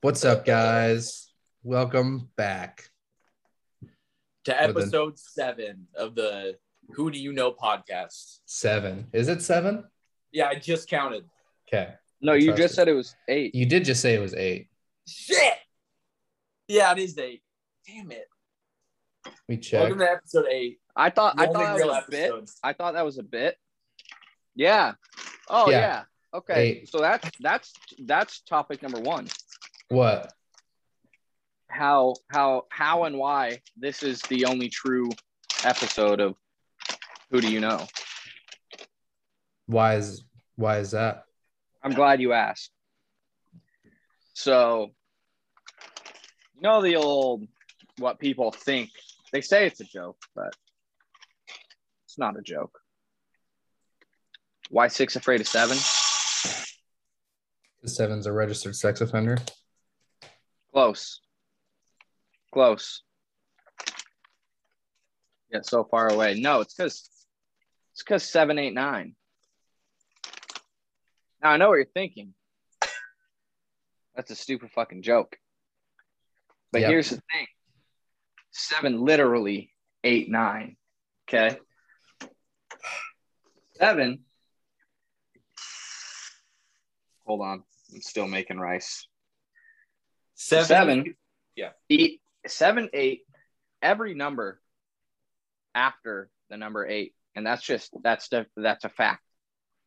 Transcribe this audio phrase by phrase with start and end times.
[0.00, 1.32] What's up, guys?
[1.62, 2.84] Welcome back.
[4.44, 6.56] to With an- episode seven of the
[6.94, 8.38] Who Do You Know podcast.
[8.46, 9.08] Seven.
[9.12, 9.84] Is it seven?
[10.32, 11.24] Yeah, I just counted.
[11.68, 11.92] Okay.
[12.20, 12.76] No, you Trust just it.
[12.76, 13.54] said it was eight.
[13.54, 14.68] You did just say it was eight.
[15.06, 15.54] Shit.
[16.68, 17.42] Yeah, it is eight.
[17.86, 18.26] Damn it.
[19.48, 19.82] We checked.
[19.82, 20.78] Welcome to episode eight.
[20.96, 22.50] I thought The I thought that was real a bit.
[22.62, 23.56] I thought that was a bit.
[24.54, 24.94] Yeah.
[25.48, 25.78] Oh Yeah.
[25.78, 26.02] yeah.
[26.34, 26.60] Okay.
[26.82, 26.88] Eight.
[26.90, 29.28] So that's that's that's topic number one.
[29.88, 30.32] What?
[31.68, 35.08] How how how and why this is the only true
[35.64, 36.34] episode of
[37.30, 37.86] Who Do You Know?
[39.66, 40.24] Why is
[40.56, 41.24] why is that?
[41.82, 42.70] I'm glad you asked.
[44.34, 44.90] So
[46.54, 47.46] you know the old
[47.98, 48.90] what people think.
[49.32, 50.54] They say it's a joke, but
[52.06, 52.78] it's not a joke.
[54.70, 55.78] Why six afraid of seven?
[57.84, 59.38] Seven's a registered sex offender.
[60.78, 61.20] Close.
[62.54, 63.02] Close.
[65.52, 66.38] Yet so far away.
[66.38, 67.10] No, it's because
[67.94, 69.16] it's because seven, eight, nine.
[71.42, 72.32] Now I know what you're thinking.
[74.14, 75.34] That's a stupid fucking joke.
[76.70, 76.90] But Yep.
[76.90, 77.46] here's the thing.
[78.52, 79.72] Seven literally
[80.04, 80.76] eight, nine.
[81.28, 81.58] Okay.
[83.72, 84.20] Seven.
[87.26, 87.64] Hold on.
[87.92, 89.08] I'm still making rice.
[90.38, 90.66] Seven.
[90.66, 91.14] Seven.
[91.56, 91.70] Yeah.
[91.90, 93.22] Eight, seven, eight,
[93.82, 94.60] every number
[95.74, 97.12] after the number eight.
[97.34, 99.22] And that's just that's the that's a fact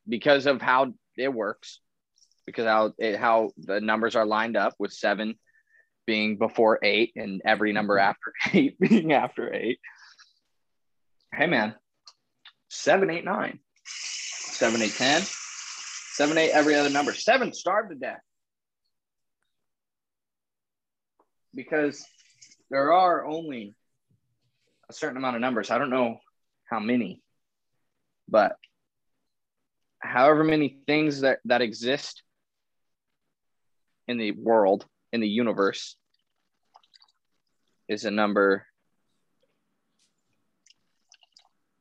[0.08, 1.80] because of how it works,
[2.46, 5.36] because how it, how the numbers are lined up with seven
[6.06, 8.10] being before eight and every number mm-hmm.
[8.10, 9.80] after eight being after eight.
[11.34, 11.76] Hey man,
[12.70, 15.22] seven, eight, nine, seven, eight, ten,
[16.12, 17.14] seven, eight, every other number.
[17.14, 18.20] Seven starved to death.
[21.54, 22.06] Because
[22.70, 23.76] there are only
[24.90, 25.72] a certain amount of numbers.
[25.72, 26.18] I don't know
[26.70, 27.22] how many,
[28.28, 28.56] but
[30.00, 32.24] however many things that, that exist
[34.08, 35.96] in the world, in the universe,
[37.88, 38.66] is a number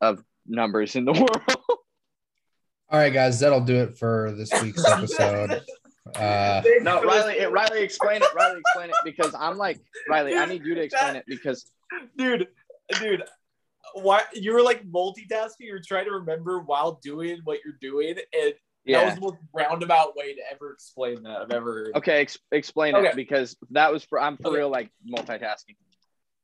[0.00, 1.12] of numbers in the
[1.48, 1.60] world.
[2.92, 5.62] All right, guys, that'll do it for this week's episode.
[6.16, 8.28] Uh, no, Riley, it, Riley, explain it.
[8.34, 11.70] Riley, explain it because I'm like, Riley, I need you to explain it because
[12.16, 12.48] dude,
[12.98, 13.24] dude.
[13.94, 15.60] Why you were like multitasking?
[15.60, 18.54] You're trying to remember while doing what you're doing, and
[18.86, 21.96] that was the most roundabout way to ever explain that I've ever heard.
[21.96, 23.08] Okay, ex- explain Okay.
[23.08, 24.58] it because that was for I'm for Okay.
[24.58, 25.76] real like multitasking.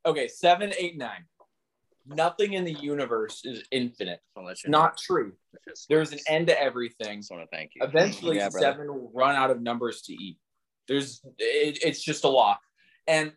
[0.05, 1.25] Okay, seven, eight, nine.
[2.09, 4.21] Nothing in the universe is infinite.
[4.71, 5.33] Not true.
[5.89, 7.21] There's an end to everything.
[7.21, 7.83] just want to thank you.
[7.85, 10.39] Eventually, Yeah, seven will run out of numbers to eat.
[10.87, 12.59] There's, it, it's just a law,
[13.09, 13.33] and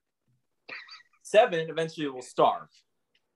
[1.24, 2.68] seven eventually will starve.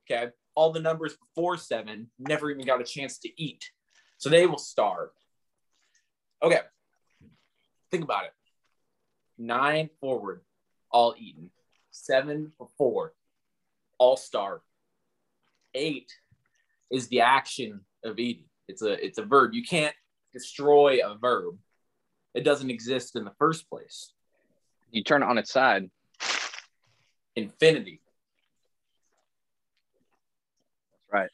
[0.05, 3.63] Okay, all the numbers before seven never even got a chance to eat,
[4.19, 5.09] so they will starve.
[6.43, 6.59] Okay,
[7.89, 8.33] think about it.
[9.39, 10.41] Nine forward,
[10.91, 11.49] all eaten.
[11.89, 13.13] Seven before,
[13.97, 14.63] all starved.
[15.75, 16.11] Eight
[16.91, 18.45] is the action of eating.
[18.67, 19.53] It's a it's a verb.
[19.53, 19.95] You can't
[20.31, 21.57] destroy a verb.
[22.33, 24.11] It doesn't exist in the first place.
[24.91, 25.89] You turn it on its side.
[27.35, 28.01] Infinity.
[31.11, 31.29] That's right.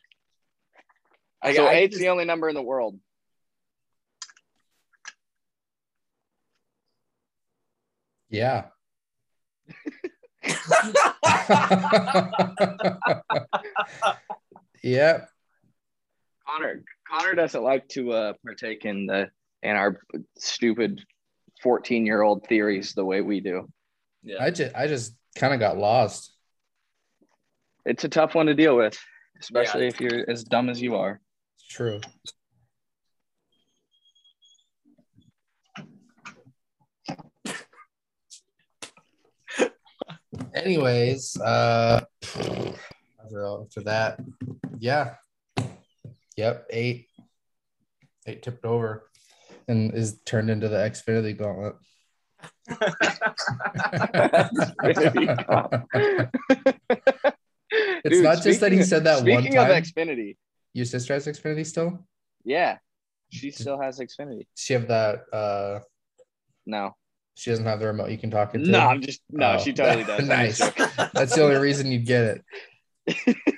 [1.42, 3.00] I, so I eight's just- the only number in the world.
[8.30, 8.66] yeah.
[14.84, 15.30] Yep.
[16.48, 19.30] Connor Connor doesn't like to uh, partake in the
[19.64, 20.00] in our
[20.38, 21.04] stupid
[21.62, 23.68] 14 year old theories the way we do.
[24.24, 24.38] yeah.
[24.44, 26.34] I just I just kind of got lost.
[27.86, 28.98] It's a tough one to deal with,
[29.42, 29.88] especially Yeah.
[29.90, 31.20] if you're as dumb as you are.
[31.58, 32.00] It's true.
[40.54, 42.02] Anyways, uh
[42.36, 44.20] after after that,
[44.80, 45.16] yeah.
[46.38, 47.08] Yep, eight.
[48.28, 49.10] Eight tipped over
[49.68, 51.76] and is turned into the Xfinity gauntlet.
[57.72, 59.84] It's Dude, not just that he said that one Speaking of time.
[59.84, 60.38] Xfinity,
[60.74, 62.06] Your sister has Xfinity still?
[62.44, 62.78] yeah,
[63.30, 64.40] she still has Xfinity.
[64.40, 65.80] Does she have that uh
[66.66, 66.96] No,
[67.40, 68.70] she doesn't have the remote you can talk into?
[68.70, 69.54] no, I'm just no.
[69.54, 70.26] Oh, she totally does.
[70.28, 70.60] Nice.
[71.14, 72.44] That's the only reason you'd get
[73.08, 73.36] it.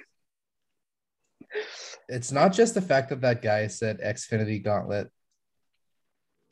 [2.07, 5.09] it's not just the fact that that guy said Xfinity Gauntlet.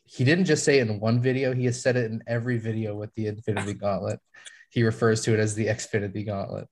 [0.05, 2.95] he didn't just say it in one video, he has said it in every video
[2.95, 4.19] with the Infinity Gauntlet.
[4.71, 6.67] He refers to it as the Xfinity Gauntlet.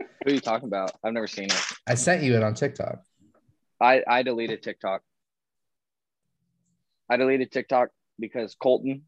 [0.00, 0.92] Who are you talking about?
[1.04, 1.62] I've never seen it.
[1.86, 2.98] I sent you it on TikTok.
[3.80, 5.02] I I deleted TikTok.
[7.08, 9.02] I deleted TikTok because Colton,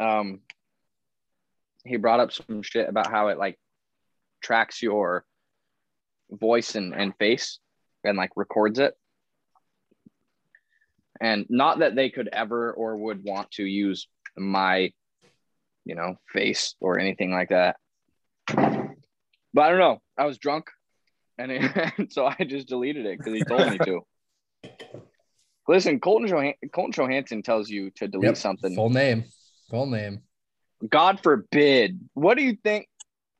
[0.00, 0.40] um,
[1.84, 3.58] he brought up some shit about how it like
[4.42, 5.24] tracks your
[6.30, 7.58] voice and, and face
[8.04, 8.94] and like records it.
[11.20, 14.06] And not that they could ever or would want to use
[14.36, 14.92] my,
[15.84, 17.76] you know, face or anything like that.
[18.46, 20.02] But I don't know.
[20.18, 20.66] I was drunk
[21.38, 24.00] and, it, and so I just deleted it because he told me to.
[25.68, 28.36] Listen, Colton, Johan- Colton Johansson tells you to delete Yep.
[28.36, 28.74] something.
[28.74, 29.24] Full name.
[29.70, 30.22] Full name.
[30.88, 32.00] God forbid.
[32.14, 32.88] What do you think?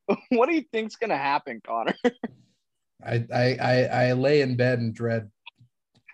[0.28, 1.94] What do you think's gonna happen, Connor?
[3.05, 5.31] I, I I I lay in bed and dread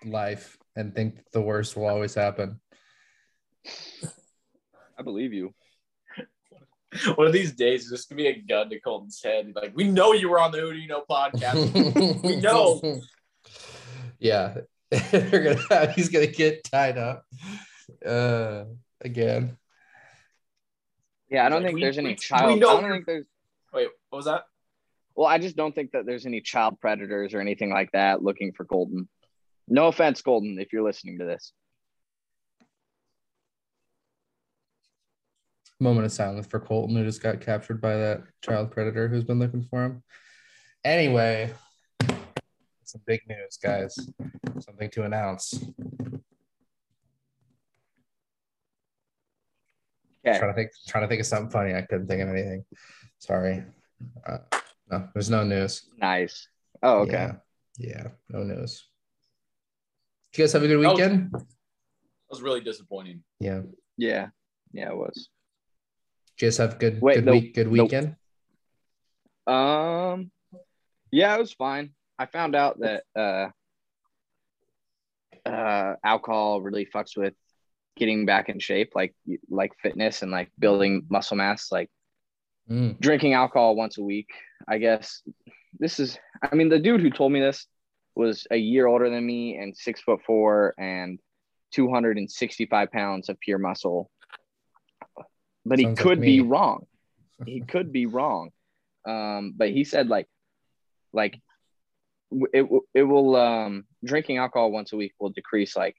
[0.03, 2.59] life and think the worst will always happen.
[4.97, 5.53] I believe you.
[7.15, 9.53] One of these days, this could be a gun to Colton's head.
[9.55, 12.23] Like, we know you were on the Who Do You Know podcast.
[12.23, 13.01] We know.
[14.19, 14.57] Yeah.
[15.11, 17.25] Gonna he's gonna get tied up.
[18.05, 18.65] Uh
[19.01, 19.57] again.
[21.33, 22.59] Yeah, I don't Like, think we- there's we- any we child.
[22.59, 23.25] know I don't think there's.
[23.73, 24.45] Wait, what was that?
[25.15, 28.53] Well, I just don't think that there's any child predators or anything like that looking
[28.53, 29.09] for Colton.
[29.67, 31.51] No offense, Colton, if you're listening to this.
[35.79, 39.39] Moment of silence for Colton, who just got captured by that child predator who's been
[39.39, 40.03] looking for him.
[40.85, 41.51] Anyway,
[42.83, 43.95] some big news, guys.
[44.59, 45.65] Something to announce.
[50.25, 50.37] Okay.
[50.39, 51.73] Trying to think, trying to think of something funny.
[51.73, 52.63] I couldn't think of anything.
[53.19, 53.63] Sorry.
[54.25, 54.37] Uh,
[54.89, 55.89] no, there's no news.
[55.97, 56.47] Nice.
[56.81, 57.11] Oh, okay.
[57.13, 57.33] Yeah,
[57.77, 58.87] yeah, no news.
[60.31, 61.31] Did you guys have a good weekend?
[61.31, 61.45] That
[62.29, 63.23] was really disappointing.
[63.39, 63.61] Yeah.
[63.97, 64.27] Yeah.
[64.71, 65.29] Yeah, it was.
[66.37, 67.83] Did you guys have good Wait, good no- week, good nope.
[67.83, 68.15] weekend?
[69.45, 70.31] Um,
[71.11, 71.91] yeah, it was fine.
[72.17, 73.49] I found out that uh,
[75.47, 77.33] uh, alcohol really fucks with
[77.95, 79.15] getting back in shape, like
[79.49, 81.71] like fitness and like building muscle mass.
[81.71, 81.89] Like
[82.69, 82.97] Mm.
[83.01, 84.29] drinking alcohol once a week.
[84.69, 85.21] I guess
[85.77, 86.17] this is.
[86.41, 87.67] I mean, the dude who told me this
[88.15, 91.19] was a year older than me and six foot four and
[91.71, 94.09] two hundred and sixty five pounds of pure muscle.
[95.65, 96.85] But he Sounds like could be wrong.
[97.45, 98.51] He could be wrong.
[99.05, 100.27] Um, but he said like,
[101.11, 101.41] like
[102.53, 105.97] it it will um drinking alcohol once a week will decrease like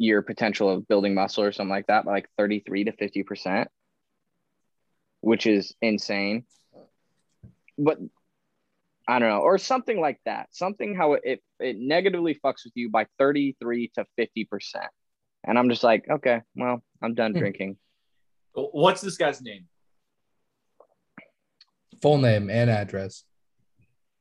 [0.00, 3.68] your potential of building muscle or something like that by like 33 to 50 percent
[5.20, 6.44] which is insane
[7.76, 7.98] but
[9.06, 12.72] i don't know or something like that something how it it, it negatively fucks with
[12.74, 14.86] you by 33 to 50 percent
[15.44, 17.38] and i'm just like okay well i'm done Hmm.
[17.38, 17.76] drinking
[18.52, 19.68] What's this guy's name?
[22.02, 23.22] Full name and address.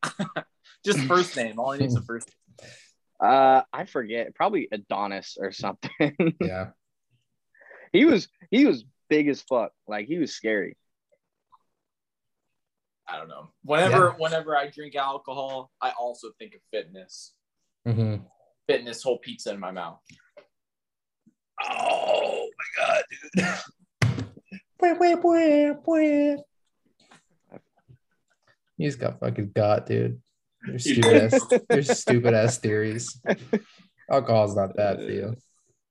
[0.86, 1.58] Just first name.
[1.58, 2.30] All I need is a first.
[3.22, 5.90] Uh i forget probably adonis or something
[6.42, 6.70] Yeah.
[7.92, 10.78] he was he was big as fuck like he was scary
[13.12, 13.50] I don't know.
[13.64, 17.34] Whenever, whenever I drink alcohol, I also think of fitness.
[17.84, 18.18] hmm
[18.68, 20.00] Fitness, whole pizza in my mouth.
[21.64, 23.46] Oh my god, dude.
[28.78, 30.22] He's got fucking got, dude.
[30.68, 33.22] Your stupid ass, your stupid ass theories.
[34.12, 35.36] Alcohol's not bad for you.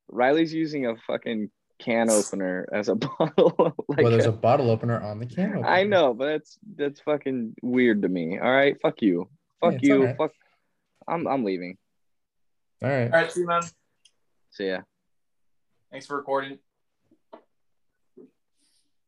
[0.09, 5.01] riley's using a fucking can opener as a bottle like well, there's a bottle opener
[5.01, 5.51] on the can.
[5.57, 5.67] Opener.
[5.67, 8.39] I know, but that's that's fucking weird to me.
[8.39, 10.17] All right, fuck you, fuck it's you, all right.
[10.19, 10.33] fuck.
[11.07, 11.79] I'm I'm leaving.
[12.83, 13.05] All right.
[13.05, 13.63] All right, see you, man.
[14.51, 14.81] See ya.
[15.91, 16.59] Thanks for recording.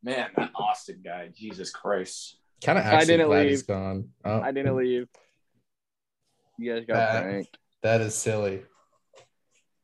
[0.02, 2.38] Man, that Austin guy, Jesus Christ.
[2.64, 3.50] Kind of I actually didn't glad leave.
[3.50, 4.08] he's gone.
[4.24, 5.06] Oh, I didn't leave.
[6.60, 7.22] You guys got Bad.
[7.22, 7.58] pranked.
[7.82, 8.62] that is silly.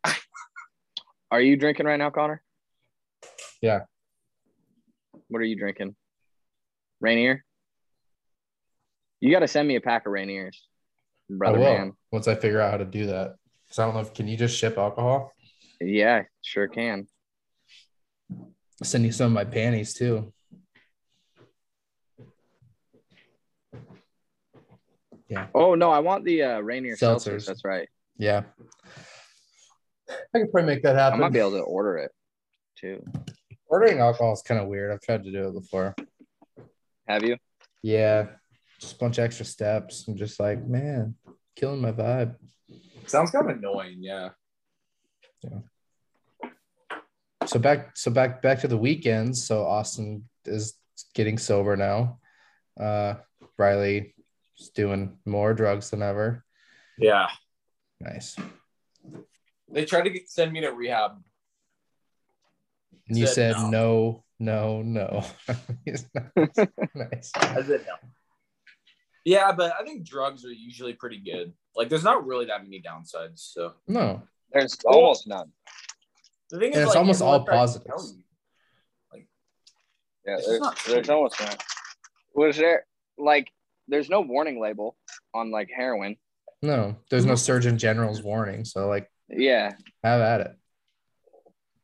[1.31, 2.43] Are you drinking right now, Connor?
[3.63, 3.81] Yeah.
[5.29, 5.97] What are you drinking?
[7.01, 7.45] Rainier.
[9.21, 10.59] You got to send me a pack of Rainiers,
[11.31, 11.93] brother I will man.
[12.13, 13.37] once I figure out how to do that.
[13.65, 15.33] Because I don't know if can you just ship alcohol?
[15.81, 17.07] Yeah, sure can.
[18.31, 18.49] I'll
[18.83, 20.35] send you some of my panties too.
[25.55, 27.27] Oh no, I want the uh, Rainier seltzers.
[27.27, 27.47] Seltzers.
[27.47, 27.89] That's right.
[28.19, 28.43] Yeah.
[30.09, 31.21] I could probably make that happen.
[31.21, 32.13] I might be able to order it
[32.77, 33.05] too.
[33.67, 34.93] Ordering alcohol is kind of weird.
[34.93, 35.95] I've tried to do it before.
[37.09, 37.37] Have you?
[37.83, 38.27] Yeah.
[38.81, 40.07] Just a bunch of extra steps.
[40.07, 41.15] I'm just like, man,
[41.57, 42.37] killing my vibe.
[43.07, 44.31] Sounds kind of annoying, yeah.
[47.47, 49.47] so back so back back to the weekends.
[49.47, 50.75] So Austin is
[51.15, 52.19] getting sober now.
[52.79, 53.15] Uh
[53.59, 54.16] Riley
[54.59, 56.45] is doing more drugs than ever.
[56.99, 57.29] Yeah.
[58.01, 58.37] Nice.
[59.71, 61.13] They tried to get, send me to rehab.
[63.09, 64.25] And you Said said no.
[64.39, 65.25] no, no, no.
[66.95, 67.31] nice.
[67.37, 67.95] I said no.
[69.25, 71.53] Yeah, but I think drugs are usually pretty good.
[71.75, 73.39] Like, there's not really that many downsides.
[73.53, 74.23] So No.
[74.53, 75.51] There's almost none.
[76.51, 78.13] the thing is, it's like, almost all tries to positives.
[78.13, 79.21] tell.
[80.25, 81.57] Yeah, It's there's, there's almost none.
[82.35, 82.87] Was there
[83.19, 83.49] like
[83.89, 84.97] there's no warning label
[85.35, 86.17] on like heroin?
[86.63, 86.97] No.
[87.11, 88.65] There's no Surgeon General's warning.
[88.65, 90.41] So like Yeah, have at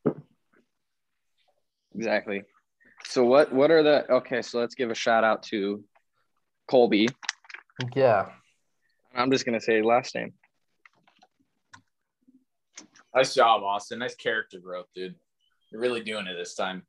[0.07, 0.17] it.
[1.95, 2.43] exactly.
[3.05, 4.43] So what what are the okay?
[4.43, 5.85] So let's give a shout out to
[6.69, 7.09] Colby.
[7.95, 8.31] Yeah.
[9.15, 10.33] I'm just gonna say last name.
[13.15, 13.99] Nice job, Austin.
[13.99, 15.15] Nice character growth, dude.
[15.71, 16.85] You're really doing it this time.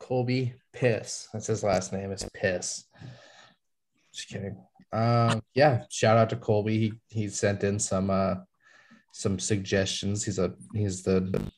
[0.00, 1.28] Colby Piss.
[1.32, 2.10] That's his last name.
[2.10, 2.84] Is Piss.
[4.12, 4.56] Just kidding.
[4.92, 6.78] Um, yeah, shout out to Colby.
[6.78, 8.34] He he sent in some uh
[9.12, 10.24] some suggestions.
[10.24, 11.50] He's a he's the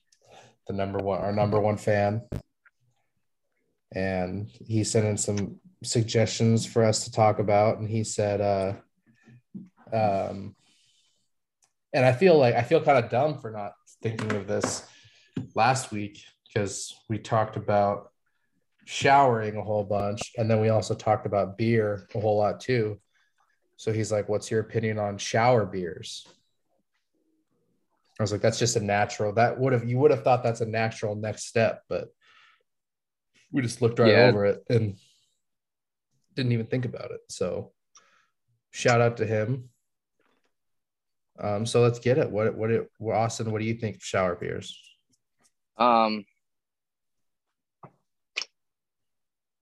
[0.66, 2.22] the number one our number one fan.
[3.92, 7.78] And he sent in some suggestions for us to talk about.
[7.78, 8.74] And he said uh
[9.92, 10.54] um
[11.92, 14.86] and I feel like I feel kind of dumb for not thinking of this
[15.54, 18.10] last week because we talked about
[18.84, 23.00] showering a whole bunch and then we also talked about beer a whole lot too.
[23.76, 26.26] So he's like what's your opinion on shower beers?
[28.18, 30.60] I was like that's just a natural that would have you would have thought that's
[30.60, 32.08] a natural next step but
[33.50, 34.28] we just looked right Yeah.
[34.28, 34.96] over it and
[36.34, 37.20] didn't even think about it.
[37.28, 37.72] So
[38.70, 39.70] shout out to him.
[41.40, 42.30] Um so let's get it.
[42.30, 44.78] What what it austin what do you think of shower beers?
[45.76, 46.24] Um,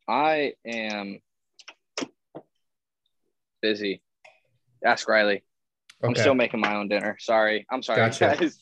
[0.09, 1.21] I am
[3.61, 4.02] busy.
[4.85, 5.44] Ask Riley.
[6.02, 7.16] I'm still making my own dinner.
[7.21, 7.64] Sorry.
[7.71, 8.37] I'm sorry, Gotcha.
[8.38, 8.59] guys.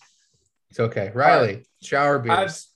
[0.70, 2.68] it's okay riley shower beers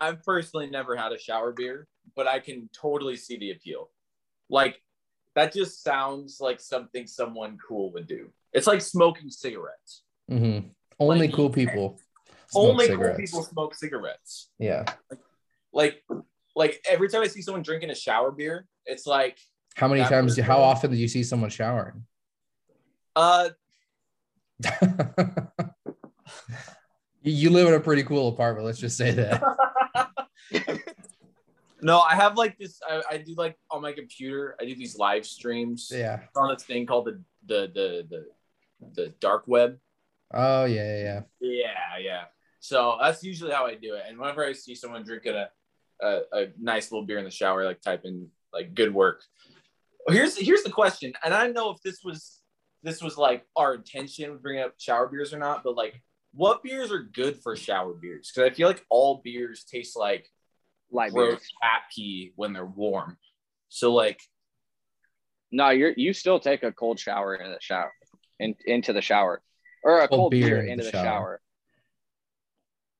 [0.00, 1.86] I've I've personally never had a shower beer,
[2.16, 3.90] but I can totally see the appeal.
[4.48, 4.80] Like
[5.34, 8.30] that just sounds like something someone cool would do.
[8.52, 10.02] It's like smoking cigarettes.
[10.30, 10.70] Mhm.
[11.00, 11.98] Only Like, cool people.
[12.48, 13.16] smoke Only cigarettes.
[13.16, 14.50] cool people smoke cigarettes.
[14.58, 14.84] Yeah.
[15.10, 15.20] Like
[15.72, 16.02] like
[16.88, 19.38] every time I see someone drinking a shower beer, it's like
[19.76, 20.38] How many times?
[20.38, 22.04] How often do you see someone showering?
[23.16, 23.50] uh
[27.22, 28.66] you live in a pretty cool apartment.
[28.66, 29.42] Let's just say that.
[31.82, 34.96] no, I have like this I, I do like on my computer, I do these
[34.96, 36.20] live streams Yeah.
[36.36, 38.26] on this thing called the the the the,
[38.94, 39.78] the dark web.
[40.32, 41.20] Oh yeah, yeah, yeah.
[41.40, 42.24] Yeah, yeah.
[42.60, 44.02] So that's usually how I do it.
[44.08, 45.48] And whenever I see someone drinking a,
[46.00, 49.22] a, a nice little beer in the shower, like type in like good work.
[50.08, 52.40] Here's here's the question, and I don't know if this was
[52.82, 56.02] this was like our intention with bringing up shower beers or not, but like
[56.32, 58.30] what beers are good for shower beers?
[58.34, 60.28] Because I feel like all beers taste like
[60.90, 61.52] Light gross beers.
[61.62, 63.16] cat pee when they're warm.
[63.68, 64.20] So like
[65.50, 67.92] No, you're you still take a cold shower in the shower,
[68.38, 69.42] in, into the shower,
[69.82, 71.04] or a Cold cold, beer beer, into the the shower.
[71.04, 71.40] shower.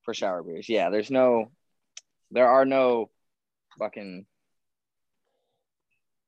[0.02, 0.68] for shower beers.
[0.68, 1.50] Yeah, there's no,
[2.30, 3.10] there are no
[3.78, 4.26] fucking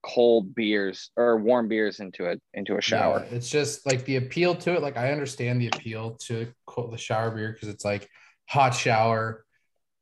[0.03, 3.27] cold beers or warm beers into a into a shower.
[3.29, 4.83] Yeah, it's just like the appeal to it.
[4.83, 6.53] Like I understand the appeal to
[6.91, 8.09] the shower beer because it's like
[8.47, 9.45] hot shower,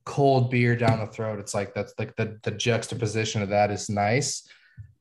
[0.04, 1.38] cold beer down the throat.
[1.38, 4.48] It's like that's like the the juxtaposition of that is nice,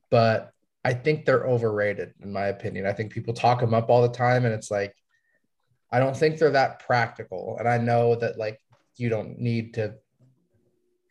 [0.09, 0.51] but
[0.83, 2.85] I think they're overrated in my opinion.
[2.85, 4.95] I think people talk them up all the time, and it's like
[5.91, 7.57] I don't think they're that practical.
[7.59, 8.59] And I know that like
[8.95, 9.95] you don't need to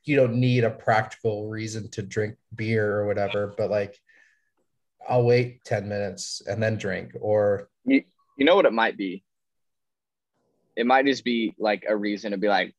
[0.07, 3.99] you don't need a practical reason to drink beer or whatever, but like
[5.09, 8.05] I'll wait 10 minutes and then drink or You
[8.39, 9.25] know what it might be?
[10.77, 12.75] It might just be like a reason to be like,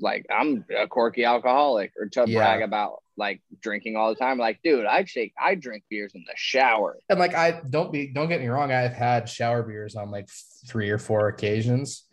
[0.00, 2.36] like I'm a quirky alcoholic, or to Yeah.
[2.38, 4.38] brag about like drinking all the time.
[4.38, 6.98] Like, dude, I shake, I drink beers in the shower.
[7.08, 10.28] and like I don't be don't get me wrong, I've had shower beers on like
[10.66, 12.04] three or four occasions.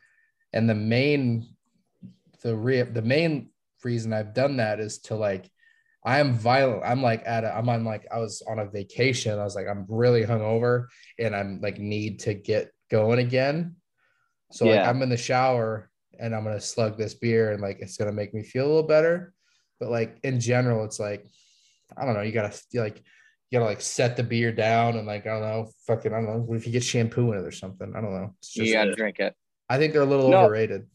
[0.53, 1.47] And the main
[2.43, 3.49] the re- the main
[3.85, 5.49] reason I've done that is to like
[6.03, 6.83] I am violent.
[6.85, 9.39] I'm like at a, I'm on like I was on a vacation.
[9.39, 10.87] I was like I'm really hungover
[11.17, 13.75] and I'm like need to get going again.
[14.51, 15.89] So like I'm in the shower
[16.19, 18.83] and I'm gonna slug this beer and like it's gonna make me feel a little
[18.83, 19.33] better.
[19.79, 21.25] But like in general, it's like
[21.97, 22.21] I don't know.
[22.21, 22.97] You gotta like
[23.49, 26.25] you gotta like set the beer down and like I don't know, fucking I don't
[26.25, 26.37] know.
[26.37, 27.93] What if you get shampoo in it or something?
[27.95, 28.33] I don't know.
[28.39, 29.35] It's just, you got to drink it.
[29.69, 30.43] I think they're a little No.
[30.45, 30.87] overrated.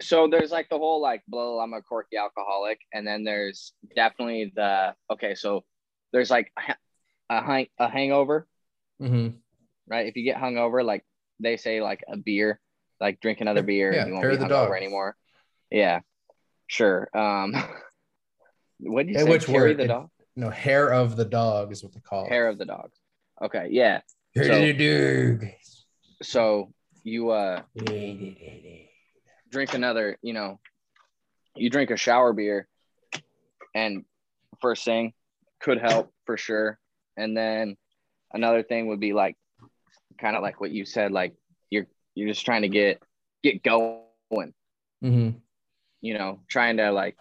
[0.00, 4.52] So there's like the whole like blah, I'm a quirky alcoholic, and then there's definitely
[4.54, 5.34] the okay.
[5.34, 5.64] So
[6.12, 6.52] there's like
[7.30, 8.46] a hang a hangover,
[9.02, 9.36] Mm-hmm.
[9.88, 10.06] right?
[10.06, 11.04] If you get hungover, like
[11.40, 12.60] they say, like a beer,
[13.00, 14.76] like drink another beer, Yeah, and you won't be hungover dog.
[14.76, 15.16] anymore.
[15.70, 16.00] Yeah,
[16.66, 17.08] sure.
[17.16, 17.54] Um,
[18.80, 19.30] what did you Hey, say?
[19.30, 19.76] which Carry word?
[19.78, 22.28] the It- dog, No, hair of the dog is what they call it.
[22.30, 22.90] hair of the dog.
[23.42, 24.00] Okay, yeah.
[24.34, 25.50] Hair So- of the dog.
[26.22, 26.72] So
[27.04, 27.62] you uh
[29.50, 30.60] drink another, you know,
[31.56, 32.68] you drink a shower beer,
[33.74, 34.04] and
[34.60, 35.12] first thing
[35.60, 36.78] could help for sure.
[37.16, 37.76] And then
[38.32, 39.36] another thing would be like,
[40.20, 41.34] kind of like what you said, like
[41.70, 43.02] you're you're just trying to get
[43.42, 44.02] get going,
[45.02, 45.38] Mm-hmm.
[46.00, 47.16] you know, trying to like,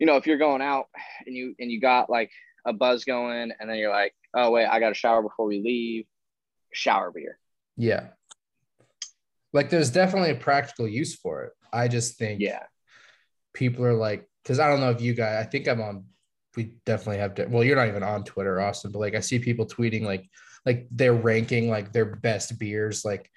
[0.00, 0.86] you know, if you're going out
[1.24, 2.30] and you and you got like
[2.66, 5.60] a buzz going, and then you're like, oh wait, I got a shower before we
[5.60, 6.06] leave,
[6.72, 7.38] shower beer.
[7.76, 8.08] Yeah.
[9.52, 11.52] Like there's definitely a practical use for it.
[11.72, 12.62] I just think Yeah,
[13.52, 16.04] people are like, because I don't know if you guys, I think I'm on,
[16.56, 19.38] we definitely have to, well, you're not even on Twitter, Austin, but like I see
[19.38, 20.28] people tweeting like,
[20.66, 23.30] like they're ranking like their best beers, like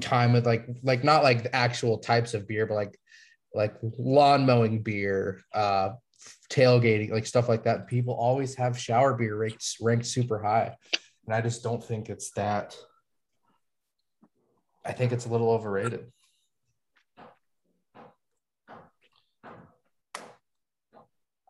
[0.00, 2.98] time with like, like not like the actual types of beer, but like,
[3.54, 5.90] like lawn mowing beer, uh,
[6.50, 7.86] tailgating, like stuff like that.
[7.86, 10.74] People always have shower beer ranked, ranked super high.
[11.26, 12.76] And I just don't think it's that.
[14.84, 16.12] I think it's a little overrated.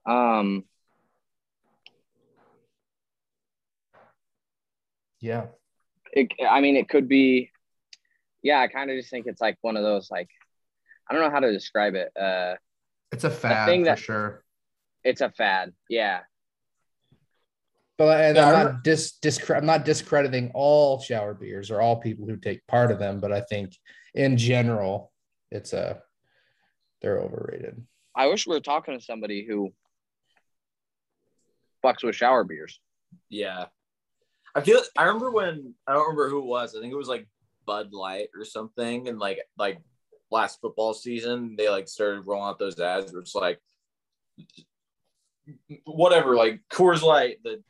[0.07, 0.65] um,
[5.21, 5.47] Yeah.
[6.13, 7.51] it, I mean, it could be,
[8.43, 10.29] yeah, I kind of just think it's like one of those, like,
[11.09, 12.13] I don't know how to describe it.
[12.15, 12.57] Uh,
[13.11, 14.45] It's a fad thing for that- sure.
[15.03, 15.73] it's a fad.
[15.89, 16.21] Yeah.
[17.97, 21.81] But and Yeah, I I'm not dis, discre- I'm not discrediting all shower beers or
[21.81, 23.77] all people who take part of them, but I think
[24.15, 25.13] in general,
[25.51, 26.01] it's a
[27.03, 27.81] they're overrated.
[28.17, 29.73] I wish we were talking to somebody who
[31.85, 32.81] fucks with shower beers.
[33.29, 33.67] Yeah.
[34.55, 36.75] I feel I remember when I don't remember who it was.
[36.75, 37.29] I think it was like
[37.67, 39.09] Bud Light or something.
[39.09, 39.81] And like like
[40.31, 43.61] last football season, they like started rolling out those ads where it's like
[45.85, 47.63] whatever, like Coors Light, the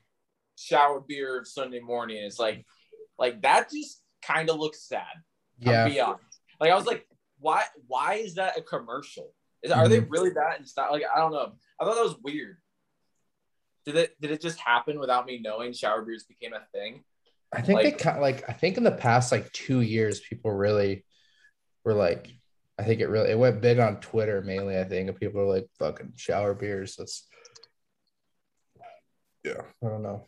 [0.56, 2.18] shower beer of Sunday morning.
[2.18, 2.64] It's like
[3.18, 5.02] like that just kind of looks sad.
[5.58, 5.84] Yeah.
[5.84, 6.40] I'll be honest.
[6.60, 7.06] Like I was like,
[7.38, 9.32] why why is that a commercial?
[9.62, 10.10] Is are they mm-hmm.
[10.10, 10.92] really that in style?
[10.92, 11.52] Like I don't know.
[11.80, 12.58] I thought that was weird.
[13.86, 17.04] Did it did it just happen without me knowing shower beers became a thing?
[17.52, 20.20] I think like- they kind of, like I think in the past like two years,
[20.20, 21.04] people really
[21.84, 22.28] were like,
[22.78, 24.78] I think it really it went big on Twitter mainly.
[24.78, 26.96] I think and people are like fucking shower beers.
[26.96, 27.26] That's
[29.44, 30.26] yeah, I don't know.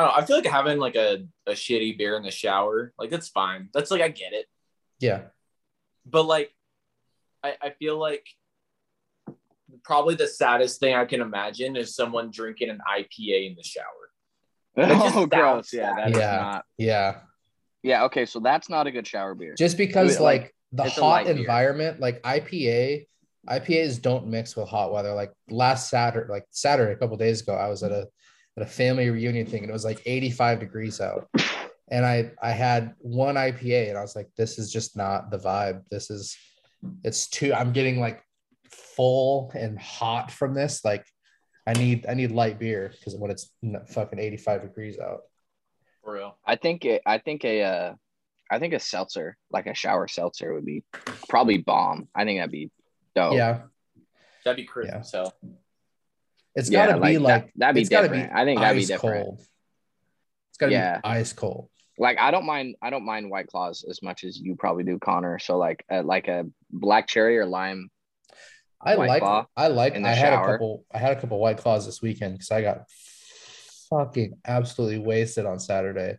[0.00, 0.22] I don't know.
[0.22, 3.68] I feel like having like a, a shitty beer in the shower, like that's fine.
[3.74, 4.46] That's like I get it.
[4.98, 5.22] Yeah,
[6.06, 6.52] But like
[7.42, 8.26] I, I feel like
[9.84, 13.84] probably the saddest thing I can imagine is someone drinking an IPA in the shower.
[14.76, 15.72] just Oh, sounds gross.
[15.72, 15.98] Yeah, sad.
[15.98, 16.36] that is Yeah.
[16.36, 16.64] not.
[16.78, 17.20] yeah.
[17.82, 19.54] Yeah, okay, so that's not a good shower beer.
[19.56, 21.36] just because Wait, like, like, the hot light beer.
[21.36, 23.06] environment like ipa
[23.48, 27.54] ipas don't mix with hot weather like last saturday like saturday a couple days ago
[27.54, 28.06] i was at a
[28.60, 31.28] at a family reunion thing and it was like 85 degrees out
[31.90, 35.38] and i i had one ipa and i was like this is just not the
[35.38, 36.36] vibe this is
[37.04, 38.22] it's too i'm getting like
[38.70, 41.06] full and hot from this like
[41.66, 43.50] i need i need light beer because when it's
[43.88, 45.20] fucking 85 degrees out
[46.04, 46.38] For real.
[46.46, 47.94] I think it, I think a uh,
[48.52, 50.82] I think a seltzer, like a shower seltzer, would be
[51.28, 52.08] probably bomb.
[52.14, 52.70] I think that'd be
[53.14, 53.34] dope.
[53.34, 53.60] yeah
[54.44, 54.90] That'd be crazy.
[54.92, 55.02] Yeah.
[55.02, 55.32] So
[56.54, 58.32] it's Yeah, got to be like, like that- that'd be gotta different.
[58.32, 59.24] I think that'd be ice different.
[59.24, 59.40] Cold.
[60.50, 60.96] It's got to Yeah.
[60.98, 61.68] be ice cold.
[61.98, 64.98] Like I don't mind I don't mind white claws as much as you probably do,
[64.98, 65.38] Connor.
[65.38, 67.90] So like uh, like a black cherry or lime.
[68.80, 69.22] I like
[69.56, 72.50] I like I had a couple I had a couple white claws this weekend because
[72.50, 72.84] I got
[73.90, 76.16] fucking absolutely wasted on Saturday.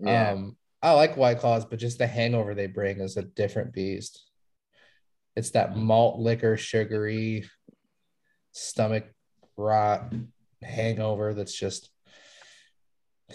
[0.00, 0.30] Yeah.
[0.30, 4.24] Um I like white claws, but just the hangover they bring is a different beast.
[5.36, 7.44] It's that malt liquor, sugary,
[8.52, 9.04] stomach
[9.56, 10.12] rot
[10.62, 11.90] hangover that's just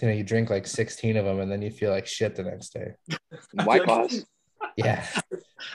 [0.01, 2.43] you know, you drink like 16 of them and then you feel like shit the
[2.43, 2.93] next day.
[3.63, 4.25] white I claws.
[4.75, 5.03] Yeah.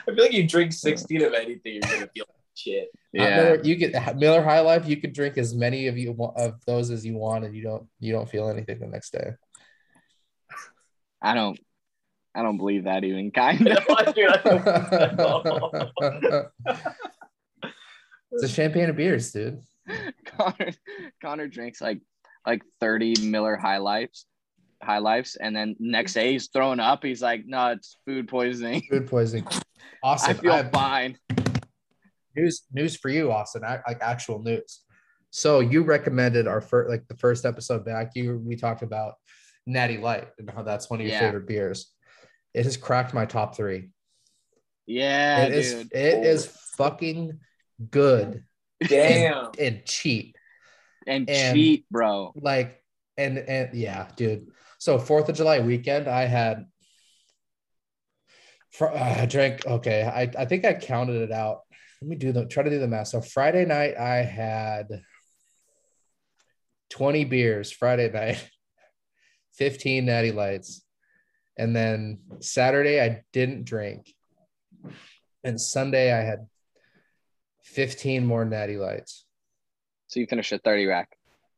[0.07, 2.87] I feel like you drink 16 of anything, you're gonna feel like shit.
[3.17, 4.87] Uh, Miller, you get Miller High Life.
[4.87, 7.87] You can drink as many of you of those as you want, and you don't
[7.99, 9.31] you don't feel anything the next day.
[11.21, 11.59] I don't
[12.35, 13.85] I don't believe that even kind of.
[14.15, 16.49] Dude, I don't-
[18.31, 19.61] it's a champagne of beers, dude.
[20.37, 20.71] Connor
[21.21, 21.99] Connor drinks like
[22.45, 24.25] like 30 Miller High Lifes,
[24.81, 27.03] High Lifes, and then next day he's throwing up.
[27.03, 28.81] He's like, no, it's food poisoning.
[28.89, 29.47] Food poisoning.
[29.51, 29.61] I
[30.03, 30.37] Awesome.
[30.37, 31.17] feel I've, fine.
[32.35, 33.61] news news for you, Austin.
[33.61, 34.81] Like actual news.
[35.29, 38.11] So you recommended our first, like the first episode back.
[38.15, 39.13] You we talked about
[39.65, 41.21] Natty Light and how that's one of your Yeah.
[41.21, 41.91] favorite beers.
[42.53, 43.89] It has cracked my top three.
[44.85, 45.91] Yeah, It is dude.
[45.93, 46.45] it is
[46.77, 47.39] fucking
[47.89, 48.43] good
[48.87, 49.49] Damn.
[49.59, 50.35] and cheap.
[51.07, 52.33] and, and- cheap, bro.
[52.35, 52.81] Like
[53.17, 54.47] and and yeah, dude.
[54.79, 56.65] So Fourth of July weekend, I had.
[58.71, 59.65] fr- uh, I drank.
[59.65, 61.61] Okay, I I think I counted it out.
[62.01, 63.07] Let me do the try to do the math.
[63.07, 64.87] So Friday night, I had
[66.89, 67.71] twenty beers.
[67.71, 68.45] Friday night,
[69.57, 70.83] fifteen Natty Lights,
[71.57, 74.13] and then Saturday I didn't drink,
[75.43, 76.47] and Sunday I had
[77.63, 79.25] fifteen more Natty Lights.
[80.07, 81.09] So you finished a 30 rack.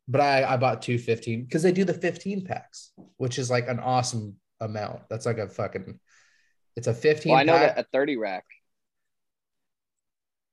[0.08, 3.68] But I, I bought two 15 because they do the 15 packs, which is like
[3.68, 5.02] an awesome amount.
[5.10, 5.98] That's like a fucking
[6.76, 7.76] it's a 15 Well, I know pack.
[7.76, 8.44] that a 30 rack.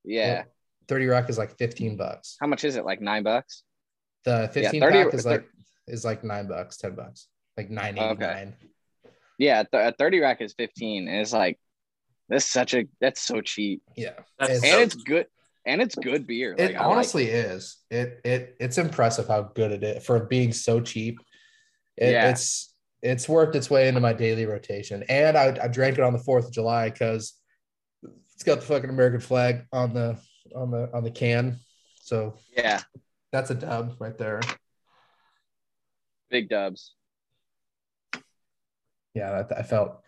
[0.03, 0.33] Yeah.
[0.35, 0.43] Well,
[0.89, 2.35] 30 rack is like 15 bucks.
[2.39, 2.85] How much is it?
[2.85, 3.63] Like nine bucks?
[4.25, 5.45] The 15 30 pack is thir- like
[5.87, 8.55] is like nine bucks, 10 bucks, like 989.
[9.37, 11.07] Yeah, a th- a 30 rack is 15.
[11.07, 11.59] And it's like,
[12.29, 13.81] that's such a, that's so cheap.
[13.95, 14.13] Yeah.
[14.39, 15.27] That's And so- it's good.
[15.65, 16.55] And it's good beer.
[16.57, 17.77] Like, It I like honestly is.
[17.89, 21.19] It it it's impressive how good it is for being so cheap.
[21.97, 22.29] It, Yeah.
[22.31, 26.13] It's it's worked its way into my daily rotation, and I, I drank it on
[26.13, 27.33] the Fourth of July because
[28.33, 30.17] it's got the fucking American flag on the
[30.55, 31.57] on the on the can.
[32.01, 32.81] So Yeah.
[33.31, 34.41] that's a dub right there.
[36.29, 36.93] Big dubs.
[39.13, 39.99] Yeah, I, I felt.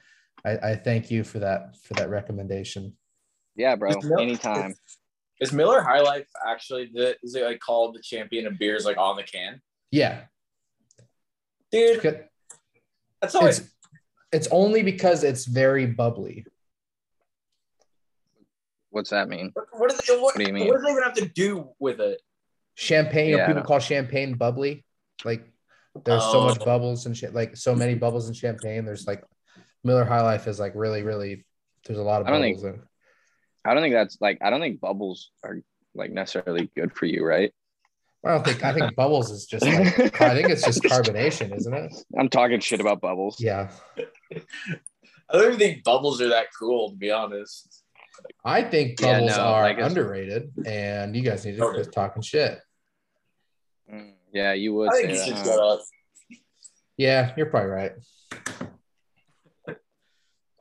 [0.44, 2.94] I, I thank you for that for that recommendation.
[3.56, 3.92] Yeah, bro.
[3.92, 4.74] Is Mil- Anytime.
[5.42, 8.98] Is Miller High Life actually the is it like called the champion of beers like
[8.98, 9.62] on the can?
[9.92, 10.22] Yeah,
[11.72, 12.18] Dude, it's,
[13.22, 13.70] that's always
[14.32, 16.46] it's only because it's very bubbly.
[18.90, 19.52] What's that mean?
[19.72, 20.68] what, do they, what, do you mean?
[20.68, 22.22] what do they even have to do with it?
[22.76, 23.30] champagne.
[23.30, 24.86] You know, Yeah, people call champagne bubbly.
[25.24, 25.46] Like
[26.06, 26.66] there's so much Oh.
[26.66, 27.34] bubbles and shit.
[27.34, 28.86] Like so many bubbles in champagne.
[28.86, 29.24] There's like
[29.84, 31.46] Miller High Life is like really, really.
[31.86, 32.82] There's a lot of I don't bubbles think- in.
[33.66, 35.60] I don't think that's like, I don't think bubbles are
[35.94, 37.52] like necessarily good for you, right?
[38.26, 38.64] I don't think.
[38.64, 39.66] I think bubbles is just.
[39.66, 41.94] Like, I think it's just carbonation, isn't it?
[42.18, 43.40] I'm talking shit about bubbles.
[43.40, 43.70] Yeah.
[44.34, 44.40] I
[45.34, 47.84] don't even think bubbles are that cool, to be honest.
[48.44, 51.82] I think Yeah, bubbles no, are like underrated, and you guys need to Okay.
[51.82, 52.60] quit talking shit.
[53.92, 55.46] Mm, Yeah, you would I think say you should that.
[55.46, 55.74] shut huh?
[55.74, 55.82] up.
[56.98, 57.92] Yeah, you're probably right.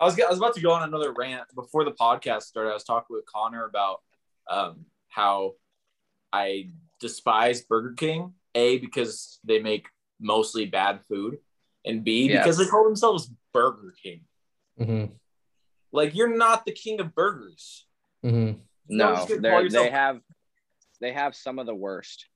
[0.04, 2.70] I was, I was about to go on another rant before the podcast started.
[2.70, 4.02] I was talking with Connor about
[4.50, 5.54] um, how
[6.30, 6.68] I
[7.00, 8.34] despise Burger King.
[8.54, 9.86] A because they make
[10.20, 11.38] mostly bad food,
[11.86, 12.38] and B Yeah.
[12.42, 14.20] because they call themselves Burger King.
[14.78, 15.04] hmm
[15.90, 17.86] Like you're not the king of burgers.
[18.22, 18.52] hmm
[18.88, 20.20] No, No, they're, call they yourself- have,
[21.00, 22.26] they have some of the worst.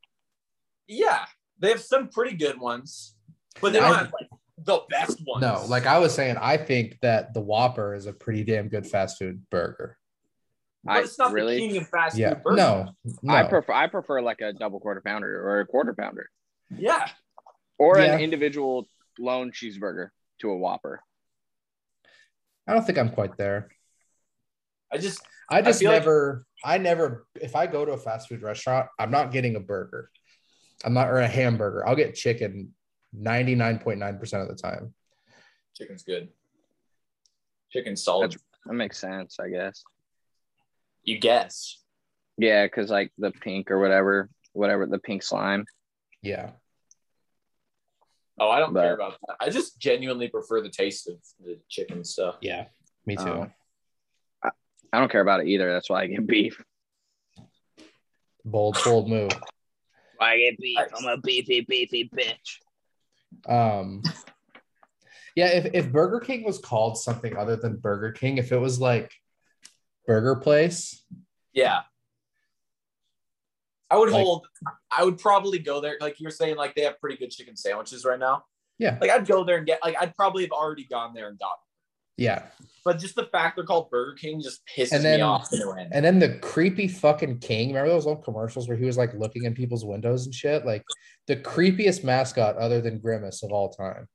[0.88, 1.26] Yeah,
[1.58, 3.14] they have some pretty good ones,
[3.60, 4.27] but they don't I- have like
[4.68, 5.40] the best ones.
[5.42, 8.86] No, like I was saying, I think that the Whopper is a pretty damn good
[8.86, 9.96] fast food burger.
[10.84, 12.34] but I it's not really, the king of fast Yeah.
[12.34, 12.56] food burgers.
[12.58, 13.34] No, no.
[13.34, 16.30] I prefer, I prefer like a double quarter pounder or a quarter pounder
[16.70, 17.08] Yeah,
[17.78, 18.14] or Yeah.
[18.14, 18.86] an individual
[19.18, 21.00] lone cheeseburger to a Whopper.
[22.66, 23.70] I don't think I'm quite there.
[24.92, 28.28] I just I just feel like- never, I never, if I go to a fast
[28.28, 30.10] food restaurant, I'm not getting a burger.
[30.84, 31.86] I'm not, or a hamburger.
[31.88, 32.74] I'll get chicken
[33.16, 34.94] 99.9% of the time.
[35.74, 36.28] chicken's good.
[37.70, 38.30] Chicken's solid.
[38.32, 39.84] That's- That makes sense, I guess.
[41.04, 41.82] you guess.
[42.36, 45.64] Yeah, because like the pink or whatever, whatever the pink slime.
[46.22, 46.50] Yeah.
[48.40, 49.36] Oh, I don't But- care about that.
[49.40, 52.36] I just genuinely prefer the taste of the chicken stuff.
[52.40, 52.66] Yeah.
[53.06, 53.22] Me too.
[53.22, 53.50] Oh.
[54.92, 55.70] I don't care about it either.
[55.72, 56.62] That's why I get beef.
[58.44, 59.30] bold, bold move.
[60.20, 60.78] I get beef.
[60.96, 62.58] I'm a beefy, beefy bitch.
[63.48, 64.02] Um,
[65.36, 68.80] yeah, if, if Burger King was called something other than Burger King, if it was
[68.80, 69.12] like
[70.06, 71.04] Burger Place,
[71.52, 71.82] Yeah.
[73.90, 74.46] I would Like- hold.
[74.90, 75.96] I would probably go there.
[76.00, 78.44] Like you're saying, like they have pretty good chicken sandwiches right now.
[78.78, 78.98] Yeah.
[79.00, 79.80] Like I'd go there and get.
[79.82, 81.56] Like I'd probably have already gone there and got.
[82.18, 82.42] Yeah.
[82.84, 85.52] But just the fact they're called Burger King just pisses And then- me off.
[85.52, 85.88] in a way.
[85.92, 87.68] And then the creepy fucking king.
[87.68, 90.64] Remember those old commercials where he was like looking in people's windows and shit?
[90.66, 90.82] Like
[91.26, 94.06] the creepiest mascot other than Grimace of all time.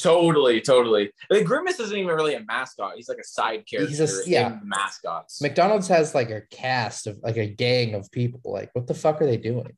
[0.00, 1.12] Totally, totally.
[1.30, 2.94] Mean, Grimace isn't even really a mascot.
[2.96, 4.58] He's like a side character He's a- yeah.
[4.64, 5.40] mascots.
[5.42, 8.40] McDonald's has like a cast of like a gang of people.
[8.44, 9.76] Like, what the fuck are they doing?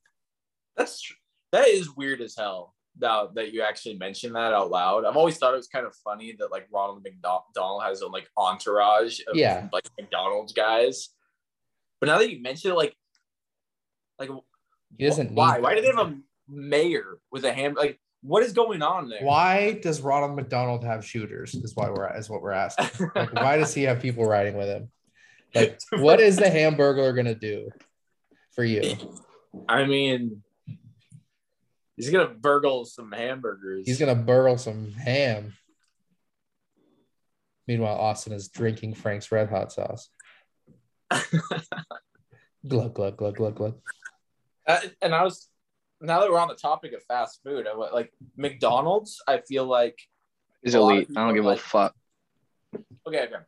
[0.77, 1.15] That's tr-
[1.53, 2.75] that is weird as hell.
[2.99, 5.95] Now that you actually mentioned that out loud, I've always thought it was kind of
[5.97, 9.69] funny that like Ronald McDonald has a like entourage of Yeah.
[9.73, 11.11] like McDonald's guys.
[12.01, 12.95] But now that you mention it, like,
[14.19, 14.31] like
[14.97, 15.61] He doesn't why?
[15.61, 17.75] Why do they have a mayor with a ham?
[17.75, 19.23] Like, what is going on there?
[19.23, 21.55] Why does Ronald McDonald have shooters?
[21.55, 23.11] Is why we're is what we're asking.
[23.15, 24.91] Like, why does he have people riding with him?
[25.55, 27.71] Like, what is the hamburger gonna do
[28.53, 28.97] for you?
[29.69, 30.43] I mean,
[31.97, 33.85] he's gonna burgle some hamburgers.
[33.87, 35.55] He's gonna burgle some ham.
[37.67, 40.09] Meanwhile, Austin is drinking Frank's Red Hot sauce.
[42.69, 43.79] glug glug glug glug glug.
[44.67, 45.49] Uh, and I was
[46.01, 49.23] now that we're on the topic of fast food, I went like McDonald's.
[49.27, 49.99] I feel like
[50.67, 51.09] He's A lot of elite.
[51.17, 51.95] I don't give people a fuck.
[53.07, 53.45] okay, okay.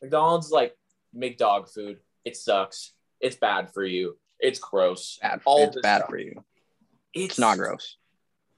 [0.00, 0.74] McDonald's is like
[1.12, 1.98] make dog food.
[2.24, 2.94] It sucks.
[3.20, 4.16] It's bad for you.
[4.40, 5.18] It's gross.
[5.20, 5.42] Bad.
[5.44, 6.08] All it's bad stuff.
[6.08, 6.42] for you.
[7.14, 7.96] It's It's not gross.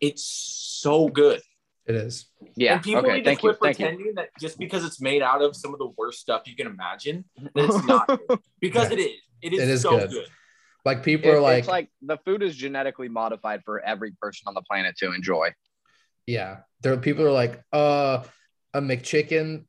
[0.00, 1.40] It's so good.
[1.86, 2.26] It is.
[2.56, 2.74] Yeah.
[2.74, 3.16] and people Okay.
[3.16, 3.58] need Thank to quit you.
[3.84, 6.66] pretending that just because it's made out of some of the worst stuff you can
[6.66, 8.38] imagine, that it's not good.
[8.60, 8.96] Because Yeah.
[8.96, 9.20] it is.
[9.42, 10.10] It is, It is so good.
[10.10, 10.28] good.
[10.86, 14.44] Like people It- are like, it's like the food is genetically modified for every person
[14.46, 15.52] on the planet to enjoy.
[16.26, 16.60] yeah.
[16.80, 18.24] There people are like, uh,
[18.74, 19.64] a McChicken.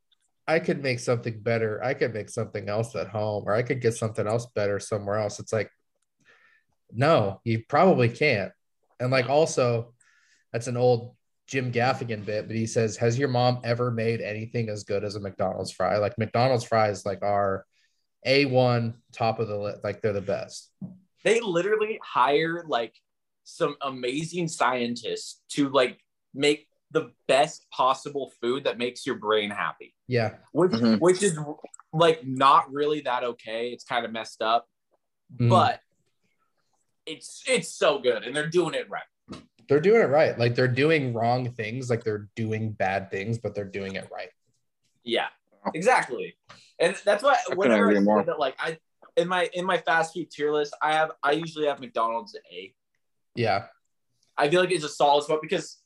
[0.48, 1.82] I could make something better.
[1.84, 5.16] I could make something else at home, or I could get something else better somewhere
[5.18, 5.40] else.
[5.40, 5.72] It's like,
[6.92, 8.52] no, you probably can't.
[9.00, 9.94] And like also,
[10.52, 11.16] that's an old
[11.48, 15.16] Jim Gaffigan bit, but he says, Has your mom ever made anything as good as
[15.16, 15.98] a McDonald's fry?
[15.98, 17.66] Like McDonald's fries like are
[18.26, 20.72] A1 top of the list, like they're the best.
[21.24, 22.96] They literally hire like
[23.44, 26.00] some amazing scientists to like
[26.34, 29.94] make the best possible food that makes your brain happy.
[30.08, 30.36] Yeah.
[30.52, 31.00] Which Mhm.
[31.00, 31.38] which is
[31.94, 33.70] like not really that okay.
[33.70, 34.68] It's kind of messed up.
[35.36, 35.50] Mhm.
[35.50, 35.80] But
[37.06, 39.04] it's it's so good and they're doing it right.
[39.68, 40.38] they're doing it right.
[40.38, 44.30] Like they're doing wrong things, like they're doing bad things, but they're doing it right.
[45.04, 45.28] Yeah,
[45.74, 46.36] exactly.
[46.80, 48.24] And that's why couldn't whenever I agree say more.
[48.24, 48.78] that, like I
[49.18, 52.42] in my in my fast food tier list, I have I usually have McDonald's at
[52.52, 52.74] A.
[53.36, 53.66] Yeah.
[54.38, 55.78] I feel like it's a solid spot because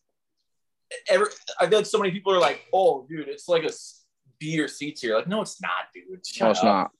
[1.08, 1.28] every
[1.60, 4.06] I feel like so many people are like, oh, dude, it's like a s-
[4.40, 5.16] B or C tier.
[5.18, 6.26] Like, no, it's not, dude.
[6.26, 6.66] Shut No, it's up.
[6.66, 6.92] not.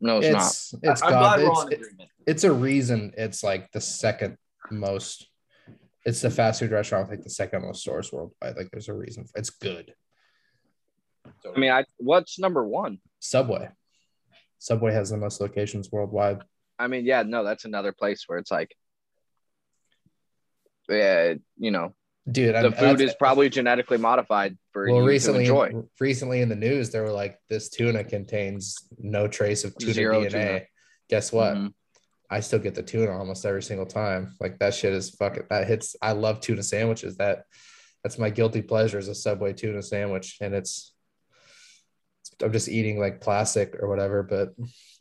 [0.00, 0.42] No, it's, not.
[0.42, 2.10] It's it's I'm God, glad we're it's, in agreement.
[2.26, 4.36] it's a reason it's like the second
[4.70, 5.28] most
[6.04, 8.56] it's the fast food restaurant with like the second most stores worldwide.
[8.56, 9.26] Like there's a reason.
[9.34, 9.92] It's good.
[11.54, 12.98] I mean, I what's number one?
[13.20, 13.68] Subway.
[14.58, 16.42] Subway has the most locations worldwide.
[16.78, 18.74] I mean, yeah, no, that's another place where it's like,
[20.88, 21.94] yeah, you know,
[22.30, 25.82] Dude, the I'm- food is probably genetically modified for well you recently to enjoy.
[25.98, 30.20] recently in the news they were like this tuna contains no trace of tuna Zero
[30.24, 30.30] DNA.
[30.30, 30.60] tuna.
[31.08, 31.54] Guess what?
[31.56, 31.72] Mhm.
[32.30, 34.34] I still get the tuna almost every single time.
[34.40, 35.96] Like that shit is fucking that hits.
[36.02, 37.16] I love tuna sandwiches.
[37.16, 37.44] That
[38.04, 40.92] that's my guilty pleasure is a Subway tuna sandwich, and it's
[42.42, 44.50] I'm just eating like plastic or whatever, but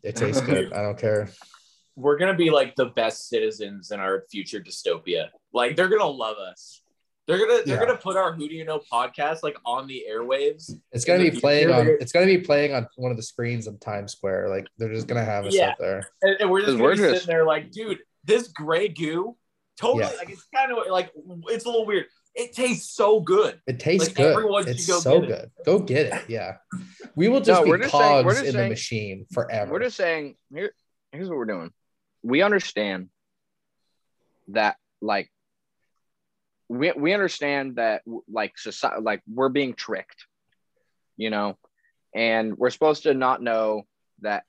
[0.01, 0.71] it tastes good.
[0.73, 1.29] I don't care.
[1.97, 5.27] We're gonna be like the best citizens in our future dystopia.
[5.51, 6.81] Like they're gonna love us.
[7.27, 7.85] They're gonna they're Yeah.
[7.85, 10.71] gonna put our Who Do You Know podcast like on the airwaves.
[10.93, 11.87] It's gonna be playing future, on.
[11.99, 14.49] It's gonna be playing on one of the screens in Times Square.
[14.49, 15.71] Like they're just gonna have us Yeah.
[15.71, 16.09] up there.
[16.21, 19.35] And, and we're just gonna we're be sitting just- there like, dude, this gray goo,
[19.77, 20.17] totally Yeah.
[20.17, 21.11] like it's kind of like
[21.49, 22.05] it's a little weird.
[22.33, 23.59] It tastes so good.
[23.67, 24.31] It tastes Like, good.
[24.31, 25.51] everyone should It's go so get it.
[25.57, 25.65] good.
[25.65, 26.29] Go get it.
[26.29, 26.57] Yeah,
[27.15, 29.71] we will just No, be we're just saying- we're cogs just in the machine forever.
[29.73, 30.71] We're just saying here.
[31.11, 31.73] Here's what we're doing.
[32.23, 33.09] We understand
[34.49, 35.31] that, like,
[36.69, 40.25] we we understand that, like, society, like, we're being tricked,
[41.15, 41.57] you know,
[42.13, 43.83] and we're supposed to not know
[44.21, 44.43] that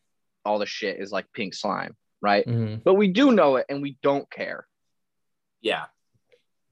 [0.45, 2.47] all the shit is like pink slime, right?
[2.47, 2.83] Mhm.
[2.83, 4.67] But we do know it, and we don't care.
[5.61, 5.87] Yeah.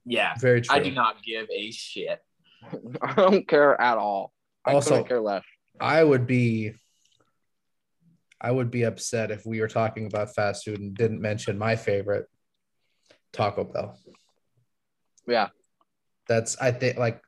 [0.05, 0.35] Yeah.
[0.39, 0.75] Very true.
[0.77, 2.21] I do not give a shit.
[3.03, 4.33] I don't care at all.
[4.65, 5.45] I Also- couldn't care less.
[5.81, 6.73] I would be
[8.41, 11.75] I would be upset if we were talking about fast food and didn't mention my
[11.77, 12.27] favorite
[13.33, 13.99] Taco Bell.
[15.27, 15.49] Yeah,
[16.29, 17.21] That's I think like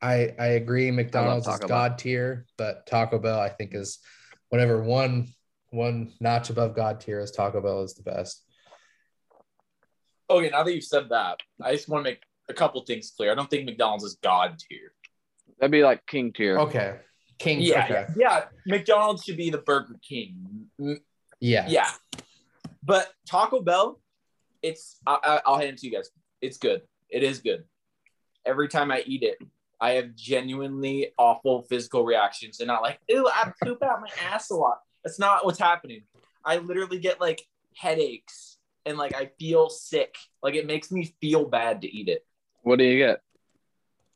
[0.00, 3.98] I I agree McDonald's is god tier, but Taco Bell I think is
[4.48, 5.28] whenever one
[5.70, 8.44] one notch above god tier is Taco Bell is the best.
[10.30, 13.32] Okay, now that you've said that, I just want to make a couple things clear.
[13.32, 14.92] I don't think McDonald's is god tier.
[15.58, 16.58] that'd be like king tier.
[16.58, 16.98] Okay.
[17.38, 18.06] King Yeah, okay.
[18.16, 18.44] yeah, yeah.
[18.66, 20.66] McDonald's should be the Burger King.
[21.40, 21.66] Yeah.
[21.68, 21.90] Yeah,
[22.82, 24.00] but Taco Bell,
[24.62, 26.10] it's I, I, I'll hand it to you guys.
[26.40, 26.82] It's good.
[27.12, 27.64] It is good.
[28.46, 29.38] Every time I eat it,
[29.80, 34.50] I have genuinely awful physical reactions, and not like, ew, I poop out my ass
[34.50, 34.78] a lot.
[35.04, 36.02] That's not what's happening.
[36.44, 37.42] I literally get like
[37.76, 40.14] headaches and like I feel sick.
[40.42, 42.24] Like it makes me feel bad to eat it.
[42.62, 43.20] What do you get?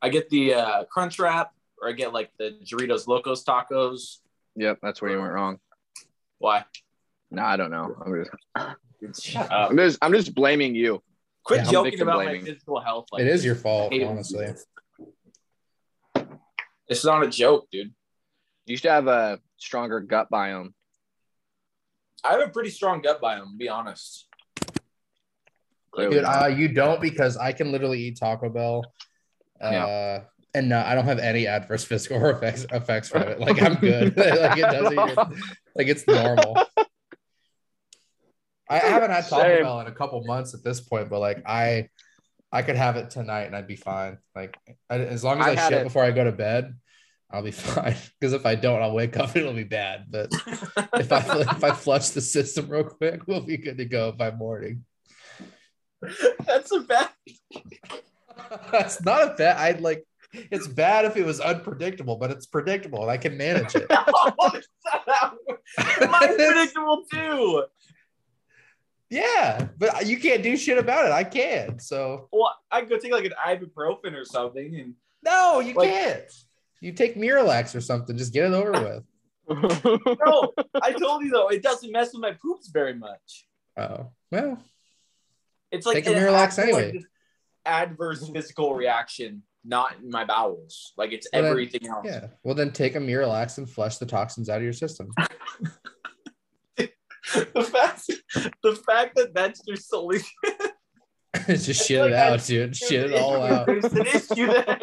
[0.01, 4.19] I get the uh, crunch wrap, or I get like the Doritos Locos tacos.
[4.57, 5.59] Yep, that's where you went wrong.
[6.39, 6.65] Why?
[7.31, 7.95] No, I don't know.
[8.05, 8.25] I'm
[9.03, 11.03] just, I'm just, I'm just blaming you.
[11.47, 13.07] Quit Yeah, joking victim about my physical health.
[13.13, 14.07] Like It is your fault, Hate it.
[14.09, 14.47] honestly.
[16.89, 17.95] It's not a joke, dude.
[18.67, 20.73] You should have a stronger gut biome.
[22.25, 24.27] I have a pretty strong gut biome, to be honest.
[25.93, 28.93] Clearly Dude, uh, you don't because I can literally eat Taco Bell.
[29.61, 30.21] Uh, Yeah.
[30.53, 33.39] and no, I don't have any adverse physical effects effects from it.
[33.39, 34.17] Like I'm good.
[34.17, 35.17] like it doesn't even,
[35.77, 36.59] like it's normal.
[38.69, 39.63] I haven't had Taco Same.
[39.63, 41.89] Bell in a couple months at this point, but like I
[42.53, 44.19] I could have it tonight and I'd be fine.
[44.35, 44.57] Like
[44.91, 46.75] I, as long as I I, shit it- before I go to bed,
[47.31, 47.97] I'll be fine.
[48.19, 50.07] Because if I don't, I'll wake up and it'll be bad.
[50.11, 50.33] But
[50.95, 54.31] if I if I flush the system real quick, we'll be good to go by
[54.31, 54.85] morning.
[56.47, 57.09] That's a bad.
[58.73, 59.57] That's not a bad.
[59.57, 60.05] I'd like.
[60.33, 63.87] It's bad if it was unpredictable, but it's predictable and I can manage it.
[66.11, 67.65] Mine's predictable too.
[69.11, 71.13] Yeah, but you can't do shit about it.
[71.13, 71.79] I can.
[71.79, 75.89] So Well, I could go take like an ibuprofen or something, and no, you Like-
[75.91, 76.33] can't.
[76.83, 78.19] You take Miralax or something.
[78.19, 79.03] Just get it over with.
[79.49, 83.47] no, I told you though, it doesn't mess with my poops very much.
[83.77, 84.59] Oh well,
[85.71, 86.93] It's like Take a Miralax anyway.
[86.93, 87.05] like,
[87.65, 90.93] adverse physical reaction, not in my bowels.
[90.97, 92.07] Like it's Well, then- everything else.
[92.07, 92.27] yeah.
[92.43, 95.11] Well, then take a Miralax and flush the toxins out of your system.
[97.35, 98.11] the fact,
[98.63, 100.29] the fact that that's your solution.
[101.47, 102.77] Just It's shit like it out, dude.
[102.77, 103.67] Shit it all out.
[103.67, 104.81] There's an issue there.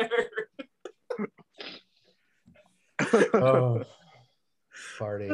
[3.34, 3.84] oh,
[5.00, 5.32] party.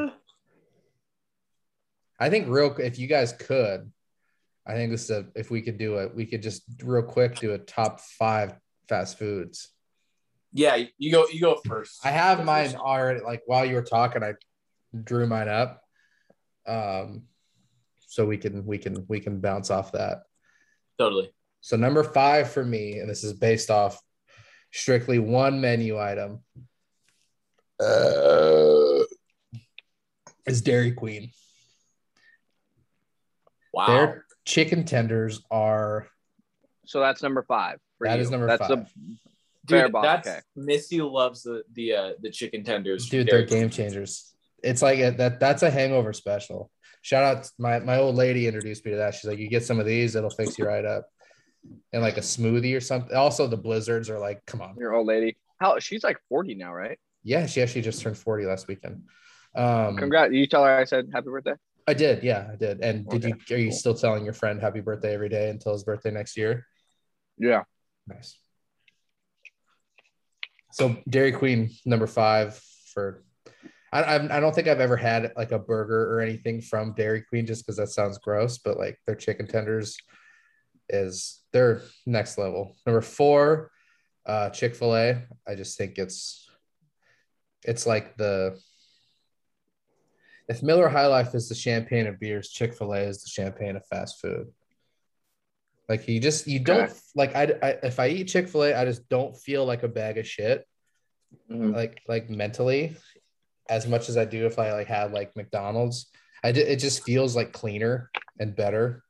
[2.19, 3.91] I think real if you guys could,
[4.65, 7.39] I think this is a, if we could do it, we could just real quick
[7.39, 8.53] do a top five
[8.87, 9.69] fast foods.
[10.51, 11.27] Yeah, you go.
[11.31, 11.99] You go first.
[12.03, 13.21] I have mine already.
[13.21, 14.33] Like while you were talking, I
[15.03, 15.83] drew mine up,
[16.69, 17.23] um,
[17.99, 20.23] so we can we can we can bounce off that.
[20.97, 21.31] Totally.
[21.61, 24.01] So number five for me, and this is based off
[24.71, 26.43] strictly one menu item,
[27.79, 29.03] uh,
[30.45, 31.31] is Dairy Queen.
[33.73, 33.87] Wow.
[33.87, 36.07] Their chicken tenders are
[36.85, 37.79] so that's number five.
[37.97, 38.21] For That you.
[38.21, 38.69] is number that's five.
[38.69, 39.17] The,
[39.67, 40.39] Fair Dude, ball, that's okay.
[40.55, 43.07] Missy loves the the uh, the chicken tenders.
[43.07, 44.33] dude, they're game changers.
[44.63, 45.39] It's like a, that.
[45.39, 46.71] That's a hangover special.
[47.01, 49.15] Shout out my my old lady introduced me to that.
[49.15, 51.07] She's like, you get some of these, it'll fix you right up.
[51.93, 53.15] And like a smoothie or something.
[53.15, 54.75] Also, the blizzards are like, come on.
[54.77, 55.37] your old lady.
[55.59, 56.97] How she's like 40 now, right?
[57.23, 59.03] Yeah, she actually just turned 40 last weekend.
[59.55, 60.33] Um Congrats.
[60.33, 61.55] You tell her I said happy birthday.
[61.87, 62.81] I did, yeah, I did.
[62.81, 65.73] And did Okay, you are you still telling your friend happy birthday every day until
[65.73, 66.67] his birthday next year?
[67.37, 67.63] Yeah.
[68.07, 68.37] Nice.
[70.71, 72.61] So Dairy Queen number five
[72.93, 73.23] for
[73.91, 77.21] I, I I don't think I've ever had like a burger or anything from Dairy
[77.21, 79.97] Queen just because that sounds gross, but like their chicken tenders
[80.89, 82.75] is they're next level.
[82.85, 83.71] Number four,
[84.25, 85.23] uh Chick-fil-A.
[85.47, 86.47] I just think it's
[87.63, 88.59] it's like the
[90.47, 94.19] if Miller High Life is the champagne of beers, Chick-fil-A is the champagne of fast
[94.19, 94.47] food.
[95.87, 99.35] Like you just you don't like I, I if I eat Chick-fil-A, I just don't
[99.35, 100.65] feel like a bag of shit
[101.51, 101.75] Mhm.
[101.75, 102.97] like like mentally
[103.69, 106.07] as much as I do if I like had like McDonald's.
[106.43, 109.03] I did, it just feels like cleaner and better.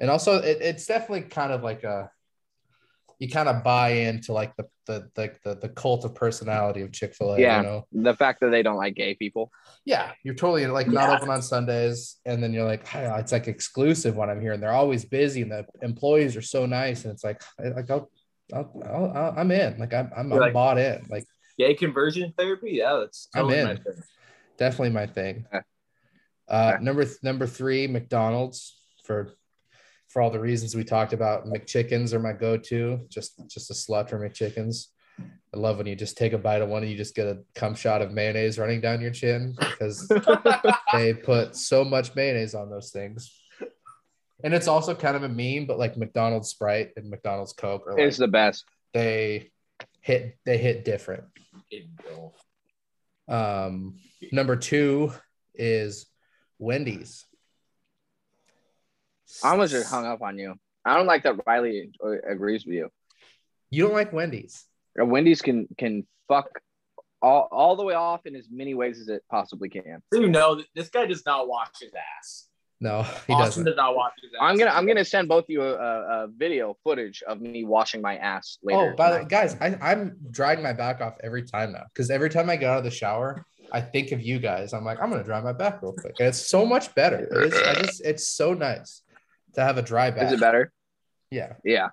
[0.00, 2.10] And also it, it's definitely kind of like a
[3.18, 6.92] you kind of buy into like the the the the, the cult of personality of
[6.92, 7.56] Chick-fil-A, Yeah.
[7.58, 7.86] you know.
[7.92, 9.50] The fact that they don't like gay people.
[9.86, 11.16] Yeah, you're totally like not Yeah.
[11.16, 14.62] open on Sundays, and then you're like, "Hey, it's like exclusive when I'm here, and
[14.62, 18.10] they're always busy, and the employees are so nice, and it's like, I- like I'll,
[18.52, 21.24] I'll, I'll, I'll I'm in, like I'm, I'm, I'm like- bought in, like
[21.58, 22.72] Gay conversion therapy.
[22.72, 23.66] Yeah, that's I'm in.
[23.66, 23.78] my
[24.58, 25.46] definitely my thing.
[26.48, 29.34] Uh, number th- number three, McDonald's for
[30.08, 31.46] for all the reasons we talked about.
[31.46, 33.00] McChickens are my go-to.
[33.08, 34.86] Just just a slut for McChickens.
[35.18, 37.38] I love when you just take a bite of one and you just get a
[37.54, 40.06] cum shot of mayonnaise running down your chin because
[40.92, 43.34] they put so much mayonnaise on those things.
[44.44, 47.92] And it's also kind of a meme, but like McDonald's Sprite and McDonald's Coke are
[47.92, 48.66] like It's the best.
[48.92, 49.50] they
[50.06, 51.24] hit they hit different.
[52.04, 52.32] Bill.
[53.28, 53.98] Um,
[54.30, 55.12] number two
[55.52, 56.06] is
[56.60, 57.24] Wendy's.
[59.42, 60.54] I almost just hung up on you.
[60.84, 62.88] I don't like that Riley uh, agrees with you.
[63.70, 64.64] You don't like Wendy's?
[64.96, 66.50] Wendy's can can fuck
[67.20, 70.02] all, all the way off in as many ways as it possibly can.
[70.12, 72.45] You know, this guy does not wash his ass.
[72.80, 73.64] No, he Austin doesn't.
[73.64, 74.38] does not wash his ass.
[74.40, 78.02] I'm gonna I'm gonna send both you a, a, a video footage of me washing
[78.02, 78.92] my ass oh, later.
[78.92, 82.10] Oh, by the way, guys, I, I'm dragging my back off every time now because
[82.10, 84.72] every time I get out of the shower, I think of you guys.
[84.72, 86.16] I'm like, I'm gonna dry my back real quick.
[86.18, 87.26] And it's so much better.
[87.30, 89.02] It's I just it's so nice
[89.54, 90.24] to have a dry back.
[90.24, 90.72] Is it better?
[91.30, 91.54] Yeah.
[91.64, 91.88] Yeah.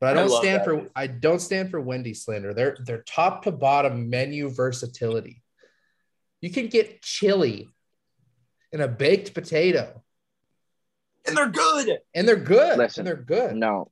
[0.00, 0.90] But I I don't love stand that, for dude.
[0.94, 2.54] I don't stand for Wendy's slander.
[2.54, 5.42] They're they're top to bottom menu versatility.
[6.40, 7.68] You can get chili
[8.72, 10.02] and a baked potato,
[11.26, 11.98] And they're good.
[12.14, 12.78] and they're good.
[12.78, 13.54] Listen, and they're good.
[13.56, 13.90] No,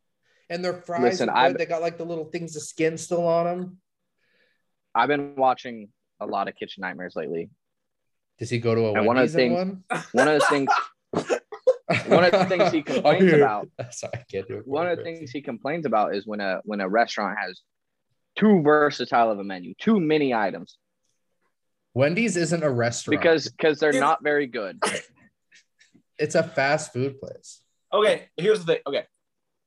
[0.48, 1.38] And their fries Listen, are good.
[1.38, 3.78] I've- They got like the little things of skin still on them.
[4.94, 5.88] I've been watching
[6.20, 7.50] a lot of Kitchen Nightmares lately.
[8.38, 9.84] Does he go to a And one of the things- one?
[10.12, 10.70] One of the things,
[12.08, 14.66] one of the things he complains about, Sorry, I can't do it.
[14.66, 17.60] one of the things he complains about is when a when a restaurant has
[18.36, 20.76] too versatile of a menu, too many items,
[21.94, 24.78] Wendy's isn't a restaurant because because they're not very good.
[26.18, 27.60] it's a fast food place.
[27.92, 28.82] Okay, here's the thing.
[28.86, 29.04] Okay,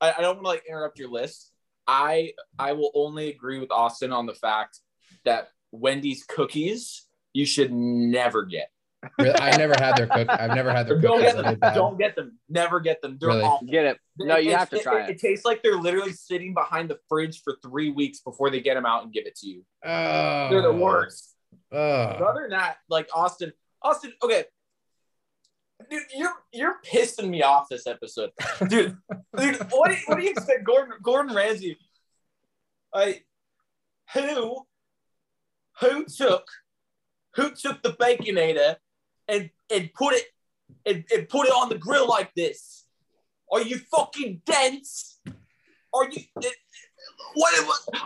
[0.01, 1.51] I, I don't want to like interrupt your list.
[1.87, 4.79] I I will only agree with Austin on the fact
[5.25, 8.69] that Wendy's cookies you should never get.
[9.17, 10.27] Really, I never had their cook.
[10.29, 11.33] I've never had their Don't cookies.
[11.33, 11.73] get them.
[11.73, 12.37] Don't get them.
[12.49, 13.17] Never get them.
[13.19, 13.41] They're Really?
[13.43, 13.65] awful.
[13.67, 13.97] Get it?
[14.19, 15.15] No, you have to try it, it.
[15.15, 15.19] it.
[15.21, 18.85] tastes like they're literally sitting behind the fridge for three weeks before they get them
[18.85, 19.63] out and give it to you.
[19.85, 20.75] Oh, They're the oh.
[20.75, 21.33] worst.
[21.71, 22.25] But Oh.
[22.25, 24.43] other than that, like Austin, Austin, okay.
[25.89, 28.31] Dude, you're you're pissing me off this episode.
[28.67, 28.97] Dude,
[29.37, 30.63] dude, what do you, what do you expect?
[30.65, 31.77] Gordon Gordon Ramsay.
[32.93, 33.21] I
[34.13, 34.65] who
[35.79, 36.45] who took
[37.35, 38.75] who took the baconator
[39.27, 40.25] and and put it
[40.85, 42.85] and, and put it on the grill like this?
[43.51, 45.19] Are you fucking dense?
[45.93, 46.21] Are you
[47.35, 47.53] what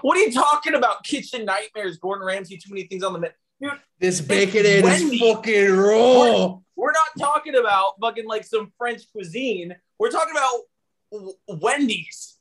[0.01, 1.03] what are you talking about?
[1.03, 3.33] Kitchen nightmares, Gordon Ramsay, too many things on the menu.
[3.99, 6.57] This bacon is fucking raw.
[6.75, 9.75] We're not talking about fucking like some French cuisine.
[9.99, 10.59] We're talking about
[11.11, 12.37] w- Wendy's.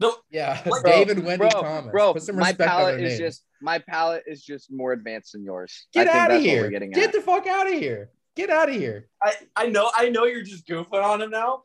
[0.00, 1.90] The, Yeah, Like, David Wendy bro, Thomas.
[1.92, 3.18] bro, Put some my respect on palate is names.
[3.18, 5.86] just my palate is just more advanced than yours.
[5.92, 6.62] Get out of here.
[6.70, 7.12] we're Get at.
[7.12, 8.10] the fuck out of here.
[8.36, 9.08] Get out of here.
[9.22, 11.62] I, I know I know you're just goofing on him now,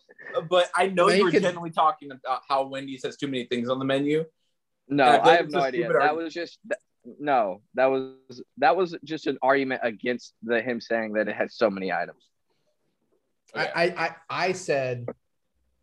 [0.49, 3.45] but I know you you were can- generally talking about how Wendy's has too many
[3.45, 4.25] things on the menu.
[4.89, 5.81] No, Yeah, I have no idea.
[5.85, 6.25] stupid That argument.
[6.25, 6.79] was just th-
[7.19, 7.61] no.
[7.75, 11.69] That was that was just an argument against the him saying that it had so
[11.69, 12.23] many items.
[13.55, 13.69] Okay.
[13.75, 15.07] I, I I I said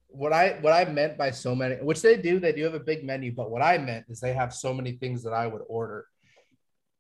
[0.09, 2.81] what I what I meant by so many, which they do, they do have a
[2.81, 5.63] big menu, but what I meant is they have so many things that I would
[5.69, 6.07] order.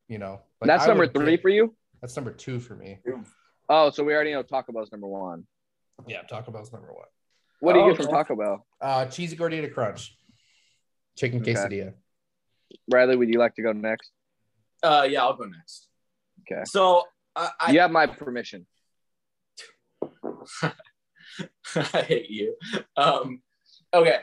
[0.09, 1.75] You know, like that's I number would three for you.
[2.01, 2.99] That's number two for me.
[3.68, 5.45] Oh, so we already know Taco Bell's number one.
[6.09, 7.07] Yeah, Taco Bell's number one.
[7.61, 8.07] What do you Oh, get from.
[8.09, 8.66] Taco Bell?
[8.81, 10.16] Uh, cheesy gordita crunch,
[11.16, 11.55] chicken Okay.
[11.55, 11.93] quesadilla.
[12.89, 14.11] Bradley, would you like to go next?
[14.83, 15.89] Uh, yeah, I'll go next.
[16.41, 16.62] Okay.
[16.64, 17.05] So
[17.37, 18.66] uh, I, you have my permission.
[20.62, 22.57] I hate you.
[22.97, 23.43] Um,
[23.95, 24.21] okay,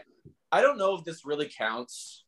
[0.52, 2.26] I don't know if this really counts,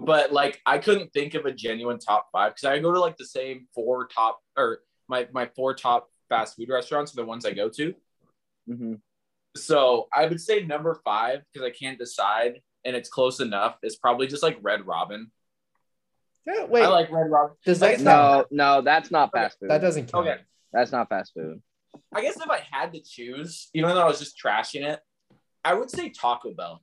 [0.00, 3.16] but like I couldn't think of a genuine top five because I go to like
[3.16, 7.44] the same four top or my my four top fast food restaurants are the ones
[7.44, 7.94] I go to.
[8.66, 8.94] hmm
[9.56, 13.76] So I would say number five because I can't decide and it's close enough.
[13.82, 15.30] Is probably just like Red Robin.
[16.46, 17.56] Yeah, wait, I like Red Robin.
[17.64, 18.46] does that guess count?
[18.52, 19.68] No, no, that's not fast food.
[19.70, 20.28] That doesn't count.
[20.28, 20.40] Okay,
[20.72, 21.60] That's not fast food.
[22.14, 25.00] I guess if I had to choose, even though I was just trashing it,
[25.64, 26.82] I would say Taco Bell.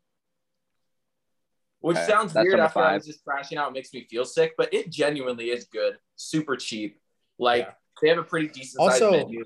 [1.79, 3.69] Which Okay, sounds weird number after I was just trashing out.
[3.69, 5.97] It makes me feel sick, but it genuinely is good.
[6.15, 6.99] Super cheap.
[7.39, 7.73] Like Yeah.
[8.01, 9.45] they have a pretty decent Also, sized menu.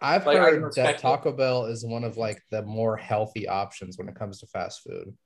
[0.00, 1.02] I've Like, heard that respect it.
[1.02, 4.82] Taco Bell is one of like the more healthy options when it comes to fast
[4.82, 5.16] food.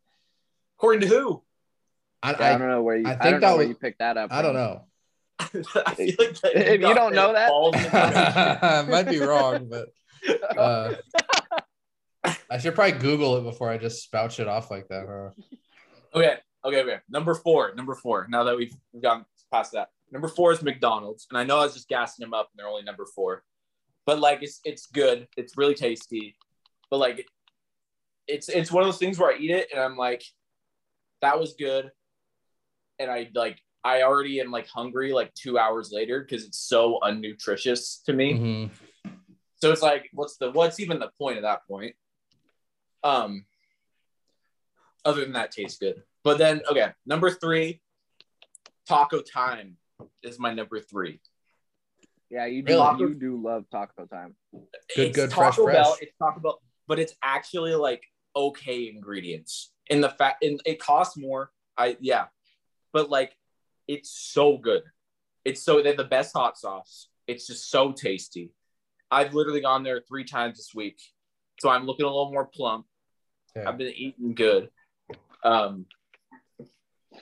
[0.78, 1.42] According to who?
[2.22, 3.06] I, Yeah, I, don't know where you.
[3.06, 4.32] I I, think don't that know where was- you picked that up.
[4.32, 4.84] I, I don't know.
[5.38, 5.66] I feel
[6.18, 8.82] like that If you don't know that- I.
[8.90, 9.88] Might be wrong, but
[10.56, 10.94] uh,
[12.50, 15.06] I should probably Google it before I just spout it off like that.
[15.06, 15.30] Huh?
[16.14, 16.96] Okay, okay, okay.
[17.08, 18.26] Number four, number four.
[18.28, 21.64] Now that we've we've gone past that, number four is McDonald's, and I know I
[21.64, 23.44] was just gassing them up, and they're only number four,
[24.06, 26.36] but like it's it's good, it's really tasty,
[26.90, 27.26] but like
[28.26, 30.24] it's it's one of those things where I eat it and I'm like,
[31.22, 31.90] that was good,
[32.98, 36.98] and I like I already am like hungry like two hours later because it's so
[37.02, 38.34] unnutritious to me.
[38.34, 38.70] Mhm.
[39.56, 41.94] So it's like, what's the what's even the point at that point?
[43.02, 43.46] Um,
[45.04, 46.02] other than that, tastes good.
[46.24, 47.80] But then, okay, number three,
[48.88, 49.76] Taco Time
[50.22, 51.20] is my number three.
[52.28, 52.72] Yeah, you do.
[52.72, 52.98] Really?
[53.00, 54.34] You do love Taco Time.
[54.52, 54.62] Good,
[54.96, 55.92] it's good, Taco fresh, Bell.
[55.92, 56.02] fresh.
[56.02, 58.02] It's Taco Bell, but it's actually like
[58.34, 59.72] okay ingredients.
[59.88, 61.50] In the fact, and it costs more.
[61.76, 62.26] I yeah,
[62.92, 63.36] but like
[63.86, 64.82] it's so good.
[65.44, 67.08] It's so they have the best hot sauce.
[67.26, 68.52] It's just so tasty.
[69.10, 71.00] I've literally gone there three times this week,
[71.60, 72.86] so I'm looking a little more plump.
[73.54, 73.68] Yeah.
[73.68, 74.70] I've been eating good.
[75.44, 75.86] Um,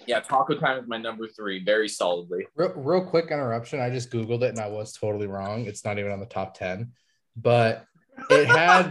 [0.07, 2.47] Yeah, Taco Time is my number three, very solidly.
[2.57, 3.81] Real, real quick interruption.
[3.81, 5.67] I just Googled it and I was totally wrong.
[5.67, 6.93] It's not even on the top 10,
[7.37, 7.87] but
[8.31, 8.91] it had,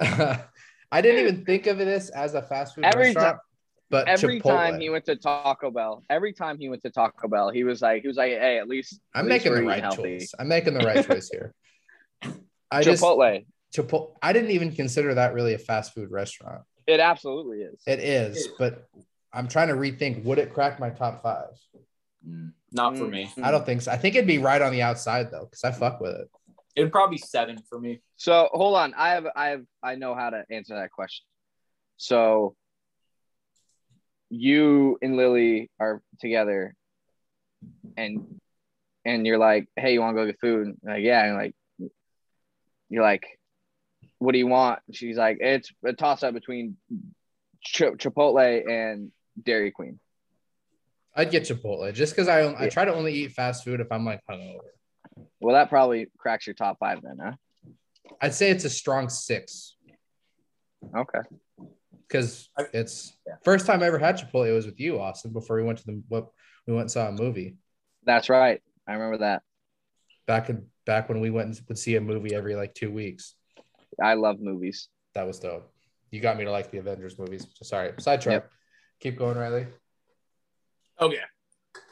[0.92, 3.38] I didn't even think of this as a fast food Every restaurant,
[3.90, 4.44] but Every Chipotle.
[4.48, 7.80] time he went to Taco Bell, every time he went to Taco Bell, he was
[7.82, 10.18] like, he was like, hey, at least I'm at least making the right healthy.
[10.18, 10.34] choice.
[10.38, 11.54] I'm making the right choice here.
[12.70, 13.44] I just, Chipotle.
[13.74, 16.62] Chipotle, I didn't even consider that really a fast food restaurant.
[16.86, 17.80] It absolutely is.
[17.86, 18.88] It is, but
[19.32, 21.50] I'm trying to rethink would it crack my top five?
[22.72, 23.10] Not for Mm.
[23.10, 23.32] me.
[23.42, 23.90] I don't think so.
[23.92, 26.28] I think it'd be right on the outside though, because I fuck with it.
[26.76, 28.00] It'd probably be seven for me.
[28.16, 31.24] So hold on, I have, I have, I know how to answer that question.
[31.96, 32.54] So
[34.30, 36.74] you and Lily are together,
[37.96, 38.40] and
[39.04, 40.68] and you're like, hey, you want to go get food?
[40.68, 41.54] And like, yeah, and like,
[42.88, 43.26] you're like,
[44.18, 44.80] what do you want?
[44.92, 46.76] She's like, it's a toss up between
[47.64, 49.10] Ch- Chipotle and
[49.42, 49.98] Dairy Queen.
[51.16, 54.04] I'd get Chipotle just because I I try to only eat fast food if I'm
[54.04, 54.60] like hungover.
[55.40, 57.32] Well, that probably cracks your top five then, huh?
[58.20, 59.76] I'd say it's a strong six
[60.94, 61.20] Okay.
[62.08, 63.34] because it's Yeah.
[63.44, 65.86] first time I ever had Chipotle it was with you, Austin, before we went to
[65.86, 66.28] the what
[66.66, 67.56] we went and saw a movie
[68.04, 68.62] That's right.
[68.86, 69.42] I remember that.
[70.26, 73.34] back in back when we went and would see a movie every like two weeks.
[74.02, 74.88] I love movies.
[75.14, 75.72] That was dope.
[76.10, 77.46] You got me to like the Avengers movies.
[77.62, 78.32] Sorry, sidetrack.
[78.42, 78.50] Yep.
[79.00, 79.66] Keep going, Riley.
[81.00, 81.20] Okay.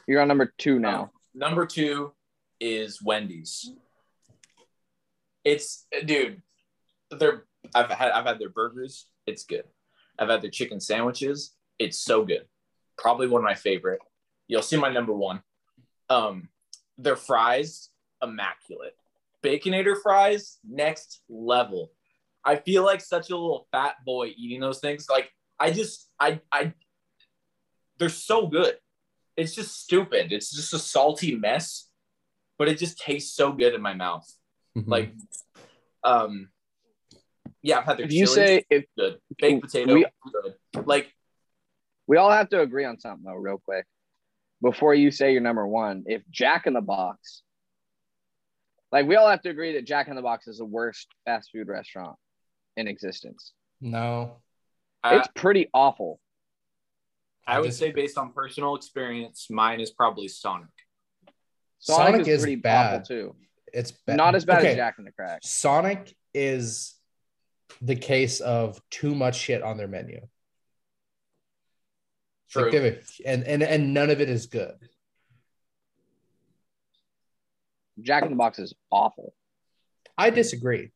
[0.06, 1.10] You're on number two um, now.
[1.34, 2.12] Number two
[2.60, 3.72] is Wendy's.
[5.44, 6.42] It's dude,
[7.10, 7.44] they're
[7.74, 9.06] I've had I've had their burgers.
[9.26, 9.64] It's good.
[10.18, 11.54] I've had their chicken sandwiches.
[11.78, 12.46] It's so good.
[12.96, 14.00] Probably one of my favorite.
[14.48, 15.42] You'll see my number one.
[16.10, 16.48] Um,
[16.96, 17.90] their fries,
[18.22, 18.96] immaculate.
[19.42, 21.92] Baconator fries, next level.
[22.44, 25.06] I feel like such a little fat boy eating those things.
[25.08, 25.30] Like
[25.60, 26.72] I just I I
[27.98, 28.76] they're so good.
[29.36, 30.32] It's just stupid.
[30.32, 31.87] It's just a salty mess,
[32.58, 34.26] but it just tastes so good in my mouth.
[34.76, 34.90] Mm-hmm.
[34.90, 35.14] Like,
[36.04, 36.48] um,
[37.62, 40.06] yeah, I've had their If you say if good baked potato, we-
[40.74, 40.86] good.
[40.86, 41.12] Like,
[42.06, 43.86] we all have to agree on something though, real quick.
[44.60, 47.42] Before you say your number one, if Jack in the Box,
[48.90, 51.50] like we all have to agree that Jack in the Box is the worst fast
[51.52, 52.16] food restaurant
[52.76, 53.52] in existence.
[53.80, 54.38] no,
[55.02, 56.18] I, It's pretty awful.
[57.46, 60.68] I would just- say based on personal experience, mine is probably Sonic.
[61.80, 62.94] Sonic, Sonic is, is pretty bad.
[62.94, 63.36] awful too.
[63.72, 65.40] it's ba- Not as bad Okay, as Jack in the Crack.
[65.42, 66.94] Sonic is
[67.82, 70.20] the case of too much shit on their menu.
[72.50, 72.62] True.
[72.64, 74.74] Like, give and and and none of it is good.
[78.00, 79.34] Jack in the Box is awful.
[80.16, 80.90] I disagree.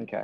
[0.00, 0.22] Okay.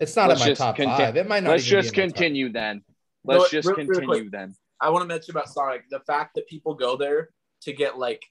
[0.00, 1.16] It's not Let's in my just top conti- five.
[1.16, 1.50] It might not.
[1.50, 2.82] Let's even be just in top- continue then.
[3.24, 4.30] Let's just real- real continue quick.
[4.32, 4.54] then.
[4.80, 7.30] I want to mention about Sonic the fact that people go there
[7.62, 8.22] to get like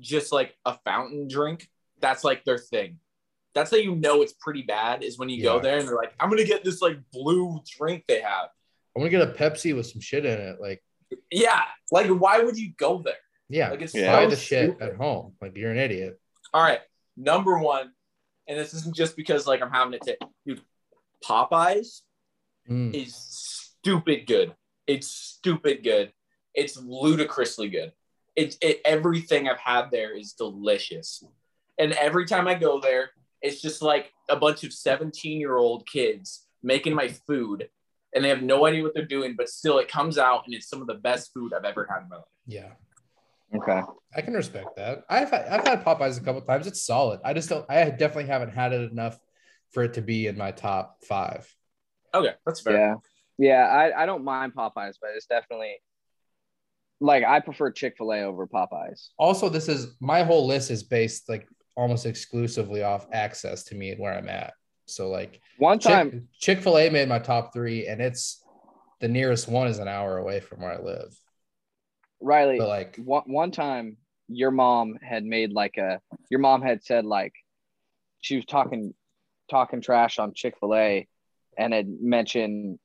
[0.00, 1.68] just like a fountain drink.
[2.00, 2.98] That's like their thing.
[3.54, 6.12] That's how you know it's pretty bad is when you go there and they're like,
[6.20, 8.48] I'm gonna get this like blue drink they have.
[8.94, 10.60] I want to get a Pepsi with some shit in it.
[10.60, 10.82] Like,
[11.30, 13.14] Yeah, like why would you go there?
[13.48, 14.12] yeah, Like it's Yeah.
[14.14, 14.82] buy the shit stupid.
[14.90, 15.34] at home.
[15.40, 16.18] Like, you're an idiot.
[16.54, 16.80] All right,
[17.16, 17.92] number one,
[18.46, 20.16] and this isn't just because like I'm having it to
[20.46, 20.60] dude.
[21.24, 22.02] Popeyes
[22.68, 22.94] Mm.
[22.94, 24.54] is stupid good.
[24.86, 26.12] It's stupid good.
[26.54, 27.92] It's ludicrously good.
[28.36, 31.24] It's it, everything I've had there is delicious,
[31.78, 33.10] and every time I go there,
[33.42, 37.68] it's just like a bunch of 17 year old kids making my food,
[38.14, 40.68] and they have no idea what they're doing, but still it comes out and it's
[40.68, 42.24] some of the best food I've ever had in my life.
[42.46, 42.72] Yeah,
[43.54, 43.80] Okay.
[44.14, 45.04] I can respect that.
[45.08, 46.66] I've had, I've had Popeyes a couple times.
[46.66, 47.20] It's solid.
[47.24, 47.64] I just don't.
[47.70, 49.18] I definitely haven't had it enough
[49.70, 51.52] for it to be in my top five.
[52.14, 52.76] Okay, that's fair.
[52.76, 52.94] Yeah.
[53.38, 53.66] Yeah.
[53.66, 55.76] I, I don't mind Popeyes, but it's definitely
[57.00, 59.08] like I prefer Chick fil A over Popeyes.
[59.18, 63.90] Also, this is my whole list is based like almost exclusively off access to me
[63.90, 64.54] and where I'm at.
[64.86, 68.42] So like One time, Chick Fil A made my top three, and it's
[69.00, 71.18] the nearest one is an hour away from where I live.
[72.20, 76.82] Riley, But like, one, one time your mom had made like a your mom had
[76.82, 77.32] said like
[78.20, 78.94] she was talking
[79.48, 81.06] talking trash on chick-fil-a
[81.56, 82.78] and had mentioned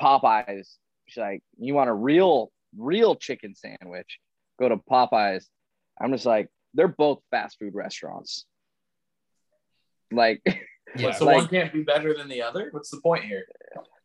[0.00, 4.18] popeyes she's like you want a real real chicken sandwich
[4.58, 5.44] go to popeyes
[6.00, 8.46] i'm just like they're both fast food restaurants
[10.10, 10.42] like
[10.96, 12.68] yeah, so like- one can't be better than the other.
[12.70, 13.44] What's the point here?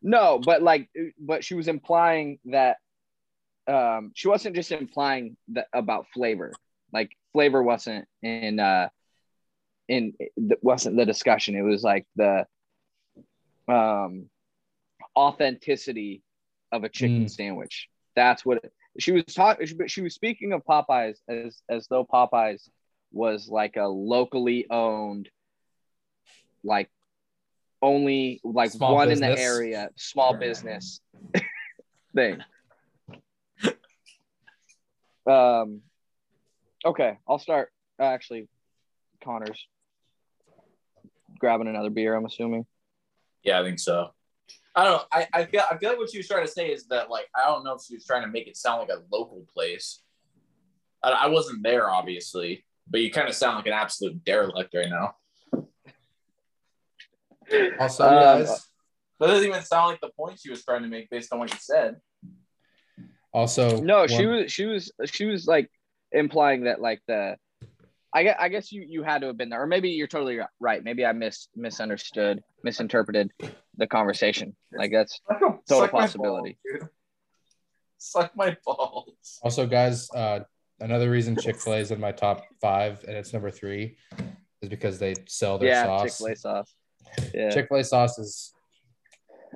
[0.02, 0.90] No, but like,
[1.20, 2.78] but she was implying that
[3.68, 6.54] um, she wasn't just implying that about flavor.
[6.94, 8.88] Like flavor wasn't in uh,
[9.90, 10.14] in
[10.62, 11.56] wasn't the discussion.
[11.56, 12.46] It was like the
[13.68, 14.30] um,
[15.18, 16.22] authenticity
[16.72, 17.30] of a chicken Mm.
[17.32, 17.90] sandwich.
[18.18, 18.66] That's what
[18.98, 22.68] she was talking But she was speaking of Popeyes as as though Popeyes
[23.12, 25.30] was like a locally owned
[26.64, 26.90] like
[27.80, 31.00] only like Small one in the area small business
[32.16, 32.40] thing.
[35.28, 35.82] Um
[36.84, 38.50] okay, I'll start uh, actually
[39.24, 39.64] Connor's
[41.38, 42.66] grabbing another beer, I'm assuming.
[43.44, 44.10] Yeah, I think so.
[44.78, 45.04] I don't know.
[45.12, 47.26] I, I feel I feel like what she was trying to say is that like
[47.36, 50.04] I don't know if she was trying to make it sound like a local place.
[51.02, 54.88] I, I wasn't there obviously, but you kind of sound like an absolute derelict right
[54.88, 55.16] now.
[57.80, 58.68] Also, Um, guys,
[59.20, 61.52] That doesn't even sound like the point she was trying to make based on what
[61.52, 61.96] you said.
[63.34, 65.72] also No, she was she was she was like
[66.12, 67.36] implying that like the
[68.14, 70.40] I guess, I guess you you had to have been there, or maybe you're totally
[70.60, 70.84] right.
[70.84, 73.32] Maybe I mis misunderstood, misinterpreted
[73.76, 74.56] the conversation.
[74.72, 76.58] Like that's Total Suck my possibility.
[76.64, 76.90] balls.
[77.98, 79.40] Suck my balls.
[79.44, 80.40] Also, guys, uh,
[80.80, 83.98] another reason Chick Fil A is in my top five and it's number three
[84.62, 86.18] is because they sell their yeah, Chick sauce.
[86.18, 86.76] Fil A sauce.
[87.34, 88.54] Yeah, Chick Fil A sauce is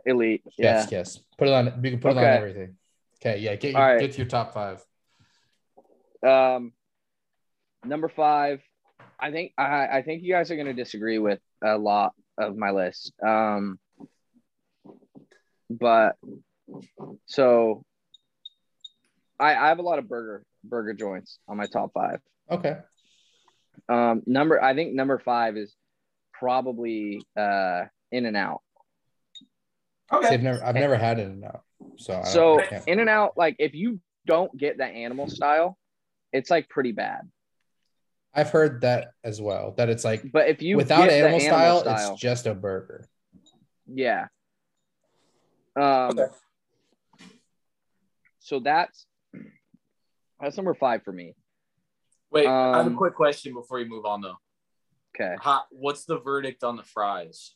[0.06, 0.44] elite.
[0.58, 1.20] Yeah, yes.
[1.38, 1.82] Put it on.
[1.84, 2.76] You can put it on everything.
[3.24, 3.56] Okay, yeah.
[3.56, 4.00] Get your, All right.
[4.00, 4.84] get to your top five.
[6.26, 6.74] Um,
[7.86, 8.62] number five,
[9.20, 12.58] I think I, I think you guys are going to disagree with a lot of
[12.58, 13.14] my list.
[13.26, 13.80] Um,
[15.70, 16.16] but
[17.26, 17.84] so
[19.40, 22.20] I, I have a lot of burger burger joints on my top five.
[22.50, 22.78] Okay.
[23.90, 25.76] Um, number I think number five is
[26.34, 28.62] probably uh In and Out.
[29.36, 29.46] See,
[30.14, 30.28] Okay.
[30.28, 31.62] I've never I've never had it now.
[31.98, 35.78] So I So In and Out, like if you don't get the animal style,
[36.34, 37.22] it's like pretty bad.
[38.34, 39.74] I've heard that as well.
[39.78, 42.54] That it's like But if you without get the animal, style, style, it's just a
[42.56, 43.08] burger.
[43.88, 44.28] Yeah.
[45.76, 46.28] Um Okay.
[48.40, 49.06] so that's
[50.40, 51.36] that's number five for me.
[52.32, 54.38] Wait, I have a Um, quick question before you move on though.
[55.14, 55.36] Okay.
[55.42, 57.54] How, what's the verdict on the fries?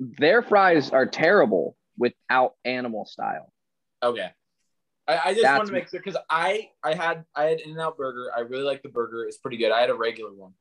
[0.00, 3.52] Their fries are terrible without animal style.
[4.02, 4.30] Okay.
[5.10, 7.80] I, I just want to make sure because I I had I had In and
[7.80, 8.30] Out Burger.
[8.36, 9.24] I really like the burger.
[9.24, 9.72] It's pretty good.
[9.72, 10.52] I had a regular one.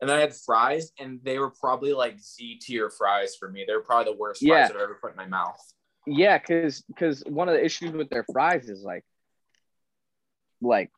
[0.00, 3.64] And then I had fries, and they were probably like Z tier fries for me.
[3.66, 4.66] They're probably the worst Yeah.
[4.66, 5.60] fries I've ever put in my mouth.
[6.06, 9.04] Yeah, because because one of the issues with their fries is like
[10.62, 10.90] like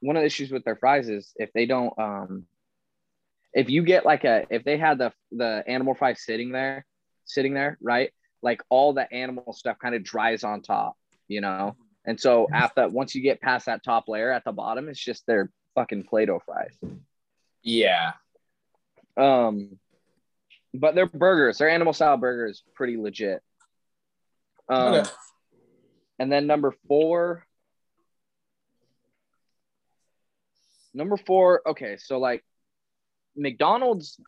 [0.00, 2.44] one of the issues with their fries is if they don't um
[3.54, 6.84] if you get like a if they had the the animal fry sitting there
[7.24, 10.96] sitting there right like all the animal stuff kind of dries on top
[11.28, 11.74] you know
[12.06, 15.26] and so after once you get past that top layer at the bottom it's just
[15.26, 16.74] their fucking play-doh fries
[17.62, 18.12] Yeah.
[19.16, 19.78] um,
[20.74, 23.42] but their burgers, their animal style burgers, pretty legit.
[24.68, 25.10] Um, Okay.
[26.18, 27.46] and then number four,
[30.94, 31.62] number four.
[31.66, 32.44] Okay, so like
[33.36, 34.20] McDonald's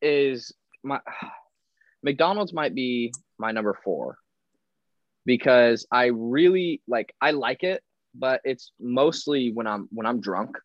[0.00, 0.52] is
[0.82, 1.00] my
[2.02, 4.16] McDonald's might be my number four
[5.24, 7.82] because I really like I like it,
[8.14, 10.58] but it's mostly when I'm when I'm drunk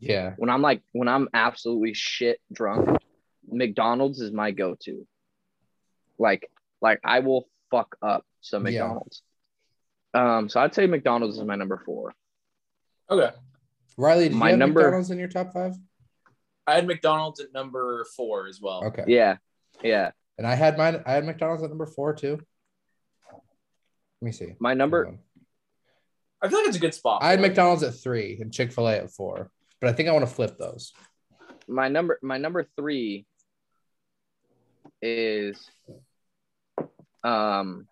[0.00, 0.34] Yeah.
[0.36, 2.98] when I'm like when I'm absolutely shit drunk,
[3.48, 5.06] McDonald's is my go-to.
[6.18, 6.48] Like
[6.80, 8.82] like I will fuck up some Yeah.
[8.82, 9.22] McDonald's.
[10.14, 12.12] Um, so I'd say McDonald's is my number four.
[13.10, 13.30] Okay.
[13.96, 15.74] Riley, do you My have number- McDonald's in your top five?
[16.66, 18.84] I had McDonald's at number four as well.
[18.86, 19.04] Okay.
[19.08, 19.36] Yeah,
[19.82, 20.12] yeah.
[20.38, 21.02] And I had mine.
[21.06, 22.38] I had McDonald's at number four too.
[24.22, 24.54] Let me see.
[24.60, 25.18] My number
[26.40, 27.24] I feel like it's a good spot.
[27.24, 27.40] I had.
[27.40, 29.50] McDonald's at three and Chick Fil A at four,
[29.80, 30.92] but I think I want to flip those.
[31.66, 33.26] my number my number three
[35.02, 35.68] is
[37.24, 37.88] um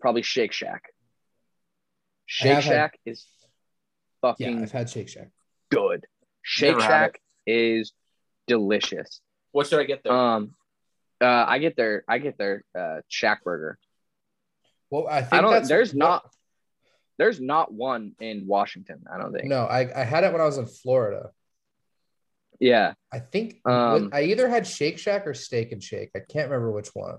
[0.00, 0.84] probably Shake Shack.
[2.26, 3.26] Shake have had- Shack is
[4.38, 5.30] Yeah, I've had Shake Shack.
[5.68, 6.06] good.
[6.42, 7.92] Shake Never Shack is
[8.46, 9.20] delicious.
[9.50, 10.12] What should I get there?
[10.12, 10.54] Um,
[11.20, 13.78] uh, I get their I get their uh, Shack burger.
[14.90, 15.66] Well, I think I don't.
[15.68, 16.30] There's what- not.
[17.18, 19.04] There's not one in Washington.
[19.12, 19.44] I don't think.
[19.44, 21.30] No, I, I had it when I was in Florida.
[22.58, 22.94] Yeah.
[23.12, 26.10] I think Um, I either had Shake Shack or Steak and Shake.
[26.16, 27.18] I can't remember which one.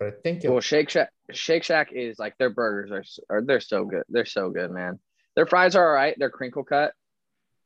[0.00, 1.10] But I think it, Well, Shake Shack.
[1.30, 2.90] Shake Shack is like their burgers
[3.30, 4.02] are, are they're so good.
[4.08, 4.98] They're so good, man.
[5.36, 6.16] Their fries are all right.
[6.18, 6.92] They're crinkle cut.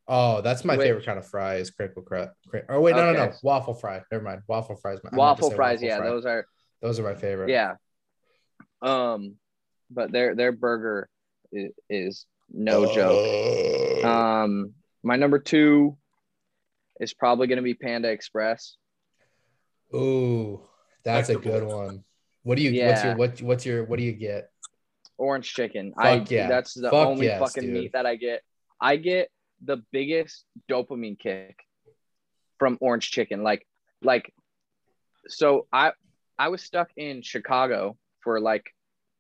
[0.09, 2.33] Oh, that's my Which- favorite kind of fry is crinkle cut.
[2.49, 4.03] Crin- Oh wait, no, no, no, waffle fry.
[4.11, 4.99] Never mind, waffle fries.
[5.05, 5.77] My, waffle fries.
[5.77, 6.07] waffle yeah, fry.
[6.09, 6.47] those are.
[6.83, 7.51] those are my favorite.
[7.51, 7.75] Yeah.
[8.83, 9.37] Um,
[9.91, 11.09] but their their burger
[11.53, 14.05] is, is no joke.
[14.05, 15.97] Um, my number two
[17.01, 18.77] is probably going to be Panda Express.
[19.95, 20.61] Ooh,
[21.05, 22.05] that's a good one.
[22.43, 22.71] What do you?
[22.71, 22.89] Yeah.
[22.89, 23.43] What's your what?
[23.43, 23.85] What's your?
[23.85, 24.51] What do you get?
[25.17, 25.93] Orange chicken.
[25.99, 26.49] I yeah.
[26.49, 27.73] that's the Fuck only yes, fucking dude.
[27.73, 28.43] meat that I get.
[28.81, 29.29] I get
[29.65, 31.59] the biggest dopamine kick
[32.59, 33.43] from orange chicken.
[33.43, 33.67] Like
[34.03, 34.33] like
[35.29, 35.93] so I
[36.39, 38.65] I was stuck in Chicago for like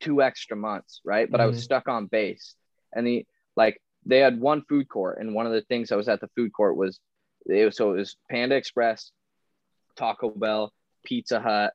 [0.01, 1.30] two extra months, right?
[1.30, 1.62] But I was Mhm.
[1.62, 2.55] stuck on base.
[2.95, 3.26] And the
[3.57, 6.28] like they had one food court and one of the things I was at the
[6.36, 7.01] food court was
[7.47, 9.11] it was so it was Panda Express,
[9.97, 10.72] Taco Bell,
[11.05, 11.72] Pizza Hut,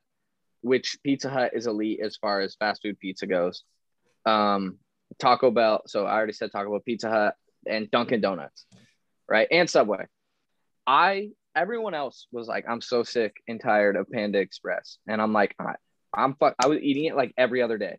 [0.62, 3.62] which Pizza Hut is elite as far as fast food pizza goes.
[4.24, 4.78] Um,
[5.18, 5.82] Taco Bell.
[5.86, 7.34] So I already said Taco Bell, Pizza Hut,
[7.66, 8.66] and Dunkin' Donuts,
[9.28, 9.48] right?
[9.50, 10.06] And Subway.
[10.86, 15.32] I everyone else was like, I'm so sick and tired of Panda Express, and I'm
[15.32, 15.74] like, I,
[16.12, 16.54] I'm fuck.
[16.62, 17.98] I was eating it like every other day.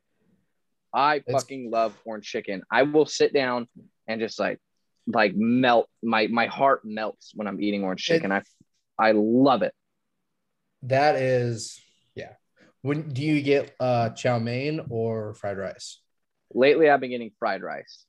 [0.93, 2.63] I It's- fucking love orange chicken.
[2.71, 3.67] I will sit down
[4.07, 4.59] and just like
[5.07, 8.31] like melt my my heart melts when I'm eating orange chicken.
[8.31, 8.41] I
[8.97, 9.73] I love it.
[10.83, 11.79] That is,
[12.15, 12.33] yeah.
[12.81, 15.99] When do you get uh chow mein or fried rice?
[16.53, 18.05] Lately, I've been getting fried rice.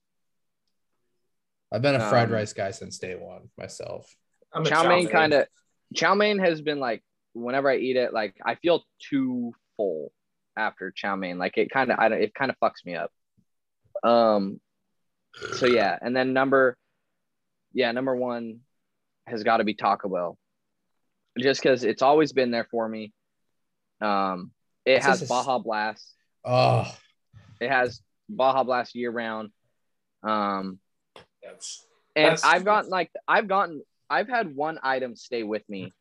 [1.73, 4.15] I've been a fried Um, rice guy since day one myself.
[4.53, 5.47] I'm a chow mein kind of
[5.95, 7.03] chow mein has been like
[7.35, 10.13] whenever I eat it, like I feel too full
[10.57, 11.39] after chow mein.
[11.39, 13.11] Like it kind of I don't it kind of fucks me up.
[14.03, 14.61] Um
[15.55, 16.77] so yeah, and then number
[17.73, 18.61] yeah, number one
[19.27, 20.39] has got to be Taco Bell.
[21.39, 23.13] Just because it's always been there for me.
[24.01, 24.53] Um
[24.85, 26.15] it This has is- Baja Blast.
[26.45, 26.87] Oh,
[27.61, 29.51] It has Baja Blast year round.
[30.23, 30.79] Um
[31.49, 35.93] That's, and That's- I've gotten like I've gotten I've had one item stay with me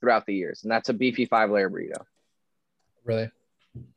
[0.00, 2.02] throughout the years, and that's a beefy five layer burrito.
[3.04, 3.30] really?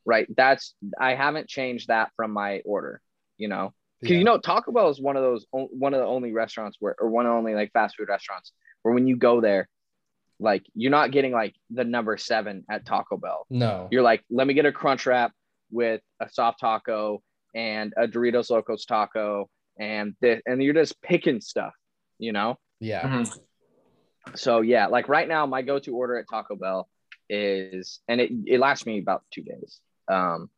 [0.05, 0.27] Right.
[0.35, 3.01] That's I haven't changed that from my order,
[3.37, 3.73] you know.
[3.99, 4.19] Because Yeah.
[4.19, 7.09] you know, Taco Bell is one of those one of the only restaurants where or
[7.09, 9.67] one of the only like fast food restaurants where when you go there,
[10.39, 13.45] like you're not getting like the number seven at Taco Bell.
[13.49, 13.87] no.
[13.91, 15.33] You're like, let me get a crunch wrap
[15.71, 17.21] with a soft taco
[17.53, 21.73] and a Doritos Locos taco and this, and you're just picking stuff,
[22.19, 22.57] you know.
[22.79, 23.07] Yeah.
[23.07, 23.39] Mhm.
[24.35, 26.89] So yeah, like right now, my go-to order at Taco Bell
[27.29, 29.79] is, and it, it lasts me about two days.
[30.07, 30.49] Um,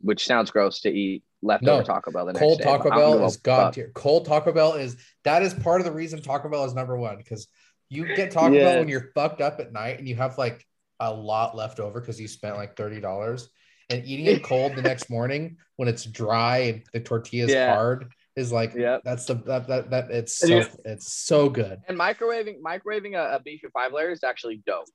[0.00, 1.84] which sounds gross to eat leftover No.
[1.84, 2.64] Taco Bell the Cold day.
[2.64, 3.90] Taco but I don't give Bell a is god tier.
[3.94, 7.16] Cold Taco Bell is that is part of the reason Taco Bell is number one
[7.18, 7.46] because
[7.88, 8.64] you get Taco Yeah.
[8.64, 10.66] Bell when you're fucked up at night and you have like
[10.98, 13.48] a lot left over because you spent like thirty dollars
[13.90, 17.74] and eating it cold the next morning when it's dry and the tortilla is Yeah.
[17.74, 21.80] hard is like yeah that's the that that, that it's so you- it's so good
[21.88, 24.86] And microwaving microwaving a, a beefy five layer is actually dope.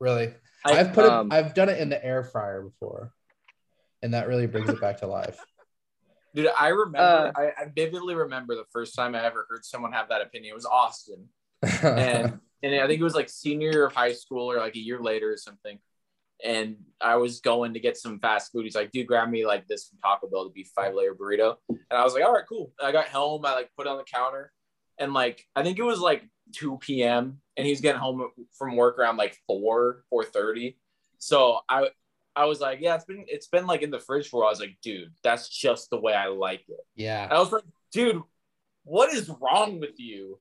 [0.00, 3.12] really I- I've put um, it I've done it in the air fryer before
[4.02, 5.38] and that really brings it back to life
[6.34, 9.92] Dude, I remember, Uh, I, I vividly remember the first time I ever heard someone
[9.92, 10.50] have that opinion.
[10.50, 11.28] It was Austin.
[11.62, 14.80] and and I think it was like senior year of high school or like a
[14.80, 15.78] year later or something.
[16.44, 18.64] And I was going to get some fast food.
[18.64, 21.54] He's like, dude, grab me like this from Taco Bell to be five layer burrito.
[21.94, 22.72] And I was like, all right, cool.
[22.82, 23.46] I got home.
[23.46, 24.52] I like put it on the counter,
[24.98, 27.38] and like I think it was like 2 p.m.
[27.56, 28.28] and he's getting home
[28.58, 30.74] from work around like 4 4:30.
[31.18, 31.90] So I
[32.34, 34.48] I was like, yeah, it's been it's been like in the fridge for a while.
[34.48, 36.80] I was like, dude, that's just the way I like it.
[36.96, 38.22] yeah I was like, dude,
[38.82, 40.40] what is wrong with you?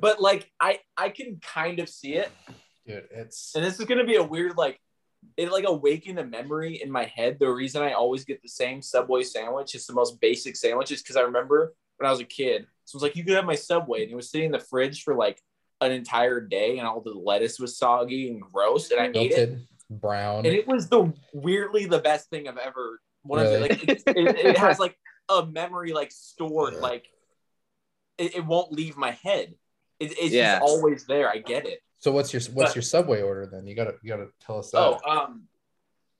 [0.00, 2.32] But like, I I can kind of see it,
[2.88, 4.80] dude it's and this is gonna be a weird like,
[5.36, 7.38] it like awakened a memory in my head.
[7.38, 11.02] The reason I always get the same Subway sandwich, it's the most basic sandwich, is
[11.02, 13.44] because I remember when I was a kid, so I was like, you could have
[13.44, 15.40] my Subway, and it was sitting in the fridge for like
[15.80, 19.18] an entire day, and all the lettuce was soggy and gross, and I ate it,
[19.18, 23.00] wilted brown and it was the weirdly the best thing I've ever.
[23.22, 24.96] One of the, like it, it, it has like
[25.28, 27.06] a memory like stored like
[28.18, 29.54] it, it won't leave my head.
[30.00, 30.58] It, it's Yeah.
[30.58, 31.28] just always there.
[31.28, 31.80] I get it.
[32.02, 33.64] So what's your what's But- your Subway order then?
[33.68, 34.78] You gotta you gotta tell us that.
[34.78, 35.44] Oh, um,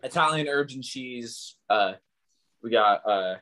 [0.04, 1.56] Italian herbs and cheese.
[1.68, 1.94] Uh,
[2.62, 3.34] we got uh,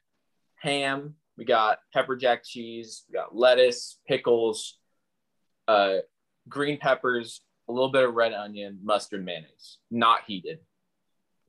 [0.55, 1.16] ham.
[1.36, 3.05] We got pepper jack cheese.
[3.09, 4.78] We got lettuce, pickles,
[5.68, 5.97] uh,
[6.49, 9.76] green peppers, a little bit of red onion, mustard, mayonnaise.
[9.91, 10.61] Not heated.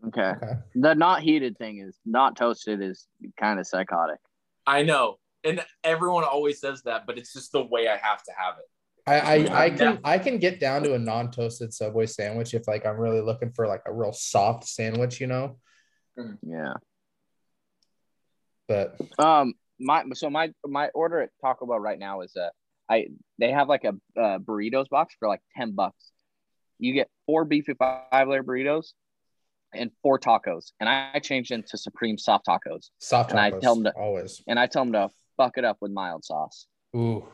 [0.08, 0.34] Okay.
[0.44, 0.54] Okay.
[0.76, 3.08] The not heated thing is not toasted is
[3.40, 4.20] kind of psychotic.
[4.68, 8.32] I know, and everyone always says that, but it's just the way I have to
[8.38, 8.70] have it.
[9.12, 9.34] I, I,
[9.64, 9.76] I Yeah.
[9.78, 13.52] can I can get down to a non-toasted Subway sandwich if like I'm really looking
[13.52, 15.58] for like a real soft sandwich, you know.
[16.42, 16.74] Yeah.
[18.68, 22.50] But Um, my so my my order at Taco Bell right now is uh,
[22.90, 23.08] I
[23.40, 26.12] they have like a uh, burritos box for like ten bucks.
[26.80, 28.88] You get four beefy five layer burritos
[29.74, 33.32] and four tacos, and I changed into supreme soft tacos, soft tacos.
[33.32, 34.42] And I tell them to- always.
[34.48, 36.68] and I tell them to fuck it up with mild sauce.
[36.96, 37.28] Ooh,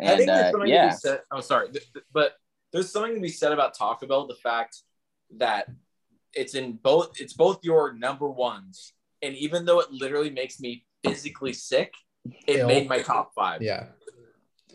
[0.00, 1.20] I And think there's uh, something to be said.
[1.30, 2.32] Oh, sorry, Th- th- but
[2.72, 4.26] there's something to be said about Taco Bell.
[4.26, 4.78] The fact
[5.36, 5.68] that
[6.32, 7.20] it's in both.
[7.20, 8.92] It's both your number ones,
[9.22, 11.92] and even though it literally makes me physically sick,
[12.46, 12.66] it Ill.
[12.68, 13.62] made my top five.
[13.62, 13.86] Yeah.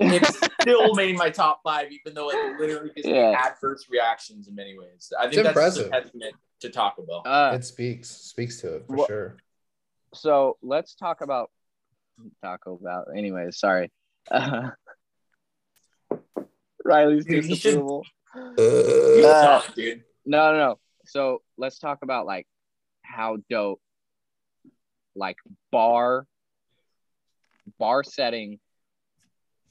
[0.02, 0.26] It
[0.62, 4.78] still made my top five, even though it literally gives me adverse reactions in many
[4.80, 5.12] ways.
[5.20, 5.84] I think It's that's impressive.
[5.92, 7.24] just a testament to Taco Bell.
[7.26, 9.38] Uh, it speaks speaks to it for What- sure.
[10.14, 11.52] so let's talk about
[12.42, 13.08] Taco Bell.
[13.14, 13.92] Anyways, sorry.
[14.32, 14.70] Uh,
[16.90, 18.06] Riley's Dude, you should- disapproval.
[18.36, 20.04] You Uh, suck, dude.
[20.26, 20.80] No, no, no.
[21.06, 22.48] So let's talk about like
[23.04, 23.82] how dope,
[25.16, 25.38] like
[25.72, 26.28] bar,
[27.78, 28.60] bar setting,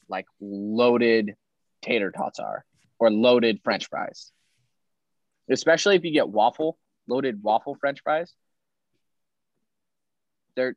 [0.08, 1.36] like loaded
[1.82, 2.64] tater tots are,
[2.98, 4.32] or loaded French fries.
[5.50, 8.32] Especially if you get waffle, loaded waffle French fries.
[10.56, 10.76] They're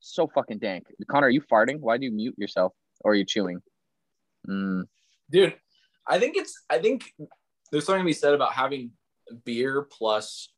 [0.00, 0.86] so fucking dank.
[1.08, 1.80] Connor, are you farting?
[1.80, 2.72] Why do you mute yourself?
[3.00, 3.60] Or are you chewing?
[4.48, 4.84] Mm,
[5.32, 5.54] dude
[6.06, 7.10] i think it's i think
[7.70, 8.90] there's something to be said about having
[9.44, 10.52] beer plus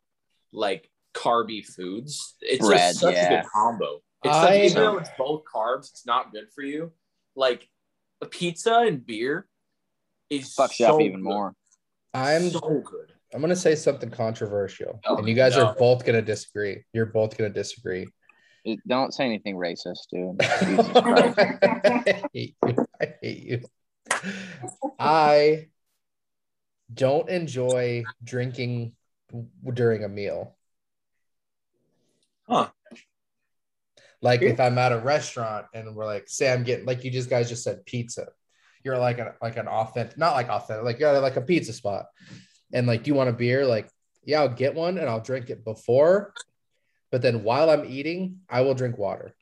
[0.53, 3.27] like carby foods it's Bread, just such yeah.
[3.27, 6.63] a good combo it's I- like even though it's both carbs it's not good for
[6.63, 6.93] you
[7.37, 7.69] like
[8.21, 9.47] a pizza and beer
[10.31, 11.25] is fucks so up even good.
[11.25, 11.55] more.
[12.15, 15.67] I'm so good I'm gonna say something controversial, Oh, and you guys no.
[15.67, 16.85] are both gonna disagree.
[16.93, 18.07] You're both gonna disagree.
[18.87, 20.39] Don't say anything racist, dude.
[20.61, 22.87] Jesus I hate you.
[23.03, 23.61] I hate you.
[24.99, 25.69] I
[26.93, 28.93] don't enjoy drinking
[29.73, 30.57] during a meal.
[32.49, 32.69] Huh.
[34.21, 37.29] Like if I'm at a restaurant and we're like, say I'm getting like you just
[37.29, 38.29] guys just said pizza.
[38.83, 41.73] You're like an like an authentic, not like authentic, like you're at like a pizza
[41.73, 42.07] spot.
[42.73, 43.67] And like, do you want a beer?
[43.67, 43.89] Like,
[44.25, 46.33] yeah, I'll get one and I'll drink it before.
[47.11, 49.35] But then while I'm eating, I will drink water.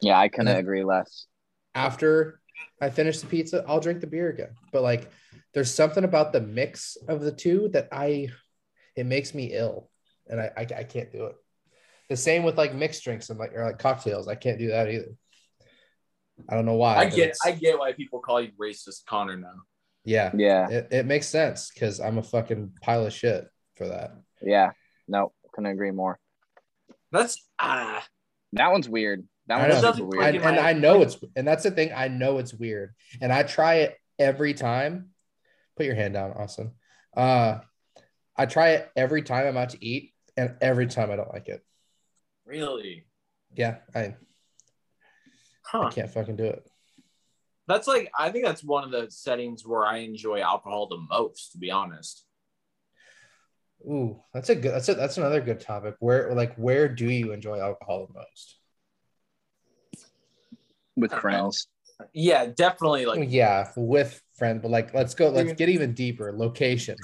[0.00, 1.26] Yeah, I couldn't agree less.
[1.74, 2.40] after
[2.80, 4.50] I finish the pizza, I'll drink the beer again.
[4.72, 5.10] But like,
[5.54, 8.28] there's something about the mix of the two that I,
[8.94, 9.90] it makes me ill,
[10.28, 11.36] and I I, I can't do it.
[12.08, 14.28] The same with like mixed drinks and like or like cocktails.
[14.28, 15.14] I can't do that either.
[16.48, 16.96] I don't know why.
[16.96, 19.54] i get i get why people call you racist connor now
[20.06, 23.44] yeah, Yeah, it, it makes sense because I'm a fucking pile of shit
[23.76, 24.12] for that.
[24.40, 24.70] yeah.
[25.08, 26.18] No, couldn't agree more.
[27.10, 28.06] that's ah
[28.52, 29.26] That one's weird.
[29.48, 29.82] That I one's know.
[29.82, 30.42] Doesn't I, weird.
[30.42, 31.92] my and I know it's and that's the thing.
[31.94, 35.10] I know it's weird, and I try it every time.
[35.76, 36.72] Put your hand down, Austin.
[37.16, 37.58] Uh,
[38.36, 41.48] I try it every time I'm out to eat, and every time I don't like
[41.48, 41.64] it.
[42.44, 43.06] really
[43.54, 44.16] Yeah, I,
[45.72, 46.66] I can't fucking do it.
[47.66, 51.52] that's like i think that's one of the settings where i enjoy alcohol the most
[51.52, 52.24] to be honest
[53.82, 54.72] Ooh, that's a good.
[54.72, 55.96] That's a, that's another good topic.
[56.00, 58.55] Where like where do you enjoy alcohol the most?
[60.96, 61.68] With I friends.
[62.12, 65.28] yeah definitely like yeah, with friends, but like let's go.
[65.30, 66.32] Let's get even deeper.
[66.32, 66.96] Location.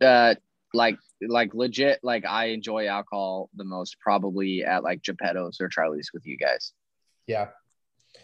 [0.00, 0.34] Uh,
[0.74, 2.00] like like legit.
[2.02, 6.72] Like I enjoy alcohol the most, probably at like Geppetto's or Charlie's with you guys.
[7.26, 7.48] Yeah.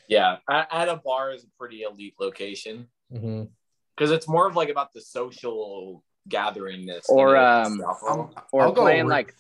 [0.09, 4.69] Yeah, at, at a bar is a pretty elite location because it's more of like
[4.69, 7.05] about the social gatheringness.
[7.09, 8.31] Or, than it is um.
[8.53, 9.35] Or I'll playing like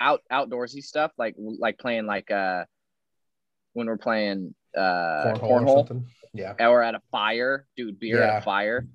[0.00, 2.64] out outdoorsy stuff, like like playing like uh
[3.72, 6.06] when we're playing uh cornhole, or cornhole, something.
[6.34, 8.32] Yeah, or at a fire, dude, beer Yeah.
[8.36, 8.86] at a fire,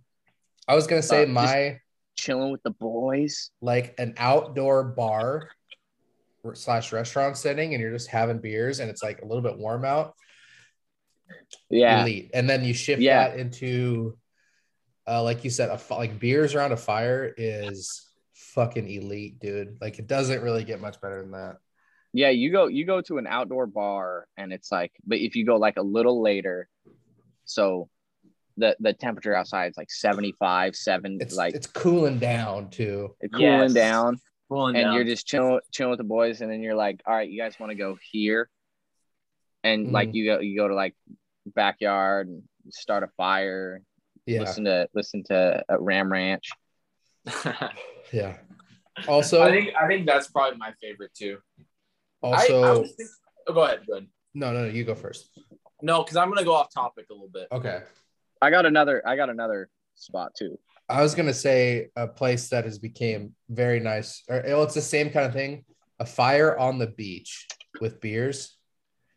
[0.67, 1.79] I was gonna say Uh, my
[2.15, 3.51] chilling with the boys.
[3.61, 5.49] like an outdoor bar
[6.53, 9.83] slash restaurant setting, and you're just having beers, and it's like a little bit warm
[9.85, 10.15] out.
[11.69, 12.31] Yeah, elite.
[12.33, 13.27] And then you shift Yeah.
[13.29, 14.17] that into,
[15.07, 19.77] uh, like you said, a like beers around a fire is fucking elite, dude.
[19.81, 21.57] Like it doesn't really get much better than that.
[22.13, 22.29] Yeah.
[22.29, 25.57] You go you go to an outdoor bar, and it's like, but if you go
[25.57, 26.67] like a little later,
[27.45, 27.89] so
[28.57, 33.15] the the temperature outside is like 75, seven, It's like it's cooling down too.
[33.21, 33.73] it's cooling Yes.
[33.73, 34.19] down.
[34.49, 34.95] Cooling and down.
[34.95, 37.59] you're just chilling chilling with the boys and then you're like all right you guys
[37.59, 38.49] want to go here
[39.63, 40.13] and like Mhm.
[40.13, 40.95] you go you go to like
[41.47, 43.81] backyard and start a fire
[44.25, 46.49] Yeah, listen to listen to uh, ram ranch
[48.13, 48.37] yeah.
[49.07, 51.37] Also, I think I think that's probably my favorite too.
[52.23, 53.09] I, I also, was think-
[53.47, 54.07] oh, go ahead, go ahead.
[54.33, 54.69] no, no, no.
[54.69, 55.39] You go first.
[55.81, 57.47] No, because I'm gonna go off topic a little bit.
[57.51, 57.81] Okay.
[58.41, 60.57] i got another i got another spot too
[60.89, 64.23] I was gonna say a place that has became very nice.
[64.29, 65.65] Or well, it's the same kind of thing.
[65.99, 67.45] A fire on the beach
[67.81, 68.55] with beers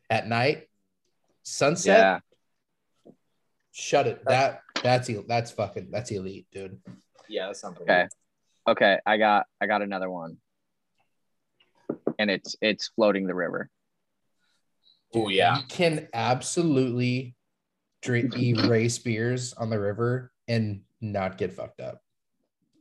[0.08, 0.68] at night,
[1.44, 1.98] sunset.
[3.06, 3.12] yeah
[3.72, 4.22] Shut it.
[4.26, 6.80] That that's that's fucking that's elite, dude.
[7.28, 7.84] Yeah, that's something.
[7.84, 8.08] okay
[8.68, 10.36] okay i got i got another one
[12.20, 13.68] and it's it's floating the river
[15.12, 15.56] Oh yeah.
[15.58, 17.34] You can absolutely
[18.00, 22.00] drink erase beers on the river and not get fucked up.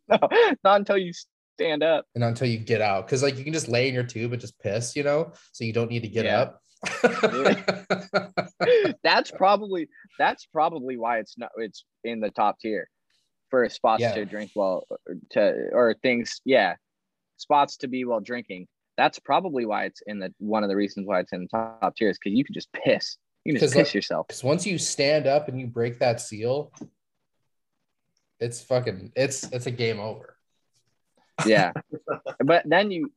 [0.07, 0.19] no,
[0.63, 1.11] not until you
[1.57, 2.05] stand up.
[2.13, 4.31] and not until you get out because like you can just lay in your tube
[4.31, 6.41] and just piss, you know, so you don't need to get Yeah.
[6.41, 6.61] up.
[9.03, 9.87] That's probably
[10.19, 12.87] that's probably why it's not it's in the top tier
[13.49, 14.13] for spots Yeah.
[14.15, 14.85] to drink while
[15.31, 16.41] to or things.
[16.45, 16.75] Yeah,
[17.37, 18.67] spots to be while drinking.
[18.99, 21.95] That's probably why it's in the one of the reasons why it's in the top
[21.95, 23.15] tier is because you can just piss.
[23.45, 24.27] You can just piss like- yourself.
[24.27, 26.73] Because once you stand up and you break that seal,
[28.41, 30.35] it's fucking it's it's a game over.
[31.45, 31.71] Yeah,
[32.43, 33.13] but then you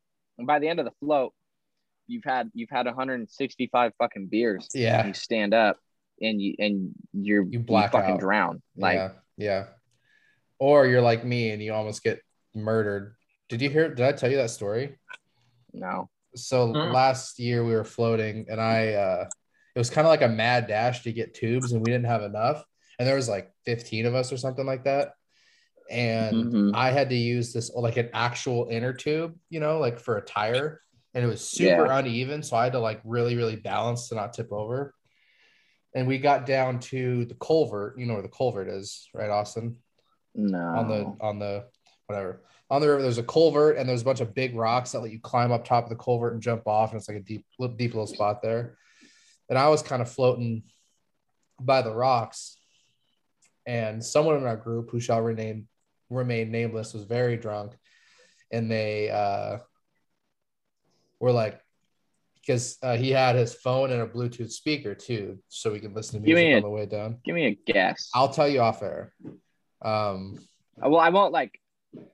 [0.46, 1.32] by the end of the float,
[2.06, 4.68] you've had you've had 165 fucking beers.
[4.72, 5.04] Yeah.
[5.04, 5.78] you stand up
[6.20, 8.20] and you and you're You black fucking out.
[8.20, 8.62] drown.
[8.76, 9.64] Like yeah, yeah.
[10.60, 12.20] Or you're like me and you almost get
[12.54, 13.16] murdered.
[13.48, 13.92] Did you hear?
[13.92, 14.96] Did I tell you that story?
[15.72, 16.08] No.
[16.34, 16.92] So Mm.
[16.92, 19.28] last year we were floating and I uh
[19.74, 22.22] it was kind of like a mad dash to get tubes and we didn't have
[22.22, 22.64] enough.
[22.98, 25.14] And there was like 15 of us or something like that.
[25.90, 26.70] And Mhm.
[26.74, 30.22] I had to use this like an actual inner tube, you know, like for a
[30.22, 30.82] tire.
[31.14, 32.42] And it was super uneven.
[32.42, 34.94] So I had to like really, really balance to not tip over.
[35.94, 37.98] And we got down to the culvert.
[37.98, 39.76] You know where the culvert is, right, Austin?
[40.34, 40.58] No.
[40.58, 41.66] on the on the
[42.06, 42.42] whatever
[42.72, 45.12] on the river there's a culvert and there's a bunch of big rocks that let
[45.12, 47.44] you climb up top of the culvert and jump off and it's like a deep
[47.58, 48.78] little deep little spot there
[49.50, 50.62] and i was kind of floating
[51.60, 52.56] by the rocks
[53.66, 55.68] and someone in our group who shall rename
[56.08, 57.74] remain nameless was very drunk
[58.50, 59.58] and they uh
[61.20, 61.60] were like
[62.40, 66.20] because uh, he had his phone and a bluetooth speaker too so we could listen
[66.20, 68.08] to Give me music a- on the way down Give me a guess.
[68.14, 69.12] i'll tell you off air
[69.82, 70.38] um
[70.78, 71.60] well, I won't like.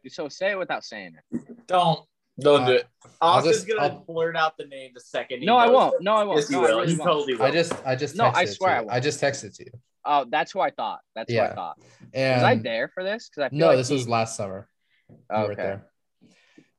[0.09, 1.67] So say it without saying it.
[1.67, 2.01] Don't
[2.41, 2.87] don't do Uh, it.
[3.21, 5.45] I'll just- gonna I'll- blurt out the name the second.
[5.45, 6.01] No, I won't.
[6.03, 6.39] No, I won't.
[6.39, 6.79] Yes, you No, I will.
[6.81, 7.09] really you won't.
[7.11, 7.43] totally will.
[7.43, 9.73] I just I just No, I swear I I just texted to you.
[10.05, 11.01] Oh, that's who I thought.
[11.15, 11.55] That's who I Yeah.
[11.55, 11.79] thought.
[11.79, 13.29] Was And I there for this?
[13.29, 14.69] Because I feel no, like this he- was last summer.
[15.11, 15.63] You Oh, weren't okay.
[15.63, 15.91] there.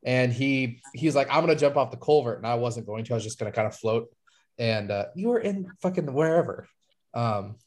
[0.03, 3.13] And he he's like, I'm gonna jump off the culvert, and I wasn't going to.
[3.13, 4.07] I was just gonna kind of float.
[4.57, 6.67] And uh, you were in fucking wherever.
[7.13, 7.57] Um,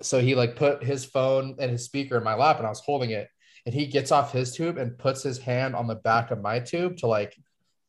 [0.00, 2.80] so he like put his phone and his speaker in my lap, and I was
[2.80, 3.28] holding it.
[3.64, 6.58] And he gets off his tube and puts his hand on the back of my
[6.58, 7.36] tube to like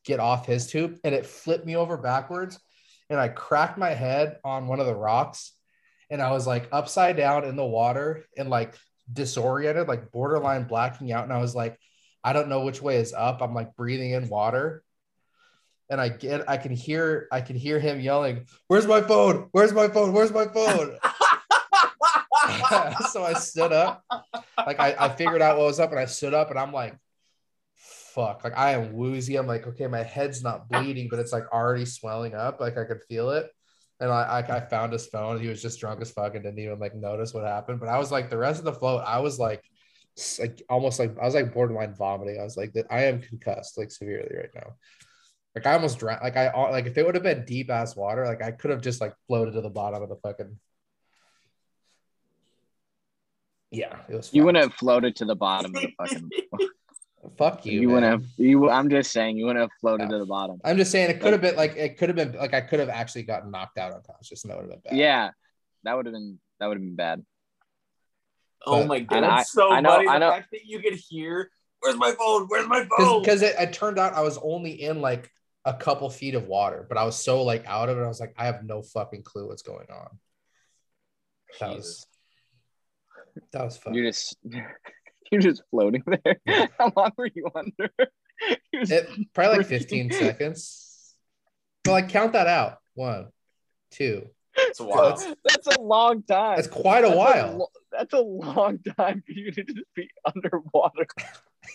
[0.06, 2.60] get off his tube, and it flipped me over backwards,
[3.10, 5.54] and I cracked my head on one of the rocks,
[6.10, 8.76] and I was like upside down in the water and like
[9.12, 11.24] disoriented, like borderline blacking out.
[11.24, 11.78] And I was like,
[12.24, 13.42] I don't know which way is up.
[13.42, 14.84] I'm like breathing in water.
[15.90, 19.50] And I get, I can hear, I can hear him yelling, Where's my phone?
[19.52, 20.14] Where's my phone?
[20.14, 20.98] Where's my phone?
[23.12, 24.04] so I stood up.
[24.58, 26.98] Like I, I figured out what was up and I stood up and I'm like,
[27.76, 28.44] fuck.
[28.44, 29.36] Like I am woozy.
[29.36, 32.60] I'm like, okay, my head's not bleeding, but it's like already swelling up.
[32.60, 33.50] Like I could feel it.
[34.00, 35.40] And I, I, I found his phone.
[35.40, 37.80] He was just drunk as fuck and didn't even like notice what happened.
[37.80, 39.64] But I was like, the rest of the float, I was like,
[40.40, 42.40] like almost like I was like borderline vomiting.
[42.40, 44.76] I was like, that I am concussed like severely right now.
[45.56, 46.22] Like I almost drowned.
[46.24, 48.72] Like I uh, like if it would have been deep ass water, like I could
[48.72, 50.60] have just like floated to the bottom of the fucking.
[53.74, 54.34] Yeah, it was.
[54.34, 56.30] You wouldn't have floated to the bottom of the fucking.
[57.38, 57.82] Fuck you.
[57.82, 57.96] You, man.
[57.96, 58.30] wouldn't have.
[58.38, 58.70] You.
[58.70, 60.10] I'm just saying you wouldn't have floated Yeah.
[60.12, 60.60] to the bottom.
[60.64, 62.80] I'm just saying it could have been like it could have been like I could
[62.80, 64.98] have actually gotten knocked out unconscious and that would have been bad.
[65.00, 65.30] Yeah,
[65.84, 66.40] that would have been.
[66.60, 67.26] That would have been bad.
[68.66, 70.08] oh But- my god, I- that's so I know- funny.
[70.08, 71.50] I The know- fact that you could hear,
[71.80, 72.46] "Where's my phone?
[72.50, 75.32] Where's my phone?" because it, it turned out I was only in like
[75.66, 78.04] a couple feet of water, but I was so like out of it.
[78.04, 80.20] I was like, I have no fucking clue what's going on.
[81.62, 82.06] That was
[83.52, 83.94] that was fun.
[83.94, 84.38] You're just.
[85.32, 86.40] You're just floating there.
[86.46, 86.68] Yeah.
[86.78, 87.90] How long were you under?
[88.74, 91.14] It, probably like 15 seconds.
[91.84, 92.80] But like count that out.
[92.94, 93.28] One,
[93.92, 94.28] two.
[94.56, 95.18] It's wild.
[95.20, 96.58] That's- That's a long time.
[96.58, 97.58] That's quite a That's while.
[97.58, 101.06] lo- that's a long time for you to just be underwater.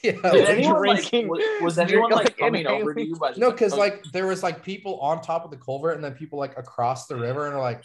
[0.02, 0.12] Yeah.
[0.12, 3.16] Did Like anyone like was, was anyone like like, coming over to you?
[3.16, 6.04] By No, because oh, like there was like people on top of the culvert and
[6.04, 7.82] then people like across the river and are like,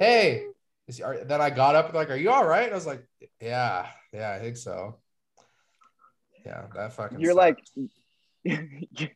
[0.00, 0.44] hey,
[0.88, 2.64] is, are, then I got up and like, are you all right?
[2.64, 3.04] And I was like,
[3.40, 4.96] yeah, yeah, I think so.
[6.44, 7.18] Yeah, that fucking.
[7.20, 7.70] You're sucked.
[7.76, 8.60] like,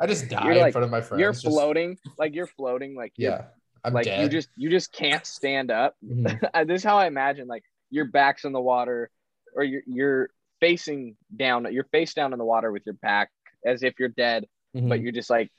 [0.00, 1.20] I just died you're in front of my friends.
[1.20, 3.44] you're just- floating, like you're floating, like you're- Yeah,
[3.84, 4.22] I'm like dead.
[4.22, 5.94] you just you just can't stand up.
[6.04, 6.48] Mhm.
[6.54, 9.10] Uh, this is how I imagine like your back's in the water,
[9.54, 13.30] or you're you're facing down, you're face down in the water with your back
[13.66, 15.02] as if you're dead, but Mhm.
[15.02, 15.52] you're just like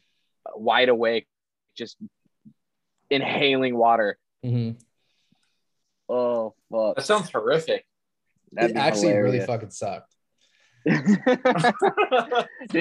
[0.56, 1.28] wide awake,
[1.78, 1.98] just
[3.10, 4.18] inhaling water.
[4.44, 4.80] Mhm.
[6.10, 6.96] Oh fuck!
[6.98, 7.86] that sounds horrific.
[8.52, 10.14] That'd It be actually really fucking sucked.
[10.86, 11.00] did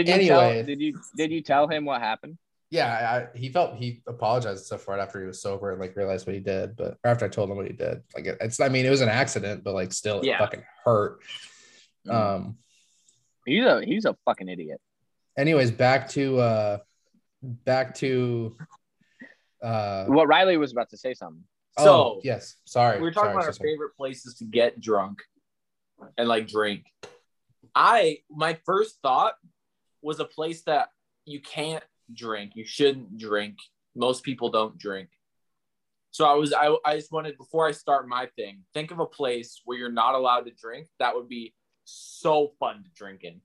[0.08, 0.26] you Anyway.
[0.26, 0.62] tell?
[0.64, 2.38] Did you did you tell him what happened?
[2.70, 5.94] Yeah, I, he felt he apologized and stuff right after he was sober and like
[5.96, 6.76] realized what he did.
[6.76, 8.90] But or after I told him what he did, like it, it's I mean it
[8.90, 10.38] was an accident, but like still it Yeah.
[10.38, 11.20] fucking hurt.
[12.06, 12.14] Mm.
[12.14, 12.56] Um,
[13.46, 14.80] He's a he's a fucking idiot.
[15.38, 16.78] Anyways, back to uh
[17.42, 18.56] back to
[19.62, 21.44] uh What Riley was about to say something.
[21.78, 22.56] Oh, So yes.
[22.64, 23.00] Sorry.
[23.00, 23.70] We are talking sorry, about our sorry.
[23.70, 25.22] favorite places to get drunk
[26.18, 26.84] and like drink.
[27.74, 29.34] I my first thought
[30.02, 30.88] was a place that
[31.24, 32.52] you can't drink.
[32.54, 33.56] You shouldn't drink.
[33.96, 35.08] Most people don't drink.
[36.10, 39.06] So I was I, I just wanted before I start my thing, think of a
[39.06, 40.86] place where you're not allowed to drink.
[41.00, 41.54] That would be
[41.84, 43.40] so fun to drink in.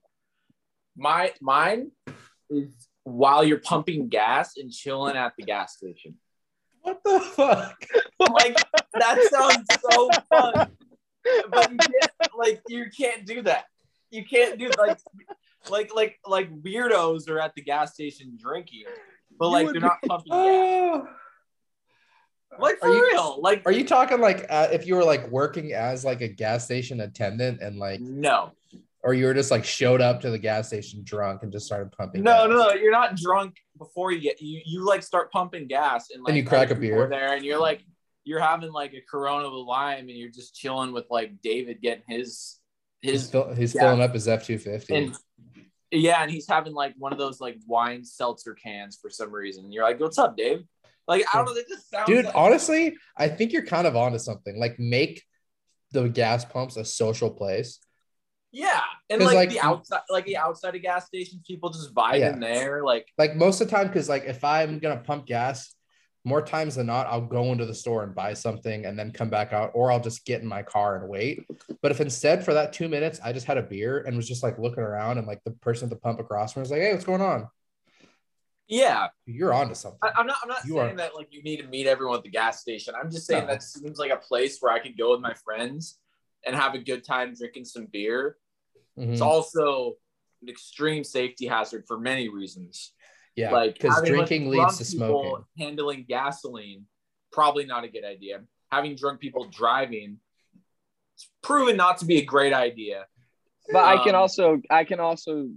[0.96, 1.90] My mine
[2.48, 6.16] is while you're pumping gas and chilling at the gas station.
[6.82, 7.84] What the fuck?
[8.32, 8.56] Like
[8.94, 10.70] that sounds so fun.
[11.50, 13.64] But you can't like you can't do that.
[14.10, 14.98] You can't do like
[15.70, 18.84] like like like weirdos are at the gas station drinking,
[19.38, 20.38] but like they're not pumping gas.
[20.38, 21.08] Oh.
[22.58, 23.40] Like for Are you- real.
[23.40, 26.64] Like Are you talking like uh, if you were like working as like a gas
[26.64, 28.52] station attendant and like, no.
[29.02, 31.90] Or you were just like showed up to the gas station drunk and just started
[31.92, 32.22] pumping?
[32.22, 32.48] No, gas?
[32.48, 36.22] no, no, you're not drunk before you get you you like start pumping gas and
[36.22, 37.18] like And you crack a other people are beer.
[37.20, 37.82] there and you're like
[38.24, 42.04] you're having like a corona with lime and you're just chilling with like David getting
[42.06, 42.58] his
[43.02, 45.12] He's, his fill, he's filling up his F two fifty.
[45.90, 49.72] yeah, and he's having like one of those like wine seltzer cans for some reason.
[49.72, 50.64] You're like, "What's up, Dave?"
[51.08, 51.54] Like I don't know.
[51.54, 54.58] That just sounds Dude, like, honestly, I think you're kind of onto something.
[54.60, 55.22] Like make
[55.92, 57.80] the gas pumps a social place.
[58.52, 62.18] Yeah, and like, like, the outside, like the outside of gas stations, people just vibe
[62.18, 62.32] Yeah.
[62.32, 62.82] in there.
[62.84, 65.74] Like, Like most of the time, because like if I'm gonna pump gas,
[66.24, 69.30] more times than not, I'll go into the store and buy something and then come
[69.30, 71.46] back out, or I'll just get in my car and wait.
[71.80, 74.42] But if instead for that two minutes I just had a beer and was just
[74.42, 76.80] like looking around and like the person at the pump across from me was like,
[76.82, 77.48] "Hey, what's going on?"
[78.68, 79.98] yeah, You're onto something.
[80.02, 80.36] I, I'm not.
[80.42, 82.60] I'm not You saying are- that like you need to meet everyone at the gas
[82.60, 82.94] station.
[83.00, 83.52] I'm just saying No.
[83.52, 85.98] that seems like a place where I could go with my friends
[86.46, 88.36] and have a good time drinking some beer.
[88.98, 89.12] Mhm.
[89.12, 89.96] It's also
[90.42, 92.92] an extreme safety hazard for many reasons.
[93.36, 95.44] Yeah, like because drinking leads to people smoking.
[95.58, 96.86] Handling gasoline,
[97.32, 98.44] probably not a good idea.
[98.70, 100.20] Having drunk people driving,
[101.14, 103.06] it's proven not to be a great idea.
[103.72, 105.50] But I can Um, also I can also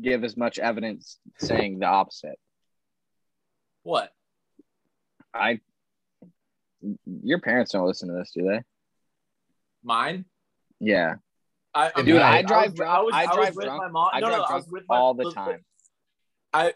[0.00, 2.38] give as much evidence saying the opposite.
[3.82, 4.12] What?
[5.32, 5.60] I
[7.06, 8.62] your parents don't listen to this, do they?
[9.84, 10.24] Mine?
[10.80, 11.16] Yeah.
[11.74, 13.88] I, I Dude, mean, I drive was- drunk- was- I was drive with drunk- My
[13.90, 14.10] mom.
[14.12, 15.64] I no, drive no, I was with my, all the time.
[16.52, 16.72] I,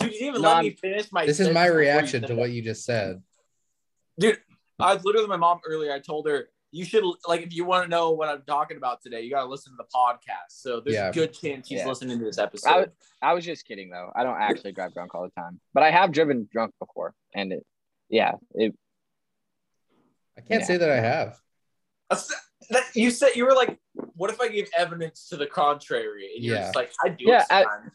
[0.00, 1.24] dude, you didn't even No, let I'm- me finish my.
[1.26, 3.22] This is my reaction to what you just said.
[4.18, 4.38] dude.
[4.78, 5.90] I was literally with my mom earlier.
[5.92, 9.00] I told her you should like if you want to know what I'm talking about
[9.00, 10.50] today, you got to listen to the podcast.
[10.50, 11.08] So there's Yeah.
[11.08, 11.86] a good chance she's Yeah.
[11.86, 12.74] listening to this I, episode.
[12.74, 12.88] was-
[13.22, 14.10] I was just kidding though.
[14.14, 17.52] I don't actually drive drunk all the time, but I have driven drunk before, and
[17.54, 17.64] it,
[18.10, 18.74] yeah, it.
[20.36, 20.66] I can't Yeah.
[20.66, 21.38] say that I have.
[22.10, 22.32] That's-
[22.70, 23.78] that- you said you were like,
[24.14, 26.32] what if I gave evidence to the contrary?
[26.34, 26.62] And you're Yeah.
[26.62, 27.24] just like, I do.
[27.26, 27.90] Yeah, it I-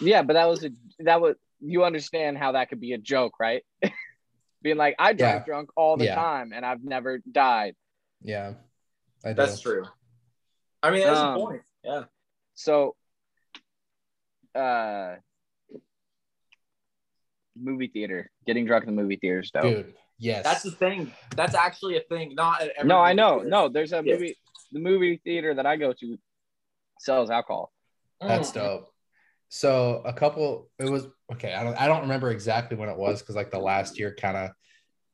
[0.00, 3.38] Yeah, but that was a that was you understand how that could be a joke,
[3.40, 3.64] right?
[4.62, 5.44] Being like, I drive Yeah.
[5.44, 6.14] drunk all the Yeah.
[6.14, 7.76] time, and I've never died.
[8.22, 8.54] Yeah,
[9.24, 9.34] I do.
[9.34, 9.84] That's true.
[10.82, 11.62] I mean, that's Um, a point.
[11.82, 12.04] Yeah.
[12.54, 12.96] So,
[14.54, 15.16] uh,
[17.56, 19.62] movie theater, getting drunk in the movie theater is dope.
[19.62, 19.94] dude.
[20.18, 21.12] Yes, That's the thing.
[21.36, 22.34] That's actually a thing.
[22.34, 23.36] Not every no, I know.
[23.38, 23.50] theater.
[23.50, 24.14] No, there's a Yeah.
[24.14, 24.36] movie.
[24.72, 26.18] The movie theater that I go to
[26.98, 27.72] sells alcohol.
[28.20, 28.54] That's Mm.
[28.54, 28.90] dope.
[29.48, 31.54] So a couple, it was okay.
[31.54, 34.36] I don't, I don't remember exactly when it was because like the last year kind
[34.36, 34.50] of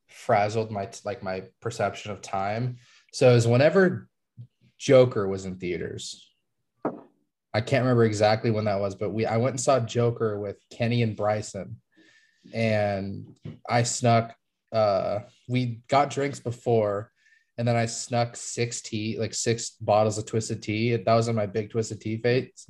[0.06, 2.76] frazzled my like my perception of time.
[3.12, 4.08] So it was whenever
[4.78, 6.26] Joker was in theaters.
[7.52, 10.56] I can't remember exactly when that was, but we I went and saw Joker with
[10.70, 11.80] Kenny and Bryson,
[12.54, 13.34] and
[13.68, 14.34] I snuck.
[14.72, 17.10] Uh, we got drinks before,
[17.58, 20.96] and then I snuck six tea, like six bottles of twisted tea.
[20.96, 22.66] That was in my big twisted tea phase.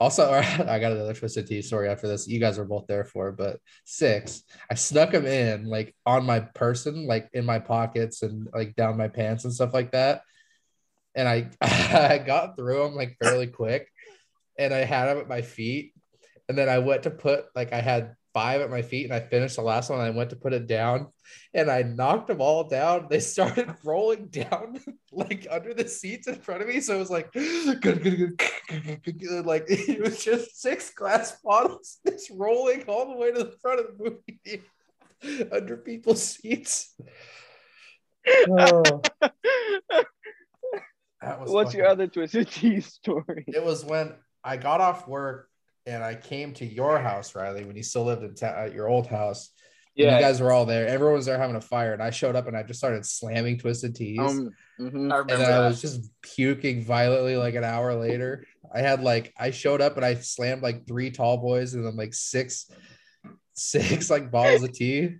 [0.00, 2.28] Also, I got another twisted tea story after this.
[2.28, 4.42] You guys were both there for, but six.
[4.70, 8.96] I snuck them in like on my person, like in my pockets and like down
[8.96, 10.22] my pants and stuff like that.
[11.14, 13.88] And I I got through them like fairly quick,
[14.58, 15.92] and I had them at my feet.
[16.48, 19.20] And then I went to put like I had five at my feet, and I
[19.20, 20.00] finished the last one.
[20.00, 21.06] And I went to put it down,
[21.54, 23.06] and I knocked them all down.
[23.08, 24.80] They started rolling down
[25.12, 26.80] like under the seats in front of me.
[26.80, 27.84] So it was like, like
[29.68, 33.86] it was just six glass bottles just rolling all the way to the front of
[33.86, 34.64] the movie theater
[35.52, 36.94] under people's seats.
[38.26, 39.02] Oh,
[41.20, 43.44] that was What's your other twisted tea story?
[43.46, 45.48] It was when I got off work
[45.86, 48.88] and I came to your house, Riley, when you still lived in town at your
[48.88, 49.50] old house.
[49.94, 50.88] Yeah, you guys were all there.
[50.88, 53.58] Everyone was there having a fire, and I showed up and I just started slamming
[53.58, 54.18] twisted teas.
[54.18, 54.50] Um,
[54.80, 55.12] mhm.
[55.12, 58.44] I and then I was just puking violently like an hour later.
[58.74, 61.96] I had like I showed up and I slammed like three tall boys and then
[61.96, 62.68] like six
[63.54, 65.16] six like bottles of tea.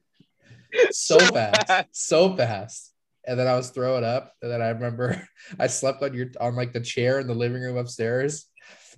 [0.90, 1.88] So, So fast, fast.
[1.92, 2.92] so fast.
[3.26, 4.32] And then I was throwing up.
[4.42, 5.26] And then I remember
[5.58, 8.46] I slept on your on like the chair in the living room upstairs.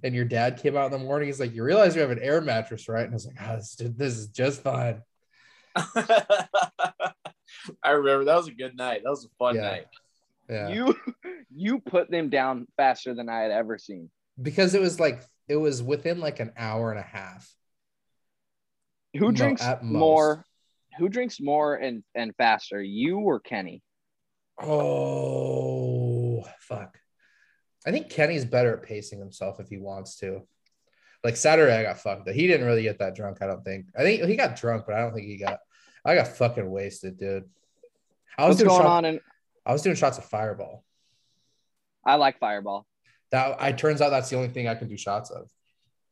[0.02, 1.28] And your dad came out in the morning.
[1.28, 3.56] He's like, "You realize you have an air mattress, right?" And I was like, "Oh,
[3.56, 5.02] this, this is just fine."
[5.76, 7.14] I
[7.90, 9.02] remember that was a good night.
[9.04, 9.62] That was a fun Yeah.
[9.62, 9.86] night.
[10.48, 10.94] Yeah, You
[11.54, 14.10] you put them down faster than I had ever seen.
[14.40, 17.50] because it was like it was within like an hour and a half.
[19.14, 19.98] Who No, drinks at most.
[19.98, 20.44] more?
[20.98, 22.80] Who drinks more and and faster?
[22.82, 23.82] You or Kenny?
[24.58, 26.98] Oh fuck.
[27.86, 30.42] I think Kenny's better at pacing himself if he wants to.
[31.22, 32.28] Like Saturday, I got fucked.
[32.28, 33.86] He didn't really get that drunk, I don't think.
[33.96, 35.58] I think he got drunk, but I don't think he got
[36.04, 37.44] I got fucking wasted, dude.
[38.38, 39.04] I was What's doing going shots, on?
[39.06, 39.20] And
[39.64, 40.84] I was doing shots of fireball.
[42.04, 42.86] I like Fireball.
[43.32, 45.48] That I turns out that's the only thing I can do shots of.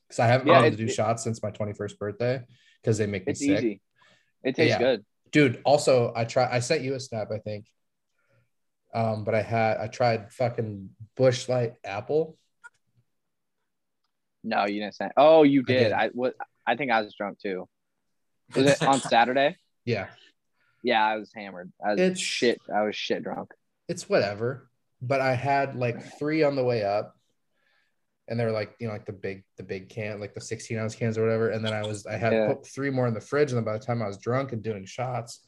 [0.08, 2.42] Because I haven't Yeah, been able to do shots since my 21st birthday
[2.82, 3.50] because they make me It's sick.
[3.58, 3.80] easy.
[4.42, 4.78] It tastes Yeah.
[4.78, 5.04] good.
[5.30, 7.66] dude also i try i sent you a snap i think
[8.94, 12.36] um but i had i tried fucking Busch Light apple
[14.42, 15.08] No, you didn't say.
[15.16, 15.78] Oh, you I did.
[15.84, 15.92] did.
[15.92, 16.32] I was.
[16.66, 17.66] I think I was drunk too.
[18.54, 19.56] Was it on Saturday?
[19.86, 20.08] yeah
[20.82, 21.72] Yeah, I was hammered.
[21.84, 22.60] I was It's- shit.
[22.74, 23.50] I was shit drunk.
[23.88, 24.68] it's whatever
[25.02, 27.14] but i had like three on the way up
[28.28, 30.78] and they were like you know like the big the big can like the 16
[30.78, 32.46] ounce cans or whatever and then i was i had Yeah.
[32.48, 34.62] put three more in the fridge and then by the time i was drunk and
[34.62, 35.40] doing shots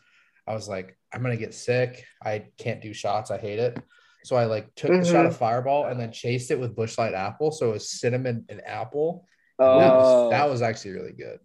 [0.47, 2.05] i was like i'm gonna get sick.
[2.23, 3.31] I can't do shots.
[3.31, 3.79] I hate it.
[4.25, 7.15] So i like took the shot of fireball and then chased it with Busch Light
[7.15, 7.51] apple.
[7.53, 9.27] So it was cinnamon and apple.
[9.59, 11.39] Oh, that, was, that was actually really good.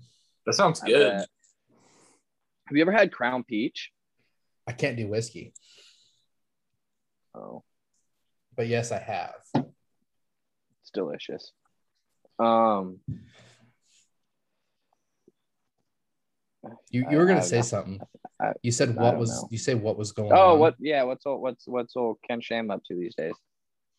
[0.46, 1.14] That sounds good.
[1.14, 1.28] Have
[2.78, 3.92] you ever had Crown Peach?
[4.68, 5.54] i can't do whiskey.
[7.36, 7.64] Oh,
[8.56, 9.36] but yes i have.
[9.56, 11.52] It's delicious.
[12.40, 13.00] Um,
[16.90, 18.00] you, you were gonna I- say something
[18.42, 19.48] I- you said what was know.
[19.52, 20.38] you say what was going on?
[20.38, 20.76] oh, on what?
[20.80, 23.34] Yeah, what's old, what's what's old Ken Sham up to these days?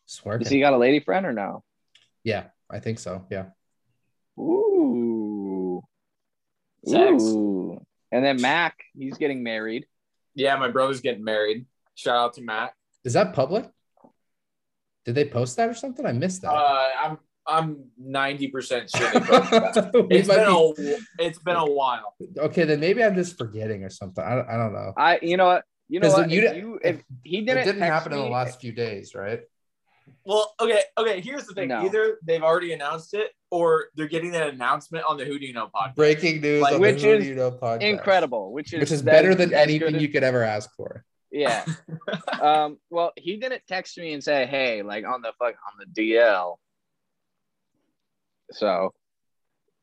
[0.05, 1.63] Swear Has he got a lady friend or no?
[2.25, 3.45] yeah i think so yeah
[4.39, 5.81] Ooh,
[6.85, 7.23] Sex.
[7.23, 7.79] Ooh.
[8.11, 9.85] And then Mac, he's getting married.
[10.35, 11.65] Yeah, my brother's getting married.
[11.95, 12.73] Shout out to Matt.
[13.03, 13.69] Is that public?
[15.05, 16.05] Did they post that or something?
[16.05, 16.51] I missed that.
[16.51, 17.17] Uh, I'm
[17.47, 19.91] I'm ninety percent sure they posted that.
[20.09, 22.15] We It's been be- a it's been a while.
[22.37, 24.23] okay, then maybe I'm just forgetting or something.
[24.23, 24.93] I don't, I don't know.
[24.97, 25.65] I, you know what?
[25.89, 26.29] You know what?
[26.29, 28.71] you if, di- you, if he didn't, it didn't text happen in the last few
[28.71, 29.41] days, right?
[30.25, 31.21] Well, okay, okay.
[31.21, 31.83] Here's the thing: No.
[31.85, 35.53] either they've already announced it, or they're getting an announcement on the Who Do You
[35.53, 35.95] Know podcast.
[35.95, 37.81] Breaking news Like, on which the Who is Do You Know podcast.
[37.81, 41.03] incredible, which is Which is better than anything you could ever ask for.
[41.31, 41.65] Yeah.
[42.41, 42.77] um.
[42.89, 46.55] Well, he didn't text me and say, "Hey, like on the fuck on the DL."
[48.51, 48.93] So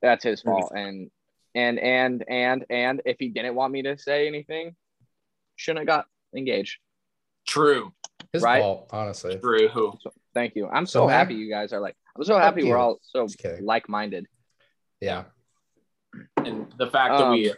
[0.02, 0.72] that's his fault.
[0.74, 1.10] And
[1.54, 4.76] and and and and if he didn't want me to say anything,
[5.56, 6.06] shouldn't have got
[6.36, 6.78] engaged.
[7.46, 7.92] True,
[8.32, 8.60] His Right?
[8.60, 9.38] fault, honestly.
[9.38, 9.68] true.
[10.34, 10.68] Thank you.
[10.68, 11.96] I'm So, so, Mac- happy you guys are like.
[12.16, 13.26] I'm so happy we're all so
[13.60, 14.26] like-minded.
[15.00, 15.24] Yeah.
[16.36, 17.52] And the fact that Um, we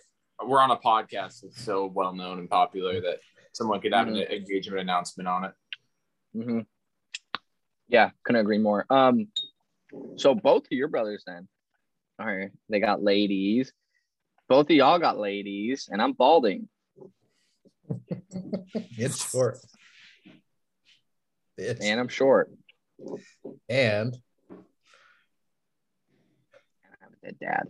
[0.44, 3.18] we're on a podcast that's so well known and popular that
[3.52, 4.32] someone could have an Mm-hmm.
[4.32, 5.52] engagement announcement on it.
[6.32, 6.60] hmm
[7.88, 8.86] Yeah, couldn't agree more.
[8.90, 9.28] Um,
[10.16, 11.48] so both of your brothers then,
[12.19, 13.73] all right, they got ladies.
[14.48, 16.69] Both of y'all got ladies, and I'm balding.
[18.98, 19.59] It's short.
[21.59, 22.51] It's, and I'm short.
[23.69, 24.16] and
[27.02, 27.62] I'm a dead dad.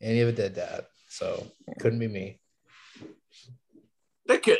[0.00, 0.86] and you have a dead dad.
[1.08, 1.46] So
[1.80, 2.40] couldn't be me.
[4.26, 4.58] They could.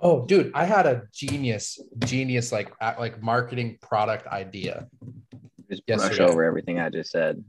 [0.00, 4.88] Oh, dude, I had a genius, genius like like marketing product idea.
[5.72, 6.16] Just Yesterday.
[6.16, 7.42] brush over everything I just said.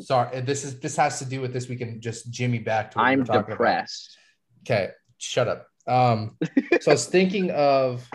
[0.00, 1.68] Sorry, this is this has to do with this.
[1.68, 3.50] We can just jimmy back to what I'm were talking about.
[3.52, 4.16] depressed.
[4.62, 5.66] Okay, shut up.
[5.86, 6.36] Um,
[6.80, 8.08] so I was thinking of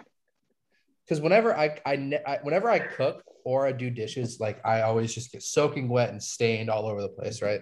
[1.06, 5.14] because whenever I, I I whenever I cook or I do dishes, like I always
[5.14, 7.62] just get soaking wet and stained all over the place, right?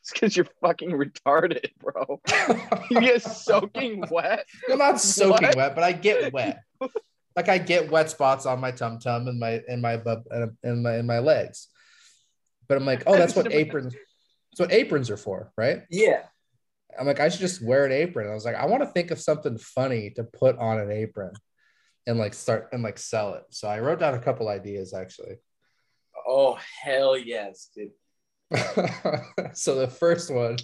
[0.00, 2.20] It's because you're fucking retarded, bro.
[2.90, 4.46] You get soaking wet.
[4.70, 5.56] I'm not soaking What?
[5.56, 6.60] wet, but I get wet.
[7.36, 10.82] Like I get wet spots on my tum tum and my and my bub and
[10.82, 11.68] my and my legs.
[12.68, 13.94] But I'm like, oh, that's what aprons.
[13.94, 15.82] That's what aprons are for, right?
[15.90, 16.22] Yeah.
[16.98, 18.30] I'm like, I should just wear an apron.
[18.30, 21.32] I was like, I want to think of something funny to put on an apron
[22.06, 23.44] and like start and like sell it.
[23.50, 25.36] So I wrote down a couple ideas actually.
[26.26, 27.90] Oh hell yes, dude.
[29.54, 30.56] so the first one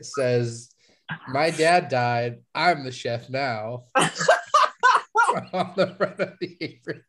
[0.00, 0.70] says,
[1.28, 2.40] "My dad died.
[2.54, 3.84] I'm the chef now."
[5.52, 7.04] on the front of the apron.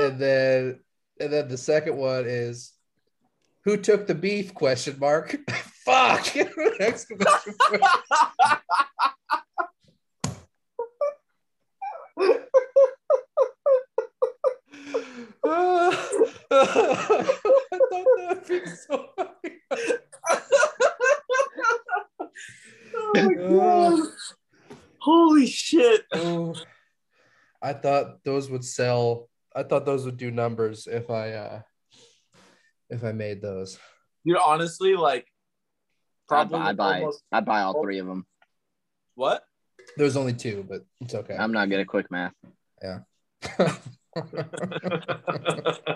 [0.00, 0.80] and then,
[1.20, 2.72] and then the second one is,
[3.64, 5.36] "Who took the beef?" Question mark.
[5.84, 6.36] Fuck!
[6.80, 7.82] Exclamation point.
[16.50, 19.30] I thought that would be so funny.
[22.94, 24.08] oh my god.
[24.98, 26.02] Holy shit.
[26.12, 26.54] Oh,
[27.62, 29.28] I thought those would sell.
[29.54, 31.62] I thought those would do numbers if I uh
[32.90, 33.78] if I made those.
[34.26, 35.26] Dude, honestly, like
[36.30, 38.26] I'd probably buy, I'd buy, almost I'd buy all three of them.
[39.14, 39.42] what?
[39.96, 41.36] There's only two, but it's okay.
[41.36, 42.34] I'm not good at quick math.
[42.82, 42.98] Yeah.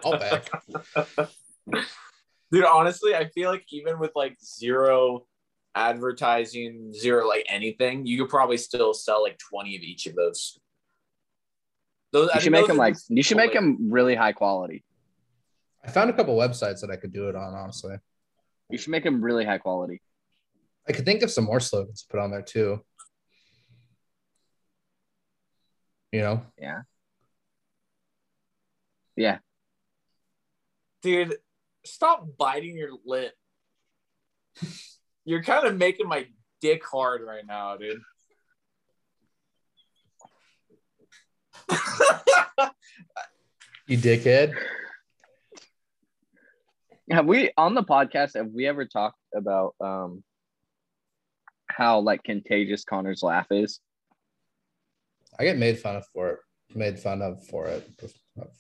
[0.03, 0.49] all back.
[2.53, 5.27] Dude, honestly, I feel like even with like zero
[5.75, 10.59] advertising, zero like anything, you could probably still sell like 20 of each of those.
[12.13, 14.85] Those I You should make them like you should make them really high quality.
[15.85, 17.55] I found a couple websites that I could do it on.
[17.55, 17.97] Honestly,
[18.69, 20.03] You should make them really high quality.
[20.89, 22.85] I could think of some more slogans to put on there too.
[26.13, 26.83] You know, Yeah.
[29.17, 29.39] Yeah.
[31.03, 31.37] Dude,
[31.85, 33.33] stop biting your lip.
[35.25, 36.27] You're kind of making my
[36.61, 38.01] dick hard right now, dude.
[43.87, 44.55] You dickhead.
[47.11, 48.37] Have we on the podcast?
[48.37, 50.23] Have we ever talked about um
[51.69, 53.81] how like contagious Connor's laugh is?
[55.39, 56.39] I get made fun of for it.
[56.75, 57.89] Made fun of for it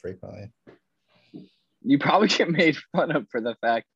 [0.00, 0.50] frequently.
[1.82, 3.86] You probably get made fun of for the fact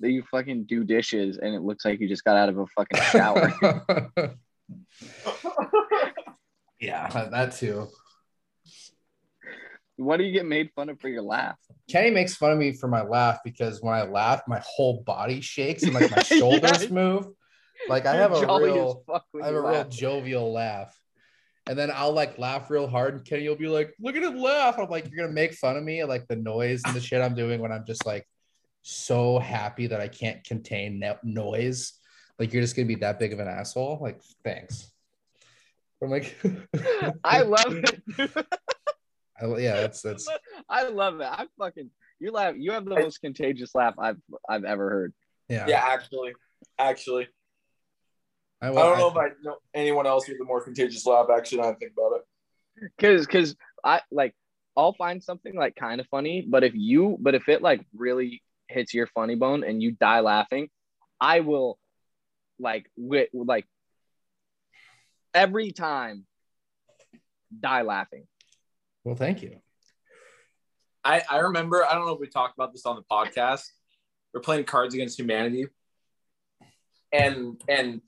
[0.00, 2.66] that you fucking do dishes and it looks like you just got out of a
[2.66, 3.52] fucking shower.
[6.80, 7.88] yeah, that too.
[9.96, 11.58] What do you get made fun of for your laugh?
[11.88, 15.40] Kenny makes fun of me for my laugh because when I laugh, my whole body
[15.40, 16.90] shakes and like my shoulders Yeah.
[16.90, 17.28] move.
[17.88, 19.04] Like I You're have a real,
[19.40, 20.98] I have a real jovial laugh.
[21.66, 24.36] And then I'll like laugh real hard, and Kenny will be like, "Look at him
[24.38, 27.22] laugh." I'm like, "You're gonna make fun of me, like the noise and the shit
[27.22, 28.26] I'm doing when I'm just like
[28.82, 31.94] so happy that I can't contain that noise.
[32.38, 33.98] Like you're just gonna be that big of an asshole.
[34.02, 34.90] Like thanks."
[36.02, 36.36] I'm like,
[37.24, 38.46] I love it.
[39.40, 40.28] I, yeah, that's that's
[40.68, 41.26] I love it.
[41.26, 41.90] I fucking
[42.20, 42.54] you laugh.
[42.56, 45.14] You have the most contagious laugh I've I've ever heard.
[45.48, 45.66] yeah.
[45.68, 46.32] yeah, actually.
[46.78, 47.28] Actually.
[48.62, 51.60] I, I don't know if I know anyone else with a more contagious laugh, actually,
[51.60, 52.90] I think about it.
[52.98, 54.34] Cause cause I like
[54.76, 58.42] I'll find something like kind of funny, but if you but if it like really
[58.68, 60.68] hits your funny bone and you die laughing,
[61.20, 61.78] I will
[62.58, 63.66] like wi- like
[65.32, 66.26] every time
[67.60, 68.26] die laughing.
[69.04, 69.60] Well, thank you.
[71.04, 73.64] I, I remember, I don't know if we talked about this on the podcast.
[74.32, 75.66] We're playing Cards Against Humanity.
[77.12, 78.00] And and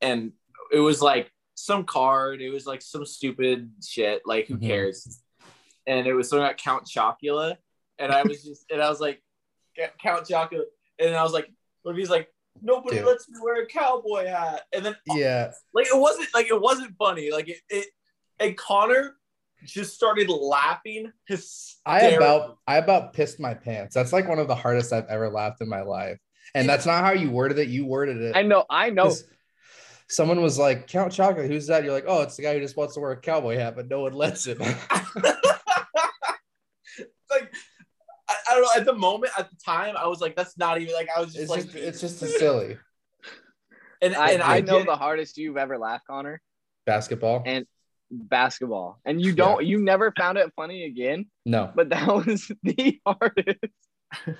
[0.00, 0.32] and
[0.72, 4.66] it was like some card, it was like some stupid shit, like who Mhm.
[4.66, 5.22] cares?
[5.86, 7.56] And it was something about Count Chocula.
[7.98, 9.22] And I was just and I was like,
[10.00, 10.62] Count Chocula.
[10.98, 11.50] And I was like,
[11.82, 12.32] what if he's like,
[12.62, 13.06] nobody Dude.
[13.06, 14.62] lets me wear a cowboy hat?
[14.72, 17.30] And then Yeah, like it wasn't like it wasn't funny.
[17.30, 17.88] Like it, it
[18.40, 19.16] and Connor
[19.64, 21.12] just started laughing.
[21.84, 23.94] I about I about pissed my pants.
[23.94, 26.18] That's like one of the hardest I've ever laughed in my life.
[26.54, 27.68] And that's not how you worded it.
[27.68, 28.34] You worded it.
[28.36, 29.14] I know, I know.
[30.08, 31.84] Someone was like, Count Chocolate, who's that?
[31.84, 33.88] You're like, oh, it's the guy who just wants to wear a cowboy hat, but
[33.88, 34.56] no one lets him.
[34.58, 34.74] like
[38.28, 38.70] I, I don't know.
[38.76, 41.34] At the moment, at the time, I was like, "That's not even like." I was
[41.34, 42.78] just it's like, just it's just as silly.
[44.02, 46.40] and, I, and I I know the hardest you've ever laughed, Connor.
[46.86, 47.42] Basketball.
[47.46, 47.66] And-
[48.10, 49.00] Basketball.
[49.04, 51.70] And you don't you never found it funny again, No.
[51.74, 53.58] but that was the hardest.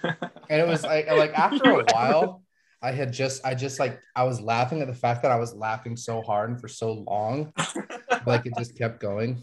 [0.50, 2.42] And it was like like after a while,
[2.80, 5.54] I had just I just like I was laughing at the fact that I was
[5.54, 7.52] laughing so hard and for so long.
[8.26, 9.42] like it just kept going.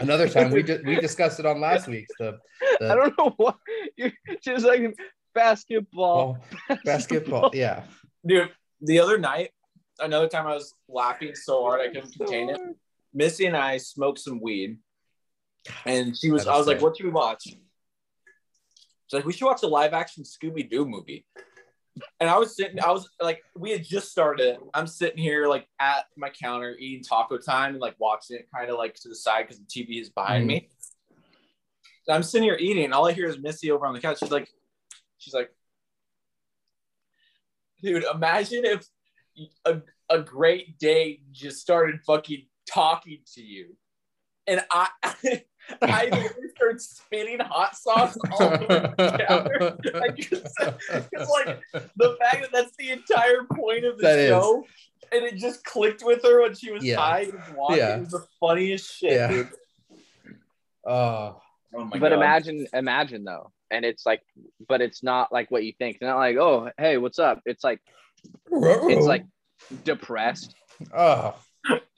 [0.00, 2.38] Another time we just we discussed it on last week's the,
[2.80, 3.56] the I don't know what
[3.96, 4.12] you're
[4.42, 4.96] just like
[5.34, 6.38] basketball.
[6.70, 7.50] oh, basketball.
[7.54, 7.84] Yeah.
[8.26, 8.50] dude.
[8.80, 9.50] The other night,
[10.00, 12.60] another time I was laughing so hard I couldn't contain it.
[13.14, 14.78] Missy and I smoked some weed,
[15.86, 16.46] and she was.
[16.46, 17.56] I was like, "What should we watch?" She's
[19.12, 21.26] like, "We should watch a live action Scooby Doo movie."
[22.20, 22.80] And I was sitting.
[22.80, 24.56] I was like, we had just started.
[24.72, 28.70] I'm sitting here like at my counter eating taco time and like watching it kind
[28.70, 30.48] of like to the side because the TV is behind Mhm.
[30.48, 30.68] me.
[32.08, 34.18] And I'm sitting here eating, and all I hear is Missy over on the couch.
[34.20, 34.48] She's like,
[35.18, 35.54] She's like,
[37.80, 38.86] dude, imagine if
[39.64, 43.76] a, a Great Dane just started fucking talking to you.
[44.46, 44.88] And I
[45.82, 49.78] I literally started spinning hot sauce all over the counter.
[50.00, 50.54] Like, it's,
[51.12, 51.60] it's like
[51.96, 54.28] the fact that that's the entire point of the That is.
[54.28, 54.64] show.
[55.12, 56.96] And it just clicked with her when she was Yeah.
[56.96, 57.76] high and walking.
[57.78, 57.96] Yeah.
[57.96, 59.28] It was the funniest shit, Yeah.
[59.28, 59.48] dude.
[60.86, 61.40] Oh,
[61.74, 62.12] Oh my but god.
[62.12, 64.20] imagine, imagine though, and it's like,
[64.68, 65.96] but it's not like what you think.
[65.96, 67.40] It's not like, oh, hey, what's up?
[67.46, 67.80] It's like,
[68.50, 69.24] it's like
[69.84, 70.54] depressed.
[70.94, 71.34] oh,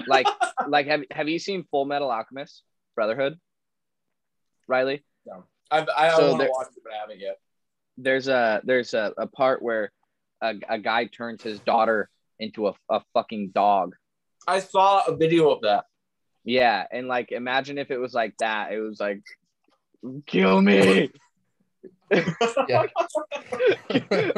[0.06, 0.26] Like,
[0.68, 2.62] like have have you seen Fullmetal Alchemist
[2.94, 3.38] Brotherhood?
[4.68, 5.04] Riley,
[5.70, 7.38] I've, I So want to there- watch it, but I haven't yet.
[7.98, 9.92] there's a there's a, a part where
[10.42, 12.08] a, a guy turns his daughter
[12.38, 13.94] into a, a fucking dog.
[14.46, 15.84] I saw a video of that.
[16.44, 18.72] Yeah, and like imagine if it was like that.
[18.72, 19.22] It was like,
[20.26, 21.10] kill me,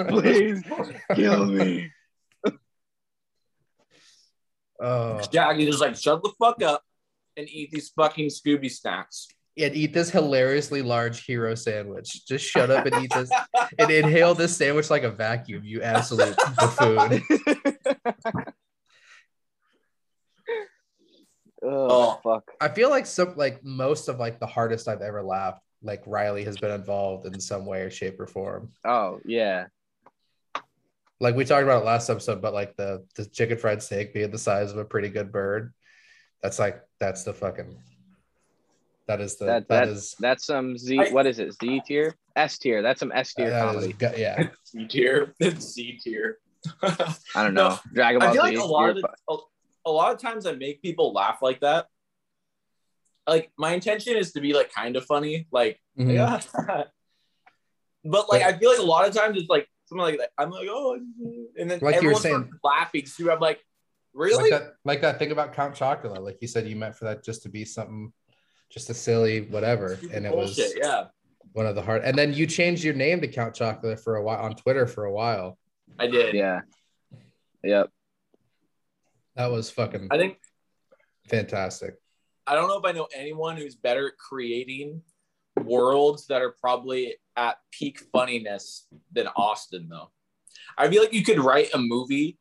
[0.08, 0.62] please
[1.14, 1.90] kill me.
[4.86, 6.82] Uh, oh, Jackie just like shut the fuck up
[7.36, 9.26] and eat these fucking Scooby snacks.
[9.58, 12.24] and eat this hilariously large hero sandwich.
[12.26, 13.30] Just shut up and eat this
[13.78, 15.62] and inhale this sandwich like a vacuum.
[15.64, 17.22] You absolute buffoon.
[21.62, 22.44] oh, fuck.
[22.60, 25.62] I feel like some like most of like the hardest I've ever laughed.
[25.82, 28.70] Like Riley has been involved in some way or shape or form.
[28.84, 29.66] Oh yeah.
[31.20, 34.30] Like we talked about it last episode, but like the the chicken fried steak being
[34.30, 35.72] the size of a pretty good bird.
[36.42, 37.76] That's like that's the fucking.
[39.08, 40.98] That is the That, that that, is that's some Z.
[40.98, 41.52] I- what is it?
[41.54, 42.82] Z tier, S tier.
[42.82, 43.92] That's some S tier that is comedy.
[43.94, 44.48] gu- yeah.
[44.64, 45.34] C tier.
[45.40, 46.38] It's C tier.
[46.82, 47.14] I
[47.44, 47.78] don't No, know.
[47.94, 48.56] Dragon Ball I feel Z.
[48.56, 49.36] like a lot of the, a,
[49.86, 51.86] a lot of times I make people laugh like that.
[53.28, 56.38] Like my intention is to be like kind of funny, like yeah.
[56.38, 56.80] Mm-hmm.
[58.10, 60.30] but like I feel like a lot of times it's like something like that.
[60.38, 60.98] I'm like oh,
[61.58, 63.06] and then Like you were starts saying- laughing.
[63.06, 63.60] So I'm like,
[64.14, 64.50] really?
[64.50, 66.20] Like that, like that thing about Count Chocula.
[66.20, 68.12] Like you said, you meant for that just to be something,
[68.70, 71.04] just a silly whatever, Stupid and it was yeah.
[71.52, 72.02] one of the hard.
[72.02, 75.04] And then you changed your name to Count Chocula for a while on Twitter for
[75.04, 75.58] a while.
[75.98, 76.34] I did.
[76.34, 76.60] Yeah.
[77.62, 77.90] Yep.
[79.36, 80.38] That was fucking I think
[81.28, 81.94] fantastic.
[82.46, 85.02] I don't know if I know anyone who's better at creating
[85.56, 90.10] worlds that are probably at peak funniness than Austin, though.
[90.78, 92.38] I feel like you could write a movie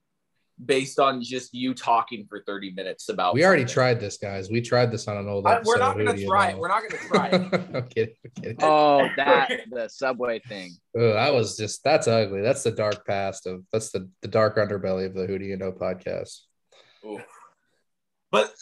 [0.64, 3.34] based on just you talking for 30 minutes about.
[3.34, 3.74] We already something.
[3.74, 4.50] tried this, guys.
[4.50, 5.70] We tried this on an old I, episode.
[5.70, 6.58] we're not of going Who to Do You try it.
[6.58, 7.34] We're not going to try it.
[7.34, 8.16] I'm kidding.
[8.24, 8.58] I'm kidding.
[8.62, 10.72] Oh, that the subway thing.
[10.98, 12.42] Oh, that was just that's ugly.
[12.42, 15.58] That's the dark past of that's the the dark underbelly of the Who Do You
[15.58, 16.40] Know podcast.
[17.06, 17.22] Oof.
[18.32, 18.54] But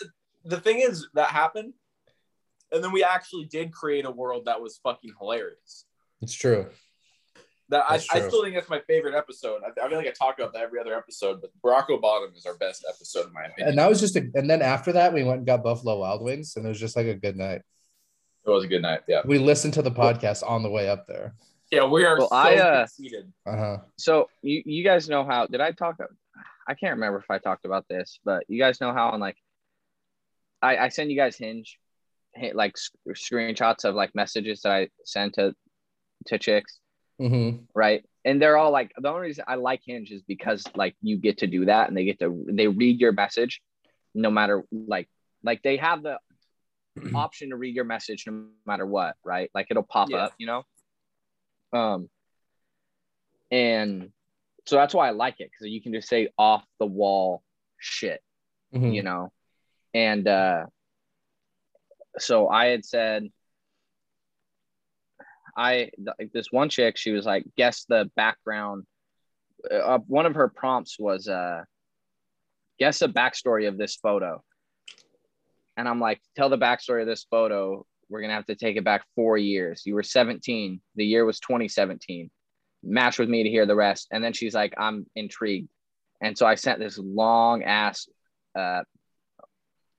[0.45, 1.73] the thing is, that happened.
[2.73, 5.85] And then we actually did create a world that was fucking hilarious.
[6.21, 6.67] It's true.
[7.69, 8.29] That I, That's I true.
[8.29, 9.61] still think that's my favorite episode.
[9.63, 12.45] I, I feel like I talk about that every other episode, but Barack Obama is
[12.45, 13.69] our best episode in my opinion.
[13.69, 16.21] And that was just a and then after that we went and got Buffalo Wild
[16.21, 17.61] Wings and it was just like a good night.
[18.45, 19.01] it was a good night.
[19.07, 19.21] Yeah.
[19.25, 21.35] We listened to the podcast on the way up there.
[21.71, 23.31] Yeah, we are Well, so I, uh, conceited.
[23.47, 23.77] Uh-huh.
[23.97, 25.47] So you you guys know how?
[25.47, 25.95] Did I talk?
[26.67, 29.37] I can't remember if I talked about this, but you guys know how on like
[30.61, 31.82] I I send you guys Hinge, hi-
[32.53, 32.76] like
[33.10, 35.53] screenshots of like messages that I send to
[36.27, 36.80] to chicks,
[37.22, 37.64] Mm-hmm.
[37.76, 38.03] right?
[38.26, 41.39] And they're all like the only reason I like Hinge is because like you get
[41.39, 43.61] to do that and they get to they read your message,
[44.14, 45.10] no matter like
[45.43, 46.18] like they have the
[47.15, 49.49] option to read your message no matter what, right?
[49.53, 50.26] Like it'll pop Yeah.
[50.26, 50.64] up, you know.
[51.73, 52.10] Um,
[53.51, 54.10] and
[54.65, 57.43] so that's why I like it because you can just say off the wall
[57.77, 58.22] shit,
[58.73, 58.93] Mhm.
[58.93, 59.31] you know.
[59.93, 60.65] And uh,
[62.19, 63.30] so I had said,
[65.56, 66.98] I like this one chick.
[66.98, 68.84] She was like, guess the background.
[69.69, 71.64] Uh, one of her prompts was, uh,
[72.80, 74.44] guess the backstory of this photo.
[75.77, 77.85] And I'm like, tell the backstory of this photo.
[78.10, 79.84] We're gonna have to take it back four years.
[79.85, 80.81] You were 17.
[80.95, 82.30] The year was 2017.
[82.84, 84.07] Match with me to hear the rest.
[84.11, 85.69] And then she's like, I'm intrigued.
[86.22, 88.07] And so I sent this long ass
[88.57, 88.84] uh,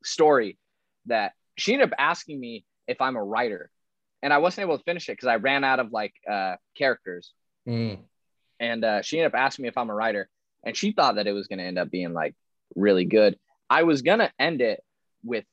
[0.04, 0.58] story
[1.06, 3.70] that she ended up asking me if I'm a writer.
[4.22, 7.32] And I wasn't able to finish it because I ran out of like uh, characters.
[7.68, 7.98] Mm.
[8.58, 10.28] And uh, she ended up asking me if I'm a writer.
[10.64, 12.34] And she thought that it was going to end up being like
[12.74, 13.38] really good.
[13.68, 14.82] I was going to end it
[15.22, 15.44] with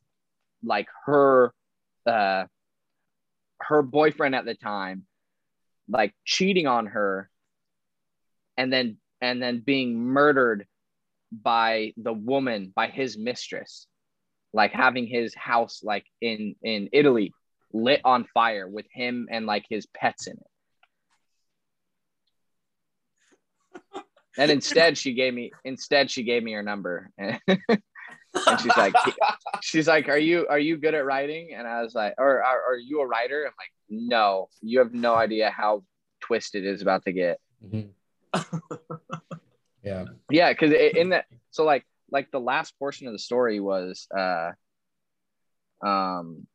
[0.64, 1.54] like her,
[2.06, 2.46] uh,
[3.60, 5.06] her boyfriend at the time,
[5.90, 7.30] like cheating on her
[8.56, 10.66] and then, and then being murdered
[11.32, 13.88] by the woman, by his mistress,
[14.54, 17.34] like having his house like in, in Italy
[17.74, 20.52] lit on fire with him and like his pets in it.
[24.38, 27.40] And instead, she gave me instead she gave me her number, and,
[28.62, 28.94] she's like,
[29.62, 32.62] she's like, "Are you are you good at writing?" And I was like, "Or are,
[32.70, 35.84] are you a writer?" I'm like, "No, you have no idea how
[36.22, 37.90] twisted it is about to get." Mhm.
[39.84, 40.06] yeah.
[40.30, 44.52] Yeah, because in that, so like like the last portion of the story was, uh,
[45.86, 46.46] um,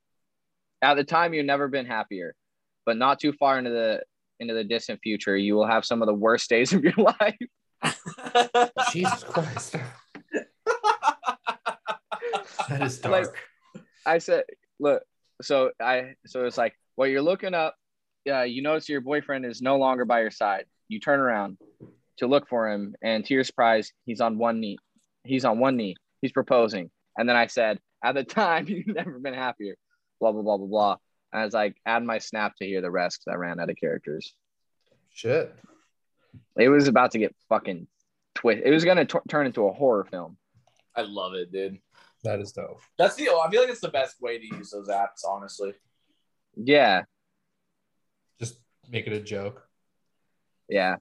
[0.82, 2.34] at the time you've never been happier,
[2.84, 4.02] but not too far into the
[4.38, 7.36] into the distant future, you will have some of the worst days of your life.
[8.92, 9.76] Jesus Christ.
[12.68, 13.36] that is Like- dark.
[14.04, 14.44] I said,
[14.78, 15.02] look,
[15.42, 17.74] so I so it's like, well, you're looking up,
[18.24, 20.66] yeah, you notice your boyfriend is no longer by your side.
[20.88, 21.58] You turn around
[22.18, 24.78] to look for him, and to your surprise, he's on one knee.
[25.26, 25.96] He's on one knee.
[26.22, 26.90] He's proposing.
[27.18, 29.74] And then I said, at the time, you've never been happier.
[30.20, 30.96] Blah blah blah blah blah.
[31.32, 33.68] And I was like, add my snap to hear the rest because I ran out
[33.70, 34.34] of characters.
[35.12, 35.54] Shit.
[36.58, 37.86] It was about to get fucking
[38.34, 38.62] twist.
[38.64, 40.36] It was gonna t- turn into a horror film.
[40.94, 41.78] I love it, dude.
[42.24, 42.80] That is dope.
[42.98, 43.28] That's the.
[43.28, 45.74] I feel like it's the best way to use those apps, honestly.
[46.56, 47.02] Yeah,
[48.40, 48.58] Just
[48.90, 49.62] make it a joke.
[50.68, 50.96] yeah.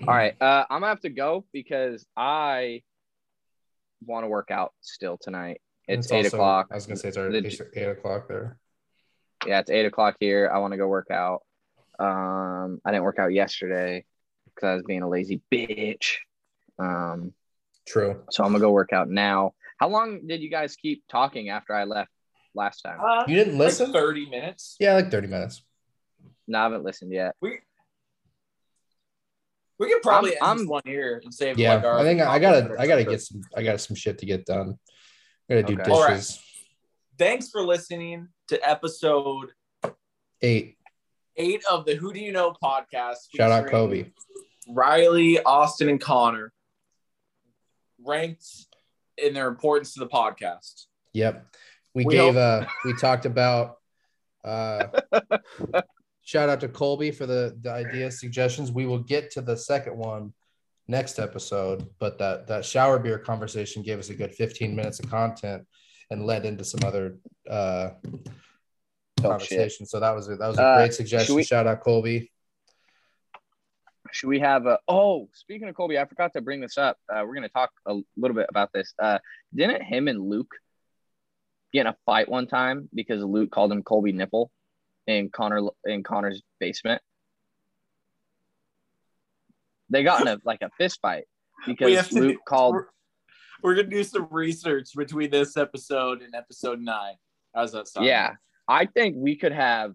[0.00, 2.82] All right, uh, I'm gonna have to go because I
[4.06, 5.60] want to work out still tonight.
[5.88, 6.68] It's, eight also- o'clock.
[6.70, 8.58] I was gonna say it's already The- eight, eight o'clock there.
[9.46, 10.50] Yeah, it's eight o'clock here.
[10.52, 11.42] I want to go work out.
[11.98, 14.04] Um, I didn't work out yesterday
[14.46, 16.16] because I was being a lazy bitch.
[16.78, 17.34] Um,
[17.86, 18.22] True.
[18.30, 19.52] so I'm gonna go work out now.
[19.78, 22.10] How long did you guys keep talking after I left
[22.54, 22.98] last time?
[23.00, 23.92] Uh, You didn't like listen?
[23.92, 24.76] Thirty minutes.
[24.80, 25.62] Yeah, like 30 minutes.
[26.48, 27.34] No, I haven't listened yet.
[27.40, 27.58] We
[29.78, 31.58] we could probably I'm- end I'm- one here and save.
[31.58, 34.18] Yeah, like our I think I gotta I gotta get some I got some shit
[34.18, 34.78] to get done.
[35.50, 35.90] I gotta do Okay.
[35.90, 36.10] All right.
[36.16, 36.40] dishes.
[37.18, 39.50] Thanks for listening to episode
[40.42, 40.76] Eight.
[41.36, 43.16] eight of the Who Do You Know podcast.
[43.36, 44.10] Shout out Kobe.
[44.68, 46.52] Riley, Austin, and Connor.
[48.04, 48.44] Ranked
[49.16, 50.86] in their importance to the podcast.
[51.12, 51.46] Yep.
[51.94, 53.76] We, We gave hope- uh we talked about
[54.44, 54.88] uh
[56.24, 58.72] shout out to Colby for the the idea suggestions.
[58.72, 60.32] We will get to the second one
[60.88, 65.08] next episode, but that that shower beer conversation gave us a good 15 minutes of
[65.10, 65.66] content
[66.10, 67.16] and led into some other
[67.48, 67.90] uh
[69.22, 69.86] Oh, conversation.
[69.86, 71.34] So that was a, that was a Uh, great suggestion.
[71.36, 72.30] we- Shout out Colby.
[74.12, 74.78] Should we have a?
[74.86, 76.98] Oh, speaking of Colby, I forgot to bring this up.
[77.08, 78.92] Uh, we're gonna talk a little bit about this.
[78.98, 79.18] Uh,
[79.54, 80.54] didn't him and Luke
[81.72, 84.50] get in a fight one time because Luke called him Colby Nipple
[85.06, 87.00] in Connor in Connor's basement?
[89.90, 91.24] They got in a like a fist fight
[91.66, 92.74] because to Luke do- called.
[92.74, 92.86] We're,
[93.62, 97.14] we're gonna do some research between this episode and episode nine.
[97.54, 98.06] How's that sound?
[98.06, 98.32] Yeah,
[98.68, 99.92] I think we could have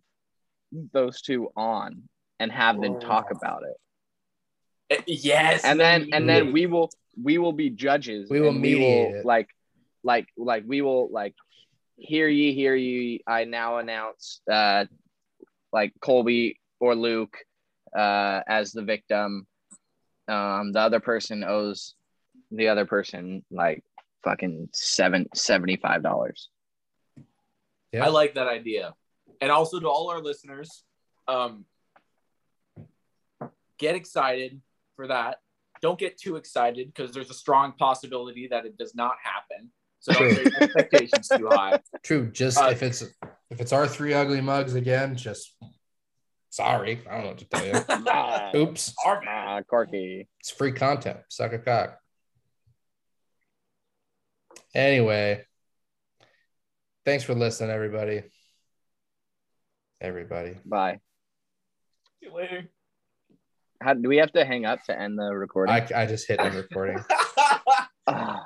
[0.94, 2.03] those two on
[2.40, 5.64] and have them talk about it, Eh, Yes.
[5.65, 6.90] and then and then we will
[7.22, 8.30] we will be judges.
[8.30, 9.26] We will and mediate it.
[9.26, 9.49] like
[10.03, 11.36] like like we will like
[11.99, 13.21] hear ye hear ye.
[13.27, 14.85] I now announce uh
[15.71, 17.38] like Colby or Luke
[17.95, 19.45] uh as the victim.
[20.27, 21.95] Um, the other person owes
[22.51, 23.84] the other person like
[24.23, 26.49] fucking seven seventy five dollars.
[27.91, 28.05] Yeah.
[28.05, 28.93] I like that idea.
[29.41, 30.84] And also to all our listeners,
[31.27, 31.65] um,
[33.77, 34.61] get excited
[34.95, 35.38] for that.
[35.81, 39.71] Don't get too excited because there's a strong possibility that it does not happen.
[39.99, 40.51] So don't True.
[40.61, 41.80] expectations too high.
[42.03, 42.31] True.
[42.31, 43.01] Just Uh, if it's
[43.49, 45.55] if it's our three ugly mugs again, just
[46.49, 47.01] sorry.
[47.07, 47.85] I don't know what to tell you.
[48.07, 48.93] Ah, Oops.
[49.05, 50.27] Our ah, Corky.
[50.39, 51.19] It's free content.
[51.30, 51.97] Suck a cock.
[54.73, 55.43] Anyway,
[57.05, 58.23] thanks for listening, everybody.
[59.99, 60.55] Everybody.
[60.63, 60.99] Bye.
[62.19, 62.69] See you later.
[63.81, 65.73] How do we have to hang up to end the recording?
[65.73, 67.03] I, I just hit end recording.